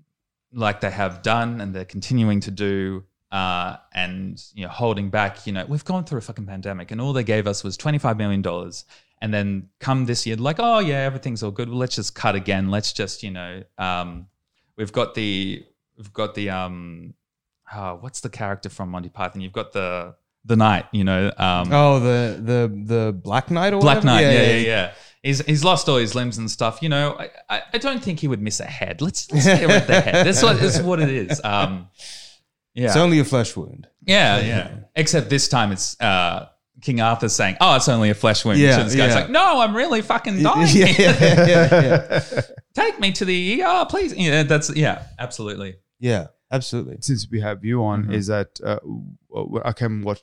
like 0.53 0.81
they 0.81 0.91
have 0.91 1.23
done 1.23 1.61
and 1.61 1.75
they're 1.75 1.85
continuing 1.85 2.41
to 2.41 2.51
do, 2.51 3.05
uh, 3.31 3.77
and 3.95 4.43
you 4.55 4.65
know, 4.65 4.69
holding 4.71 5.11
back. 5.11 5.47
You 5.47 5.53
know, 5.53 5.65
we've 5.67 5.85
gone 5.85 6.05
through 6.05 6.19
a 6.19 6.23
fucking 6.23 6.47
pandemic, 6.47 6.91
and 6.91 7.01
all 7.01 7.13
they 7.13 7.25
gave 7.25 7.47
us 7.47 7.65
was 7.65 7.77
twenty 7.77 7.99
five 7.99 8.17
million 8.17 8.43
dollars. 8.43 8.85
And 9.21 9.33
then 9.33 9.69
come 9.79 10.07
this 10.07 10.27
year, 10.27 10.35
like, 10.35 10.57
oh 10.59 10.81
yeah, 10.81 10.97
everything's 10.99 11.45
all 11.45 11.53
good. 11.53 11.69
Well, 11.69 11.79
let's 11.79 11.95
just 11.95 12.13
cut 12.13 12.35
again. 12.35 12.73
Let's 12.73 12.93
just, 12.93 13.23
you 13.23 13.31
know, 13.31 13.63
um, 13.79 14.27
we've 14.77 14.93
got 14.93 15.15
the 15.15 15.65
we've 15.97 16.13
got 16.13 16.35
the 16.35 16.51
um, 16.51 17.15
oh, 17.73 17.99
what's 18.01 18.21
the 18.21 18.29
character 18.29 18.69
from 18.69 18.91
Monty 18.91 19.11
Python? 19.11 19.41
You've 19.41 19.53
got 19.53 19.73
the 19.73 20.17
the 20.45 20.57
knight, 20.57 20.87
you 20.91 21.05
know, 21.05 21.29
um, 21.39 21.69
Oh, 21.73 22.01
the 22.01 22.41
the 22.43 22.83
the 22.95 23.13
Black 23.13 23.49
Knight 23.49 23.73
or 23.73 23.81
Black 23.81 23.99
whatever? 23.99 24.07
Knight. 24.07 24.21
Yeah, 24.23 24.43
yeah, 24.43 24.57
yeah. 24.57 24.93
He's, 25.23 25.45
he's 25.47 25.63
lost 25.65 25.89
all 25.89 25.99
his 25.99 26.15
limbs 26.15 26.39
and 26.39 26.51
stuff. 26.51 26.81
You 26.83 26.89
know, 26.89 27.17
I, 27.19 27.31
I, 27.49 27.63
I 27.75 27.79
don't 27.79 28.03
think 28.03 28.19
he 28.21 28.29
would 28.29 28.43
miss 28.43 28.59
a 28.61 28.65
head. 28.65 29.01
Let's, 29.01 29.31
let's 29.31 29.47
get 29.47 29.61
rid 29.69 29.83
of 29.83 29.87
the 29.87 30.01
head. 30.01 30.27
That's 30.27 30.43
what, 30.43 30.59
that's 30.59 30.81
what 30.81 31.01
it 31.01 31.09
is. 31.11 31.41
Um, 31.45 31.89
yeah. 32.75 32.87
It's 32.87 32.97
only 32.97 33.19
a 33.21 33.25
flesh 33.25 33.55
wound. 33.57 33.87
yeah, 34.05 34.41
yeah. 34.41 34.75
Except 34.97 35.29
this 35.31 35.47
time 35.49 35.71
it's 35.73 35.99
uh, 36.01 36.49
King 36.81 37.01
Arthur 37.01 37.29
saying, 37.29 37.57
"Oh, 37.61 37.77
it's 37.77 37.89
only 37.89 38.11
a 38.11 38.15
flesh 38.15 38.45
wound." 38.45 38.59
Yeah, 38.59 38.79
so 38.79 38.85
this 38.85 38.95
guy's 38.97 39.11
yeah. 39.15 39.21
like, 39.21 39.31
"No, 39.31 39.61
I'm 39.61 39.77
really 39.77 40.03
fucking 40.03 40.43
dying. 40.43 40.67
yeah, 40.75 40.87
yeah, 40.99 41.47
yeah, 41.47 41.69
yeah. 41.83 42.41
Take 42.75 42.99
me 42.99 43.13
to 43.13 43.25
the 43.25 43.63
ER, 43.63 43.87
please." 43.89 44.15
Yeah, 44.15 44.43
that's 44.43 44.75
yeah, 44.75 45.05
absolutely. 45.19 45.77
Yeah, 46.01 46.29
absolutely. 46.51 46.97
since 47.01 47.29
we 47.31 47.41
have 47.41 47.65
you 47.65 47.85
on 47.85 48.07
Mhm. 48.07 48.15
is 48.15 48.27
that 48.27 48.59
uh, 48.65 48.79
w- 49.33 49.61
I 49.65 49.73
came 49.73 50.03
watch. 50.03 50.21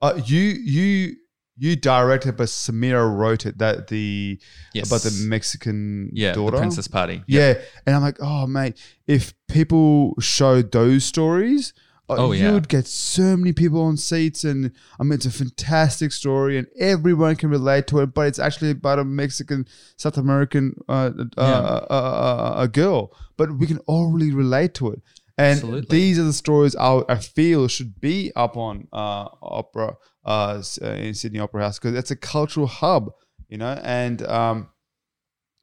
Uh, 0.00 0.20
you 0.24 0.40
you 0.40 1.16
you 1.58 1.76
directed, 1.76 2.36
but 2.36 2.48
Samira 2.48 3.14
wrote 3.14 3.46
it. 3.46 3.58
That 3.58 3.88
the 3.88 4.38
Yes. 4.74 4.88
about 4.88 5.02
the 5.02 5.26
Mexican 5.28 6.10
yeah, 6.12 6.32
daughter. 6.32 6.56
the 6.56 6.60
Princess 6.62 6.88
Party. 6.88 7.22
Yeah, 7.26 7.54
and 7.86 7.94
I'm 7.96 8.02
like, 8.02 8.18
oh 8.20 8.46
mate, 8.46 8.78
if 9.06 9.34
people 9.48 10.14
showed 10.20 10.72
those 10.72 11.04
stories, 11.04 11.72
uh, 12.08 12.16
Oh, 12.18 12.32
you 12.32 12.44
yeah. 12.44 12.52
would 12.52 12.68
get 12.68 12.86
so 12.86 13.36
many 13.36 13.52
people 13.52 13.80
on 13.82 13.96
seats, 13.96 14.44
and 14.44 14.72
I 14.98 15.02
mean, 15.04 15.12
it's 15.14 15.26
a 15.26 15.30
fantastic 15.30 16.12
story, 16.12 16.58
and 16.58 16.66
everyone 16.78 17.36
can 17.36 17.48
relate 17.50 17.86
to 17.88 18.00
it. 18.00 18.12
But 18.14 18.26
it's 18.28 18.38
actually 18.38 18.70
about 18.70 18.98
a 18.98 19.04
Mexican, 19.04 19.66
South 19.96 20.16
American, 20.18 20.74
uh, 20.88 20.92
uh, 20.92 21.24
Yeah. 21.36 21.44
uh, 21.44 21.86
uh, 21.90 21.94
uh, 21.94 22.54
a 22.62 22.68
girl, 22.68 23.12
but 23.36 23.56
we 23.58 23.66
can 23.66 23.78
all 23.86 24.10
really 24.12 24.32
relate 24.32 24.74
to 24.74 24.90
it. 24.92 25.02
And 25.38 25.52
Absolutely. 25.56 25.98
these 25.98 26.18
are 26.18 26.24
the 26.24 26.32
stories 26.32 26.76
I, 26.76 27.02
I 27.08 27.16
feel 27.16 27.66
should 27.68 28.00
be 28.00 28.30
up 28.36 28.56
on 28.56 28.88
uh, 28.92 29.28
opera 29.40 29.96
uh, 30.24 30.62
uh, 30.82 30.86
in 30.86 31.14
Sydney 31.14 31.38
Opera 31.40 31.62
House 31.64 31.78
because 31.78 31.96
it's 31.96 32.10
a 32.10 32.16
cultural 32.16 32.66
hub, 32.66 33.12
you 33.48 33.56
know, 33.56 33.80
and 33.82 34.22
um, 34.26 34.68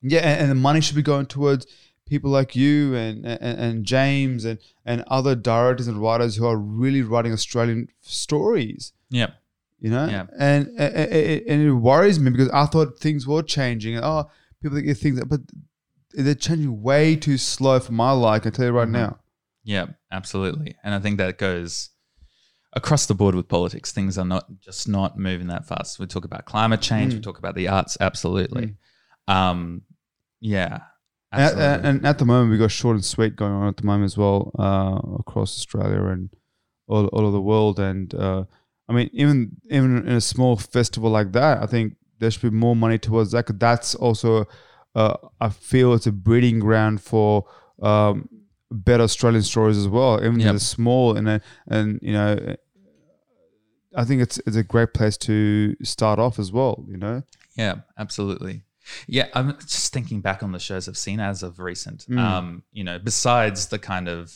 yeah, 0.01 0.19
and, 0.21 0.41
and 0.41 0.51
the 0.51 0.55
money 0.55 0.81
should 0.81 0.95
be 0.95 1.01
going 1.03 1.27
towards 1.27 1.67
people 2.07 2.31
like 2.31 2.55
you 2.55 2.95
and 2.95 3.25
and, 3.25 3.59
and 3.59 3.85
James 3.85 4.43
and 4.43 4.57
and 4.85 5.03
other 5.07 5.35
directors 5.35 5.87
and 5.87 6.01
writers 6.01 6.35
who 6.37 6.45
are 6.47 6.57
really 6.57 7.01
writing 7.03 7.31
Australian 7.31 7.87
stories. 8.01 8.91
Yeah. 9.09 9.31
You 9.79 9.91
know, 9.91 10.07
Yeah. 10.07 10.25
and, 10.37 10.67
and 10.77 10.95
and 11.47 11.61
it 11.67 11.71
worries 11.73 12.19
me 12.19 12.31
because 12.31 12.49
I 12.49 12.65
thought 12.65 12.99
things 12.99 13.25
were 13.27 13.43
changing. 13.43 13.95
And, 13.95 14.03
oh, 14.03 14.29
people 14.61 14.77
think 14.77 14.97
things, 14.97 15.23
but 15.25 15.41
they're 16.11 16.35
changing 16.35 16.81
way 16.81 17.15
too 17.15 17.37
slow 17.37 17.79
for 17.79 17.91
my 17.93 18.11
like. 18.11 18.45
I 18.45 18.49
tell 18.49 18.65
you 18.65 18.71
right 18.71 18.87
Mhm. 18.87 18.91
now. 18.91 19.19
Yeah, 19.69 19.85
absolutely. 20.11 20.75
And 20.83 20.95
I 20.95 20.99
think 20.99 21.19
that 21.19 21.37
goes 21.37 21.91
across 22.73 23.05
the 23.05 23.13
board 23.13 23.35
with 23.35 23.47
politics. 23.47 23.91
Things 23.91 24.17
are 24.17 24.25
not 24.25 24.45
just 24.59 24.87
not 24.87 25.15
moving 25.15 25.45
that 25.47 25.67
fast. 25.67 25.99
We 25.99 26.07
talk 26.07 26.25
about 26.25 26.45
climate 26.45 26.81
change, 26.81 27.13
we 27.13 27.19
Mm. 27.19 27.23
talk 27.23 27.37
about 27.37 27.53
the 27.53 27.67
arts, 27.67 27.95
absolutely. 28.01 28.75
Um, 29.27 29.83
yeah, 30.41 30.79
And, 31.31 31.41
absolutely. 31.43 31.63
and, 31.65 31.85
and 31.85 32.07
at 32.07 32.17
the 32.17 32.25
moment, 32.25 32.49
we 32.49 32.57
got 32.57 32.71
short 32.71 32.95
and 32.95 33.05
sweet 33.05 33.35
going 33.35 33.51
on 33.51 33.67
at 33.67 33.77
the 33.77 33.85
moment 33.85 34.05
as 34.05 34.17
well 34.17 34.51
uh, 34.57 34.99
across 35.19 35.55
Australia 35.59 36.03
and 36.05 36.31
all, 36.87 37.05
all 37.13 37.21
over 37.27 37.31
the 37.31 37.41
world. 37.41 37.79
And 37.79 38.11
uh, 38.15 38.45
I 38.89 38.93
mean, 38.93 39.09
even 39.13 39.51
even 39.69 39.89
in 40.07 40.15
a 40.15 40.21
small 40.21 40.55
festival 40.57 41.11
like 41.11 41.31
that, 41.33 41.61
I 41.61 41.67
think 41.67 41.95
there 42.17 42.31
should 42.31 42.41
be 42.51 42.63
more 42.65 42.75
money 42.75 42.97
towards 42.97 43.31
that. 43.33 43.59
that's 43.59 43.93
also, 43.93 44.45
uh, 44.95 45.15
I 45.39 45.49
feel, 45.49 45.93
it's 45.93 46.07
a 46.07 46.11
breeding 46.11 46.57
ground 46.59 47.01
for 47.01 47.45
um, 47.83 48.27
better 48.71 49.03
Australian 49.03 49.43
stories 49.43 49.77
as 49.77 49.87
well. 49.87 50.19
Even 50.23 50.39
Yep. 50.39 50.51
though 50.53 50.57
small 50.57 51.17
and 51.17 51.27
uh, 51.27 51.39
and 51.67 51.99
you 52.01 52.13
know, 52.13 52.55
I 53.95 54.05
think 54.05 54.21
it's 54.21 54.37
it's 54.45 54.55
a 54.55 54.63
great 54.63 54.93
place 54.93 55.17
to 55.17 55.75
start 55.83 56.19
off 56.19 56.39
as 56.39 56.51
well. 56.51 56.85
You 56.87 56.97
know. 56.97 57.23
Yeah, 57.55 57.75
absolutely. 57.97 58.63
Yeah, 59.07 59.27
I'm 59.33 59.55
just 59.59 59.93
thinking 59.93 60.21
back 60.21 60.41
on 60.41 60.51
the 60.51 60.59
shows 60.59 60.87
I've 60.87 60.97
seen 60.97 61.19
as 61.19 61.43
of 61.43 61.59
recent. 61.59 62.05
Mm. 62.09 62.17
Um, 62.19 62.63
you 62.71 62.83
know, 62.83 62.97
besides 62.97 63.67
the 63.67 63.77
kind 63.79 64.07
of 64.07 64.33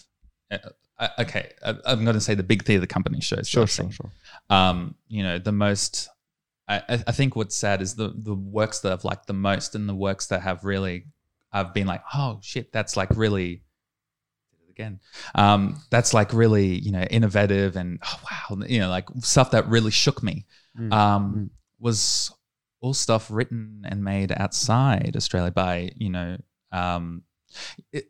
uh, 0.51 0.57
uh, 0.99 1.07
okay, 1.19 1.51
I, 1.65 1.75
I'm 1.85 2.03
going 2.03 2.15
to 2.15 2.21
say 2.21 2.35
the 2.35 2.43
big 2.43 2.63
theatre 2.63 2.85
company 2.85 3.19
shows. 3.21 3.47
Sure, 3.47 3.67
sure, 3.67 3.91
sure. 3.91 4.11
Um, 4.49 4.95
you 5.07 5.23
know, 5.23 5.39
the 5.39 5.51
most. 5.51 6.09
I, 6.67 6.77
I 6.87 7.03
I 7.07 7.11
think 7.11 7.35
what's 7.35 7.55
sad 7.55 7.81
is 7.81 7.95
the 7.95 8.13
the 8.15 8.35
works 8.35 8.79
that 8.81 8.93
I've 8.93 9.03
liked 9.03 9.27
the 9.27 9.33
most, 9.33 9.75
and 9.75 9.87
the 9.89 9.95
works 9.95 10.27
that 10.27 10.41
have 10.41 10.63
really, 10.63 11.05
I've 11.51 11.73
been 11.73 11.87
like, 11.87 12.03
oh 12.13 12.39
shit, 12.41 12.71
that's 12.71 12.95
like 12.95 13.09
really. 13.11 13.62
Again, 14.73 14.99
um, 15.35 15.81
that's 15.89 16.13
like 16.13 16.33
really 16.33 16.67
you 16.79 16.91
know 16.91 17.03
innovative 17.03 17.75
and 17.75 17.99
oh, 18.05 18.19
wow, 18.25 18.65
you 18.67 18.79
know 18.79 18.89
like 18.89 19.07
stuff 19.21 19.51
that 19.51 19.67
really 19.67 19.91
shook 19.91 20.21
me 20.23 20.45
Mm. 20.79 20.91
um, 20.91 21.33
Mm. 21.35 21.49
was 21.79 22.31
all 22.81 22.93
stuff 22.95 23.29
written 23.29 23.83
and 23.85 24.03
made 24.03 24.33
outside 24.35 25.13
Australia 25.15 25.51
by 25.51 25.91
you 25.95 26.09
know 26.09 26.37
um, 26.71 27.21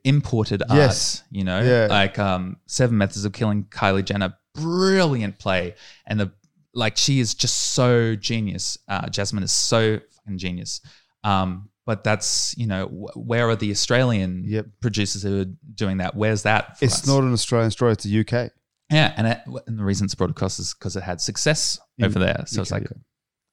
imported 0.03 0.64
Yes. 0.70 1.20
art. 1.20 1.28
You 1.32 1.43
know, 1.43 1.61
Yeah. 1.61 1.88
like 1.89 2.18
um, 2.20 2.57
Seven 2.66 2.97
Methods 2.97 3.26
of 3.26 3.34
Killing 3.34 3.66
Kylie 3.66 4.05
Jenner, 4.05 4.34
brilliant 4.55 5.39
play, 5.39 5.76
and 6.05 6.20
the 6.20 6.32
like 6.74 6.97
she 6.97 7.20
is 7.20 7.34
just 7.36 7.72
so 7.74 8.16
genius. 8.16 8.78
Uh, 8.88 9.07
Jasmine 9.09 9.43
is 9.43 9.51
so 9.53 9.99
fucking 10.11 10.38
genius. 10.38 10.82
Um, 11.24 11.70
but 11.86 12.03
that's 12.03 12.55
you 12.57 12.67
know 12.67 12.86
where 13.15 13.49
are 13.49 13.55
the 13.55 13.71
Australian 13.71 14.43
Yep. 14.45 14.65
producers 14.81 15.23
who 15.23 15.41
are 15.41 15.45
doing 15.75 15.97
that? 15.97 16.15
Where's 16.15 16.43
that? 16.43 16.77
For 16.77 16.86
It's 16.86 17.01
us? 17.01 17.07
not 17.07 17.23
an 17.23 17.34
Australian 17.34 17.71
story; 17.71 17.93
it's 17.93 18.05
a 18.05 18.19
UK. 18.19 18.51
Yeah, 18.91 19.13
and, 19.17 19.25
it, 19.27 19.39
and 19.65 19.79
the 19.79 19.84
reason 19.84 20.05
it's 20.05 20.13
brought 20.13 20.29
across 20.29 20.59
is 20.59 20.73
because 20.73 20.95
it 20.95 21.01
had 21.03 21.19
success 21.19 21.79
In 21.97 22.05
over 22.05 22.19
there. 22.19 22.43
So 22.45 22.61
it's 22.61 22.71
UK, 22.71 22.81
like, 22.81 22.91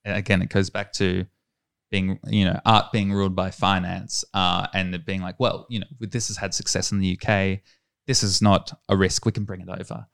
again, 0.04 0.42
it 0.42 0.50
goes 0.50 0.68
back 0.68 0.92
to 0.94 1.24
being, 1.90 2.18
you 2.26 2.44
know, 2.44 2.60
art 2.66 2.92
being 2.92 3.12
ruled 3.12 3.34
by 3.34 3.50
finance, 3.50 4.24
uh, 4.34 4.66
and 4.74 4.94
it 4.94 5.06
being 5.06 5.22
like, 5.22 5.40
well, 5.40 5.66
you 5.70 5.80
know, 5.80 5.86
this 6.00 6.28
has 6.28 6.36
had 6.36 6.52
success 6.52 6.92
in 6.92 6.98
the 6.98 7.18
UK. 7.18 7.60
This 8.06 8.22
is 8.22 8.42
not 8.42 8.72
a 8.88 8.96
risk. 8.96 9.24
We 9.24 9.32
can 9.32 9.44
bring 9.44 9.60
it 9.62 9.68
over. 9.68 10.06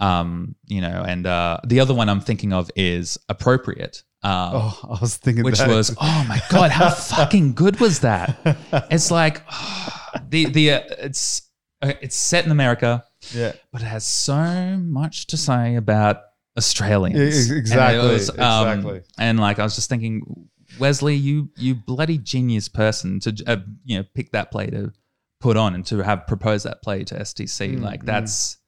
Mm. 0.00 0.04
Um, 0.04 0.54
you 0.66 0.80
know, 0.80 1.04
and 1.06 1.26
uh, 1.26 1.58
the 1.66 1.80
other 1.80 1.94
one 1.94 2.08
I'm 2.08 2.20
thinking 2.20 2.52
of 2.52 2.70
is 2.76 3.18
appropriate. 3.28 4.02
Um, 4.22 4.50
Oh, 4.54 4.80
I 4.84 5.00
was 5.00 5.16
thinking 5.16 5.44
which 5.44 5.58
that. 5.58 5.68
was 5.68 5.94
oh 6.00 6.24
my 6.26 6.40
god 6.48 6.70
how 6.70 6.88
fucking 7.14 7.52
good 7.52 7.78
was 7.78 8.00
that 8.00 8.38
it's 8.90 9.10
like 9.10 9.42
the 10.30 10.46
the 10.46 10.72
uh, 10.72 10.80
it's 10.98 11.42
uh, 11.82 11.92
it's 12.00 12.16
set 12.16 12.46
in 12.46 12.50
america 12.50 13.04
yeah. 13.34 13.52
but 13.70 13.82
it 13.82 13.84
has 13.84 14.06
so 14.06 14.78
much 14.78 15.26
to 15.26 15.36
say 15.36 15.76
about 15.76 16.22
Australians. 16.56 17.18
Yeah, 17.18 17.26
ex- 17.26 17.48
And 17.48 17.58
exactly, 17.58 18.44
um, 18.44 18.68
exactly. 18.68 19.02
And 19.18 19.40
like 19.40 19.58
I 19.58 19.64
was 19.64 19.74
just 19.74 19.88
thinking, 19.88 20.48
Wesley, 20.78 21.14
you 21.14 21.50
you 21.56 21.74
bloody 21.74 22.18
genius 22.18 22.68
person 22.68 23.20
to 23.20 23.44
uh, 23.46 23.56
you 23.84 23.98
know 23.98 24.04
pick 24.14 24.32
that 24.32 24.50
play 24.50 24.66
to 24.66 24.92
put 25.40 25.56
on 25.56 25.74
and 25.74 25.84
to 25.86 25.98
have 25.98 26.26
proposed 26.26 26.64
that 26.66 26.82
play 26.82 27.04
to 27.04 27.14
STC. 27.16 27.76
Mm, 27.76 27.82
like 27.82 28.02
mm. 28.02 28.06
that's 28.06 28.58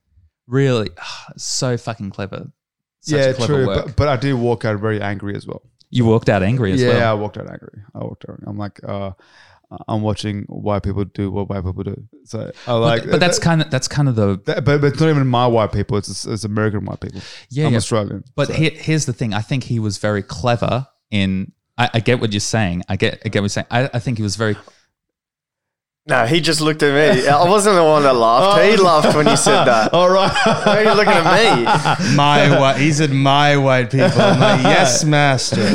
really 0.46 0.90
so 1.36 1.76
fucking 1.76 2.10
clever. 2.10 2.50
Such 3.00 3.18
yeah, 3.18 3.32
clever 3.32 3.64
true. 3.64 3.66
But, 3.66 3.96
but 3.96 4.08
I 4.08 4.16
did 4.16 4.34
walk 4.34 4.64
out 4.64 4.80
very 4.80 5.00
angry 5.00 5.36
as 5.36 5.46
well. 5.46 5.62
you 5.90 6.04
walked 6.04 6.28
out 6.28 6.42
angry 6.42 6.72
as 6.72 6.82
yeah, 6.82 6.88
well. 6.88 6.98
Yeah, 6.98 7.10
I 7.10 7.14
walked 7.14 7.38
out 7.38 7.50
angry. 7.50 7.82
I 7.94 7.98
walked 7.98 8.24
out. 8.28 8.40
I'm 8.46 8.58
like, 8.58 8.80
uh, 8.84 9.12
I'm 9.88 10.02
watching 10.02 10.44
white 10.44 10.82
people 10.82 11.04
do 11.04 11.30
what 11.30 11.48
white 11.48 11.64
people 11.64 11.82
do. 11.82 12.08
So 12.24 12.52
I 12.66 12.72
like, 12.74 13.02
but, 13.02 13.12
but 13.12 13.20
that's 13.20 13.38
kind 13.38 13.62
of 13.62 13.70
that's 13.70 13.88
kind 13.88 14.08
of 14.08 14.14
the 14.14 14.40
that, 14.46 14.64
but, 14.64 14.80
but 14.80 14.88
it's 14.88 15.00
not 15.00 15.08
even 15.08 15.26
my 15.26 15.46
white 15.46 15.72
people. 15.72 15.96
It's 15.96 16.24
it's 16.24 16.44
American 16.44 16.84
white 16.84 17.00
people. 17.00 17.20
yeah. 17.50 17.66
I'm 17.66 17.72
yeah. 17.72 17.78
Australian. 17.78 18.24
But 18.34 18.48
so. 18.48 18.54
here, 18.54 18.70
here's 18.70 19.06
the 19.06 19.12
thing. 19.12 19.34
I 19.34 19.40
think 19.40 19.64
he 19.64 19.78
was 19.78 19.98
very 19.98 20.22
clever 20.22 20.86
in. 21.10 21.52
I, 21.78 21.90
I 21.94 22.00
get 22.00 22.20
what 22.20 22.32
you're 22.32 22.40
saying. 22.40 22.84
I 22.88 22.96
get. 22.96 23.22
I 23.24 23.28
get 23.28 23.40
what 23.40 23.44
you're 23.44 23.48
saying. 23.48 23.66
I, 23.70 23.90
I 23.92 23.98
think 23.98 24.18
he 24.18 24.22
was 24.22 24.36
very. 24.36 24.56
No, 26.08 26.24
he 26.24 26.40
just 26.40 26.60
looked 26.60 26.84
at 26.84 26.94
me. 26.94 27.26
I 27.26 27.48
wasn't 27.48 27.74
the 27.74 27.82
one 27.82 28.04
that 28.04 28.14
laughed. 28.14 28.62
He 28.62 28.76
laughed 28.76 29.16
when 29.16 29.26
you 29.26 29.36
said 29.36 29.64
that. 29.64 29.92
All 29.96 30.08
right. 30.08 30.30
Why 30.64 30.78
are 30.78 30.82
you 30.84 30.92
looking 30.94 31.12
at 31.12 31.24
me? 32.04 32.14
My 32.14 32.60
white. 32.60 32.76
He 32.76 32.92
said 32.92 33.10
my 33.10 33.56
white 33.56 33.90
people. 33.90 34.20
I'm 34.20 34.38
like, 34.38 34.62
yes, 34.62 35.02
master. 35.02 35.62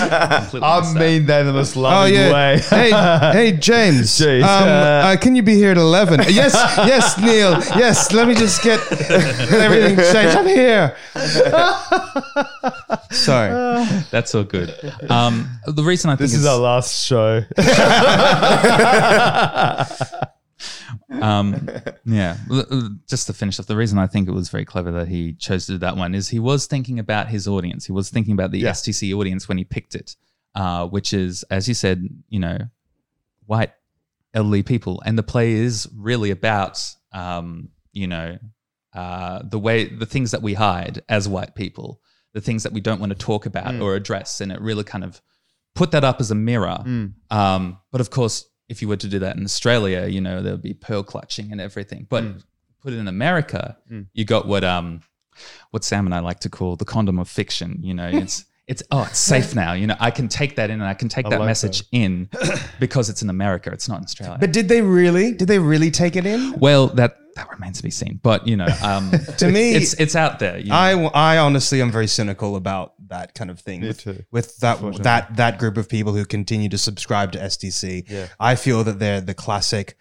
I 0.00 0.40
missed 0.40 0.52
that. 0.54 0.94
mean 0.98 1.26
that 1.26 1.40
in 1.40 1.46
the 1.48 1.52
most 1.52 1.76
Oh 1.76 1.80
loving 1.80 2.14
yeah. 2.14 2.32
way. 2.32 2.58
hey, 2.60 2.90
hey, 3.32 3.52
James. 3.60 4.16
James. 4.16 4.42
Um, 4.44 4.68
uh, 4.68 5.16
can 5.20 5.36
you 5.36 5.42
be 5.42 5.52
here 5.56 5.72
at 5.72 5.76
eleven? 5.76 6.20
yes, 6.30 6.54
yes, 6.78 7.18
Neil. 7.20 7.60
Yes. 7.78 8.10
Let 8.14 8.26
me 8.26 8.34
just 8.34 8.62
get 8.62 8.80
everything 9.52 9.96
changed. 9.96 10.34
I'm 10.34 10.46
here. 10.46 10.96
Sorry. 13.10 13.50
That's 14.10 14.34
all 14.34 14.44
good. 14.44 14.74
Um, 15.10 15.46
the 15.66 15.82
reason 15.82 16.08
I 16.08 16.16
think 16.16 16.30
This 16.30 16.34
is 16.40 16.46
our 16.46 16.58
last 16.58 17.04
show. 17.04 17.44
um, 21.20 21.68
yeah, 22.04 22.36
just 23.08 23.26
to 23.26 23.32
finish 23.32 23.58
off, 23.58 23.66
the 23.66 23.76
reason 23.76 23.98
I 23.98 24.06
think 24.06 24.28
it 24.28 24.32
was 24.32 24.48
very 24.50 24.64
clever 24.64 24.90
that 24.92 25.08
he 25.08 25.34
chose 25.34 25.66
to 25.66 25.72
do 25.72 25.78
that 25.78 25.96
one 25.96 26.14
is 26.14 26.28
he 26.28 26.38
was 26.38 26.66
thinking 26.66 26.98
about 26.98 27.28
his 27.28 27.48
audience. 27.48 27.86
He 27.86 27.92
was 27.92 28.10
thinking 28.10 28.34
about 28.34 28.50
the 28.50 28.60
Yeah. 28.60 28.70
STC 28.72 29.14
audience 29.14 29.48
when 29.48 29.58
he 29.58 29.64
picked 29.64 29.94
it, 29.94 30.16
uh, 30.54 30.86
which 30.86 31.12
is, 31.12 31.42
as 31.44 31.68
you 31.68 31.74
said, 31.74 32.06
you 32.28 32.40
know, 32.40 32.58
white 33.46 33.72
elderly 34.34 34.62
people, 34.62 35.02
and 35.06 35.18
the 35.18 35.22
play 35.22 35.52
is 35.52 35.88
really 35.96 36.30
about, 36.30 36.84
um, 37.12 37.70
you 37.92 38.06
know, 38.06 38.38
uh, 38.94 39.42
the 39.44 39.58
way 39.58 39.84
the 39.86 40.06
things 40.06 40.30
that 40.32 40.42
we 40.42 40.54
hide 40.54 41.00
as 41.08 41.28
white 41.28 41.54
people, 41.54 42.00
the 42.34 42.40
things 42.40 42.62
that 42.62 42.72
we 42.72 42.80
don't 42.80 43.00
want 43.00 43.10
to 43.10 43.18
talk 43.18 43.46
about 43.46 43.80
or 43.80 43.94
address, 43.94 44.40
and 44.40 44.52
it 44.52 44.60
really 44.60 44.84
kind 44.84 45.04
of 45.04 45.22
put 45.74 45.90
that 45.92 46.04
up 46.04 46.20
as 46.20 46.30
a 46.30 46.34
mirror. 46.34 46.82
Um, 47.30 47.78
but 47.92 48.00
of 48.00 48.10
course, 48.10 48.44
if 48.68 48.82
you 48.82 48.88
were 48.88 48.96
to 48.96 49.08
do 49.08 49.18
that 49.20 49.36
in 49.36 49.44
Australia, 49.44 50.06
you 50.06 50.20
know, 50.20 50.42
there 50.42 50.52
would 50.52 50.62
be 50.62 50.74
pearl 50.74 51.02
clutching 51.02 51.52
and 51.52 51.60
everything. 51.60 52.06
But 52.08 52.24
put 52.82 52.92
it 52.92 52.98
in 52.98 53.08
America, 53.08 53.76
you 54.12 54.24
got 54.24 54.46
what 54.46 54.64
um 54.64 55.00
what 55.70 55.84
Sam 55.84 56.04
and 56.06 56.14
I 56.14 56.18
like 56.20 56.40
to 56.40 56.48
call 56.50 56.76
the 56.76 56.84
condom 56.84 57.18
of 57.18 57.28
fiction. 57.28 57.78
You 57.82 57.94
know, 57.94 58.08
it's 58.12 58.44
it's 58.68 58.82
oh, 58.90 59.04
it's 59.04 59.18
safe 59.18 59.54
now. 59.54 59.72
You 59.72 59.86
know, 59.86 59.96
I 59.98 60.10
can 60.10 60.28
take 60.28 60.56
that 60.56 60.68
in 60.68 60.80
and 60.80 60.88
I 60.88 60.92
can 60.92 61.08
take 61.08 61.28
that 61.30 61.40
like 61.40 61.46
message 61.46 61.84
in 61.90 62.28
because 62.80 63.08
it's 63.08 63.22
in 63.22 63.30
America. 63.30 63.70
It's 63.72 63.88
not 63.88 63.98
in 63.98 64.04
Australia. 64.04 64.36
But 64.38 64.52
did 64.52 64.68
they 64.68 64.82
really? 64.82 65.32
Did 65.32 65.48
they 65.48 65.58
really 65.58 65.90
take 65.90 66.16
it 66.16 66.26
in? 66.26 66.52
well, 66.60 66.88
that 66.88 67.16
that 67.34 67.48
remains 67.50 67.78
to 67.78 67.82
be 67.82 67.90
seen. 67.90 68.20
But 68.22 68.46
you 68.46 68.56
know, 68.56 68.68
um, 68.82 69.10
To 69.38 69.50
me, 69.50 69.74
it's 69.74 69.94
it's 69.94 70.14
out 70.14 70.38
there. 70.38 70.58
You 70.58 70.68
know? 70.68 70.74
I, 71.14 71.34
I 71.34 71.38
honestly 71.38 71.80
am 71.80 71.90
very 71.90 72.06
cynical 72.06 72.56
about 72.56 72.92
that 73.08 73.34
kind 73.34 73.50
of 73.50 73.58
thing. 73.58 73.80
Me 73.80 73.88
with, 73.88 74.02
too. 74.02 74.24
with 74.30 74.58
that 74.58 74.80
that 75.02 75.36
that 75.36 75.58
group 75.58 75.78
of 75.78 75.88
people 75.88 76.12
who 76.12 76.26
continue 76.26 76.68
to 76.68 76.78
subscribe 76.78 77.32
to 77.32 77.38
STC. 77.38 78.08
Yeah. 78.08 78.28
I 78.38 78.54
feel 78.54 78.84
that 78.84 78.98
they're 78.98 79.22
the 79.22 79.34
classic. 79.34 79.96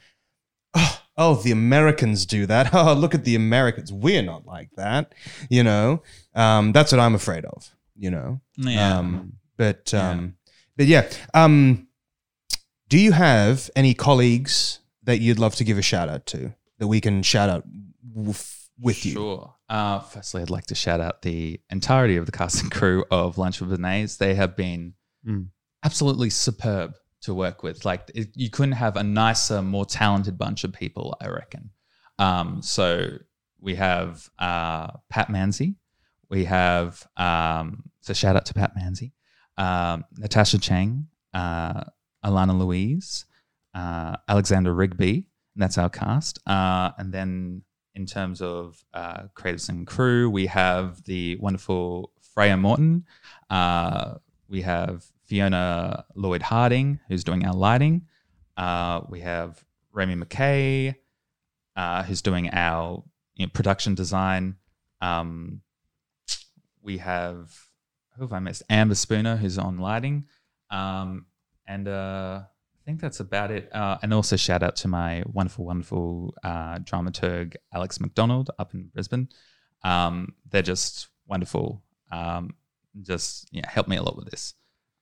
Oh, 0.73 1.01
oh, 1.17 1.35
the 1.35 1.51
Americans 1.51 2.25
do 2.25 2.45
that. 2.47 2.73
Oh, 2.73 2.93
look 2.93 3.15
at 3.15 3.23
the 3.23 3.35
Americans. 3.35 3.93
We're 3.93 4.23
not 4.23 4.45
like 4.45 4.71
that. 4.75 5.15
You 5.49 5.63
know, 5.63 6.03
um, 6.35 6.73
that's 6.73 6.91
what 6.91 6.99
I'm 6.99 7.15
afraid 7.15 7.45
of. 7.45 7.73
You 7.97 8.11
know. 8.11 8.41
Yeah. 8.57 8.97
Um, 8.97 9.33
but 9.57 9.93
um, 9.93 10.35
but 10.75 10.85
yeah. 10.85 11.09
Um, 11.33 11.87
do 12.89 12.97
you 12.97 13.11
have 13.11 13.69
any 13.75 13.93
colleagues 13.93 14.79
that 15.03 15.19
you'd 15.19 15.39
love 15.39 15.55
to 15.55 15.63
give 15.63 15.77
a 15.77 15.81
shout 15.81 16.07
out 16.09 16.25
to 16.27 16.53
that 16.79 16.87
we 16.87 17.01
can 17.01 17.21
shout 17.23 17.49
out 17.49 17.63
with, 18.13 18.69
with 18.79 19.05
you? 19.05 19.11
Sure. 19.13 19.53
Uh, 19.67 19.99
firstly, 19.99 20.41
I'd 20.41 20.49
like 20.49 20.67
to 20.67 20.75
shout 20.75 21.01
out 21.01 21.21
the 21.21 21.59
entirety 21.69 22.15
of 22.15 22.25
the 22.25 22.31
cast 22.31 22.61
and 22.61 22.71
crew 22.71 23.03
of 23.11 23.37
Lunch 23.37 23.59
with 23.59 23.71
Bernays. 23.77 24.17
They 24.17 24.35
have 24.35 24.55
been 24.55 24.93
Mm. 25.27 25.47
absolutely 25.83 26.29
superb 26.29 26.93
to 27.23 27.33
work 27.33 27.61
with. 27.63 27.83
Like, 27.83 28.09
it, 28.15 28.29
you 28.35 28.49
couldn't 28.49 28.73
have 28.75 28.95
a 28.95 29.03
nicer, 29.03 29.61
more 29.61 29.85
talented 29.85 30.37
bunch 30.37 30.63
of 30.63 30.71
people, 30.71 31.17
I 31.19 31.27
reckon. 31.27 31.71
Um, 32.19 32.61
so 32.61 33.17
we 33.59 33.75
have 33.75 34.29
uh, 34.39 34.91
Pat 35.09 35.27
Manzi. 35.27 35.75
We 36.29 36.45
have, 36.45 37.07
um, 37.15 37.83
so 38.01 38.13
shout 38.13 38.35
out 38.35 38.45
to 38.47 38.53
Pat 38.53 38.73
Manzi, 38.77 39.11
um, 39.57 40.03
Natasha 40.17 40.59
Chang, 40.59 41.07
uh, 41.33 41.83
Alana 42.23 42.57
Louise, 42.57 43.25
uh, 43.73 44.17
Alexander 44.27 44.73
Rigby, 44.73 45.27
and 45.55 45.63
that's 45.63 45.77
our 45.77 45.89
cast. 45.89 46.39
Uh, 46.45 46.91
and 46.97 47.13
then 47.13 47.61
in 47.95 48.05
terms 48.05 48.41
of 48.41 48.83
uh, 48.93 49.23
creators 49.33 49.69
and 49.69 49.87
crew, 49.87 50.29
we 50.29 50.47
have 50.47 51.03
the 51.03 51.37
wonderful 51.37 52.11
Freya 52.33 52.57
Morton. 52.57 53.05
Uh, 53.49 54.15
we 54.49 54.61
have 54.61 55.05
Fiona 55.25 56.05
Lloyd 56.15 56.41
Harding, 56.41 56.99
who's 57.07 57.23
doing 57.23 57.45
our 57.45 57.55
lighting. 57.55 58.03
Uh, 58.57 59.01
we 59.09 59.21
have 59.21 59.63
Remy 59.93 60.15
McKay, 60.15 60.95
who's 62.05 62.21
doing 62.21 62.49
our 62.51 63.03
you 63.35 63.45
know, 63.45 63.51
production 63.53 63.95
design. 63.95 64.55
Um, 65.01 65.61
we 66.87 66.97
have 66.97 67.53
who 68.15 68.23
have 68.23 68.33
I 68.33 68.39
missed? 68.39 68.63
Amber 68.67 68.95
Spooner, 68.95 69.35
who's 69.35 69.59
on 69.59 69.77
lighting, 69.77 70.25
um, 70.71 71.27
and 71.67 71.87
uh, 71.87 72.41
I 72.43 72.79
think 72.83 72.99
that's 72.99 73.19
about 73.19 73.51
it. 73.51 73.69
Uh, 73.75 73.97
and 74.01 74.11
also 74.11 74.35
shout 74.35 74.63
out 74.63 74.75
to 74.77 74.87
my 74.87 75.21
wonderful, 75.31 75.65
wonderful 75.65 76.33
uh, 76.43 76.79
dramaturg 76.79 77.55
Alex 77.71 77.99
McDonald 77.99 78.49
up 78.57 78.73
in 78.73 78.87
Brisbane. 78.87 79.29
Um, 79.83 80.33
they're 80.49 80.63
just 80.63 81.09
wonderful. 81.27 81.83
Um, 82.11 82.55
just 83.03 83.49
yeah, 83.51 83.69
help 83.69 83.87
me 83.87 83.97
a 83.97 84.01
lot 84.01 84.17
with 84.17 84.31
this. 84.31 84.55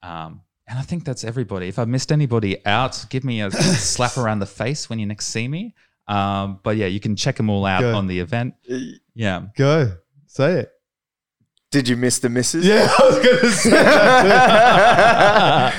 Um, 0.04 0.42
and 0.68 0.80
I 0.80 0.82
think 0.82 1.06
that's 1.06 1.24
everybody. 1.24 1.68
If 1.68 1.80
I 1.80 1.86
missed 1.86 2.12
anybody 2.12 2.66
out, 2.66 3.06
give 3.10 3.24
me 3.24 3.42
a 3.42 3.52
slap 3.52 4.18
around 4.18 4.40
the 4.40 4.46
face 4.48 4.90
when 4.90 5.00
you 5.00 5.06
next 5.06 5.28
see 5.28 5.48
me. 5.48 5.76
Um, 6.08 6.60
but 6.64 6.76
yeah, 6.76 6.88
you 6.88 7.00
can 7.00 7.16
check 7.16 7.38
them 7.38 7.50
all 7.50 7.66
out 7.66 7.82
Good. 7.82 7.96
on 7.96 8.08
the 8.08 8.20
event. 8.20 8.56
Yeah. 9.14 9.46
Go. 9.56 9.96
Say 10.28 10.60
it. 10.60 10.75
Did 11.76 11.90
you 11.90 11.98
miss 11.98 12.20
the 12.20 12.30
misses? 12.30 12.66
Yeah, 12.66 12.88
I 12.90 13.06
was 13.06 13.20
going 13.20 13.40
to 13.42 13.52
say 13.52 13.70
that. 13.72 15.74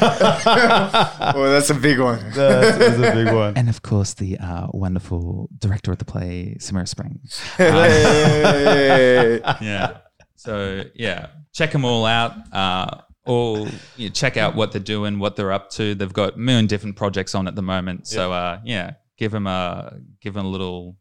well, 1.34 1.52
that's 1.52 1.68
a 1.68 1.74
big 1.74 2.00
one. 2.00 2.30
That 2.30 2.80
is 2.80 2.98
a 2.98 3.12
big 3.12 3.34
one. 3.34 3.54
And 3.54 3.68
of 3.68 3.82
course, 3.82 4.14
the 4.14 4.38
uh, 4.38 4.68
wonderful 4.72 5.50
director 5.58 5.92
of 5.92 5.98
the 5.98 6.06
play, 6.06 6.56
Samira 6.58 6.88
Spring. 6.88 7.20
Hey. 7.58 9.42
yeah. 9.60 9.98
So 10.36 10.84
yeah, 10.94 11.26
check 11.52 11.72
them 11.72 11.84
all 11.84 12.06
out. 12.06 12.32
Uh, 12.50 13.02
all 13.26 13.68
you 13.98 14.08
know, 14.08 14.12
check 14.14 14.38
out 14.38 14.54
what 14.54 14.72
they're 14.72 14.80
doing, 14.80 15.18
what 15.18 15.36
they're 15.36 15.52
up 15.52 15.68
to. 15.72 15.94
They've 15.94 16.10
got 16.10 16.36
a 16.36 16.38
million 16.38 16.66
different 16.66 16.96
projects 16.96 17.34
on 17.34 17.46
at 17.46 17.56
the 17.56 17.62
moment. 17.62 18.06
So 18.06 18.32
uh, 18.32 18.60
yeah, 18.64 18.92
give 19.18 19.32
them 19.32 19.46
a 19.46 19.98
give 20.22 20.32
them 20.32 20.46
a 20.46 20.48
little 20.48 20.96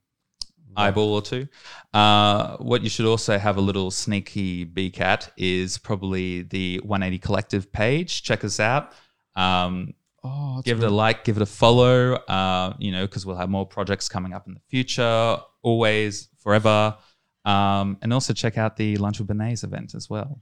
eyeball 0.75 1.13
or 1.13 1.21
two. 1.21 1.47
Uh, 1.93 2.57
what 2.57 2.81
you 2.83 2.89
should 2.89 3.05
also 3.05 3.37
have 3.37 3.57
a 3.57 3.61
little 3.61 3.91
sneaky 3.91 4.63
beak 4.63 4.99
at 5.01 5.31
is 5.37 5.77
probably 5.77 6.43
the 6.43 6.79
180 6.79 7.19
Collective 7.19 7.71
page. 7.71 8.23
Check 8.23 8.43
us 8.43 8.59
out. 8.59 8.93
Um, 9.35 9.93
Oh, 10.25 10.61
give 10.63 10.81
it 10.81 10.85
a 10.85 10.89
like, 10.89 11.25
give 11.25 11.35
it 11.35 11.41
a 11.43 11.45
follow. 11.45 12.13
Uh, 12.13 12.73
you 12.79 12.91
know, 12.91 13.05
because 13.05 13.25
we'll 13.25 13.35
have 13.35 13.49
more 13.49 13.65
projects 13.65 14.07
coming 14.07 14.33
up 14.33 14.47
in 14.47 14.53
the 14.53 14.61
future, 14.69 15.37
always, 15.61 16.29
forever. 16.39 16.95
Um, 17.43 17.97
and 18.01 18.13
also 18.13 18.31
check 18.33 18.57
out 18.57 18.77
the 18.77 18.95
Lunch 18.97 19.19
with 19.19 19.27
Bernays 19.27 19.65
event 19.65 19.95
as 19.95 20.09
well. 20.09 20.39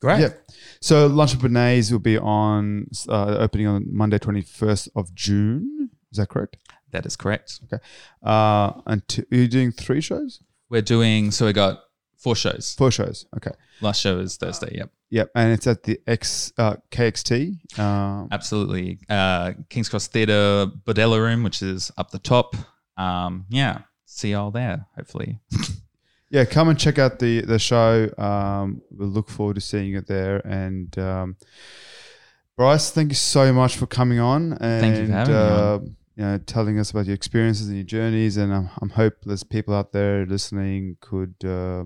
Great. 0.00 0.20
Yeah. 0.20 0.28
So 0.80 1.06
Lunch 1.08 1.34
with 1.34 1.42
Bernays 1.42 1.92
will 1.92 1.98
be 1.98 2.16
on 2.16 2.86
uh, 3.08 3.36
opening 3.38 3.66
on 3.66 3.86
Monday, 3.90 4.18
twenty 4.18 4.40
first 4.40 4.88
of 4.96 5.14
June. 5.14 5.90
Is 6.10 6.16
that 6.16 6.30
correct? 6.30 6.56
That 6.92 7.06
is 7.06 7.16
correct. 7.16 7.60
Okay. 7.64 7.82
Uh, 8.22 8.72
and 8.86 9.06
t- 9.08 9.24
are 9.30 9.36
you 9.36 9.48
doing 9.48 9.72
three 9.72 10.00
shows? 10.00 10.42
We're 10.70 10.82
doing 10.82 11.30
so 11.30 11.46
we 11.46 11.52
got 11.52 11.80
four 12.16 12.36
shows. 12.36 12.74
Four 12.76 12.90
shows. 12.90 13.26
Okay. 13.36 13.52
Last 13.80 14.00
show 14.00 14.18
is 14.18 14.36
Thursday. 14.36 14.76
Yep, 14.76 14.90
Yep. 15.10 15.30
And 15.34 15.52
it's 15.52 15.66
at 15.66 15.82
the 15.84 16.00
X 16.06 16.52
uh, 16.58 16.76
KXT. 16.90 17.78
Um, 17.78 18.28
absolutely. 18.30 18.98
Uh, 19.08 19.52
King's 19.70 19.88
Cross 19.88 20.08
Theatre 20.08 20.66
Bordello 20.84 21.18
Room, 21.18 21.42
which 21.42 21.62
is 21.62 21.90
up 21.96 22.10
the 22.10 22.18
top. 22.18 22.56
Um, 22.96 23.46
yeah, 23.48 23.82
see 24.04 24.32
y'all 24.32 24.50
there. 24.50 24.86
Hopefully. 24.96 25.38
yeah, 26.30 26.44
come 26.44 26.68
and 26.68 26.78
check 26.78 26.98
out 26.98 27.18
the 27.18 27.42
the 27.42 27.58
show. 27.58 28.10
Um, 28.18 28.82
we'll 28.90 29.08
look 29.08 29.28
forward 29.30 29.54
to 29.54 29.60
seeing 29.60 29.90
you 29.92 30.00
there. 30.00 30.38
And 30.46 30.96
um, 30.98 31.36
Bryce, 32.56 32.90
thank 32.90 33.10
you 33.10 33.16
so 33.16 33.52
much 33.52 33.76
for 33.76 33.86
coming 33.86 34.18
on 34.18 34.54
and 34.54 34.80
Thank 34.80 34.98
you 34.98 35.06
for 35.06 35.12
having 35.12 35.34
me 35.34 35.40
uh, 35.40 35.78
you 36.18 36.24
know, 36.24 36.36
telling 36.36 36.80
us 36.80 36.90
about 36.90 37.06
your 37.06 37.14
experiences 37.14 37.68
and 37.68 37.76
your 37.76 37.84
journeys. 37.84 38.36
And 38.38 38.52
I'm, 38.52 38.68
I'm 38.82 38.90
hope 38.90 39.14
there's 39.24 39.44
people 39.44 39.72
out 39.72 39.92
there 39.92 40.26
listening 40.26 40.96
could 41.00 41.36
uh, 41.44 41.84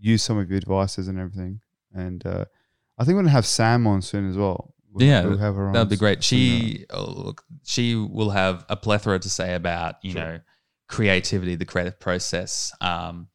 use 0.00 0.24
some 0.24 0.36
of 0.36 0.50
your 0.50 0.56
advices 0.56 1.06
and 1.06 1.16
everything. 1.16 1.60
And 1.94 2.26
uh, 2.26 2.46
I 2.98 3.04
think 3.04 3.14
we're 3.14 3.22
gonna 3.22 3.30
have 3.30 3.46
Sam 3.46 3.86
on 3.86 4.02
soon 4.02 4.28
as 4.28 4.36
well. 4.36 4.74
We'll- 4.92 5.06
Yeah, 5.06 5.24
we'll 5.24 5.38
have 5.38 5.54
her 5.54 5.68
on 5.68 5.72
That'd 5.74 5.90
be 5.90 5.96
great. 5.96 6.24
She 6.24 6.86
oh, 6.90 7.04
look, 7.04 7.44
she 7.64 7.94
will 7.94 8.30
have 8.30 8.66
a 8.68 8.74
plethora 8.76 9.20
to 9.20 9.30
say 9.30 9.54
about 9.54 9.94
you 10.02 10.10
Sure. 10.12 10.20
know 10.22 10.40
creativity, 10.88 11.54
the 11.54 11.64
creative 11.64 12.00
process. 12.00 12.74
Um, 12.80 13.28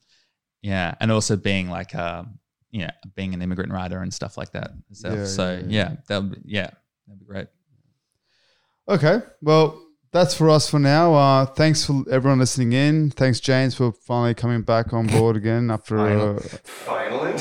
yeah, 0.62 0.94
and 1.00 1.10
also 1.10 1.38
being 1.38 1.70
like 1.70 1.96
um, 1.96 2.38
yeah, 2.70 2.92
being 3.16 3.34
an 3.34 3.42
immigrant 3.42 3.72
writer 3.72 4.02
and 4.02 4.14
stuff 4.14 4.38
like 4.38 4.52
that. 4.52 4.72
So, 4.92 5.14
Yeah, 5.14 5.26
so 5.26 5.52
yeah, 5.54 5.60
yeah, 5.60 5.68
yeah. 5.70 5.96
that 6.08 6.22
would 6.22 6.32
be, 6.32 6.42
yeah, 6.46 6.70
that'd 7.08 7.20
be 7.20 7.26
great. 7.26 7.48
Okay, 8.90 9.20
well, 9.42 9.82
that's 10.12 10.36
for 10.36 10.50
us 10.50 10.70
for 10.70 10.80
now. 10.80 11.14
Uh, 11.14 11.46
thanks 11.46 11.86
for 11.86 12.04
everyone 12.12 12.40
listening 12.40 12.74
in. 12.74 13.12
Thanks, 13.12 13.40
James, 13.40 13.76
for 13.76 13.92
finally 13.94 14.34
coming 14.34 14.62
back 14.62 14.92
on 14.94 15.08
board 15.08 15.36
again 15.38 15.72
after. 15.72 15.98
Uh, 16.00 16.40
Finally. 16.64 17.32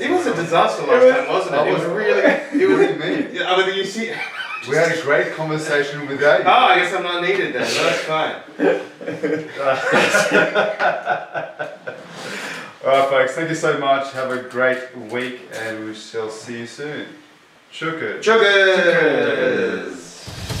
it 0.00 0.10
was 0.10 0.26
a 0.26 0.34
disaster 0.34 0.84
last 0.86 1.16
time, 1.16 1.28
wasn't 1.28 1.54
it? 1.54 1.68
It 1.68 1.72
was 1.72 1.84
really. 1.84 2.22
It 2.62 2.68
was 2.68 2.78
me. 2.98 3.28
Yeah, 3.38 3.52
I 3.52 3.66
mean, 3.66 3.76
you 3.76 3.84
see. 3.84 4.12
we 4.68 4.76
had 4.76 4.92
a 4.96 5.02
great 5.02 5.32
conversation 5.34 6.06
with 6.06 6.18
Dave. 6.20 6.44
Oh, 6.46 6.50
I 6.50 6.76
guess 6.80 6.92
I'm 6.94 7.02
not 7.04 7.22
needed 7.22 7.54
then. 7.54 7.62
That's 7.62 8.00
fine. 8.00 8.36
All 12.84 12.88
right, 12.88 13.08
folks. 13.08 13.32
Thank 13.34 13.48
you 13.48 13.54
so 13.54 13.78
much. 13.78 14.12
Have 14.12 14.30
a 14.32 14.42
great 14.48 14.96
week, 14.96 15.42
and 15.54 15.84
we 15.86 15.94
shall 15.94 16.30
see 16.30 16.58
you 16.60 16.66
soon. 16.66 17.06
Chokers. 17.72 18.22
Chokers. 18.22 18.76
Chokers. 18.76 20.51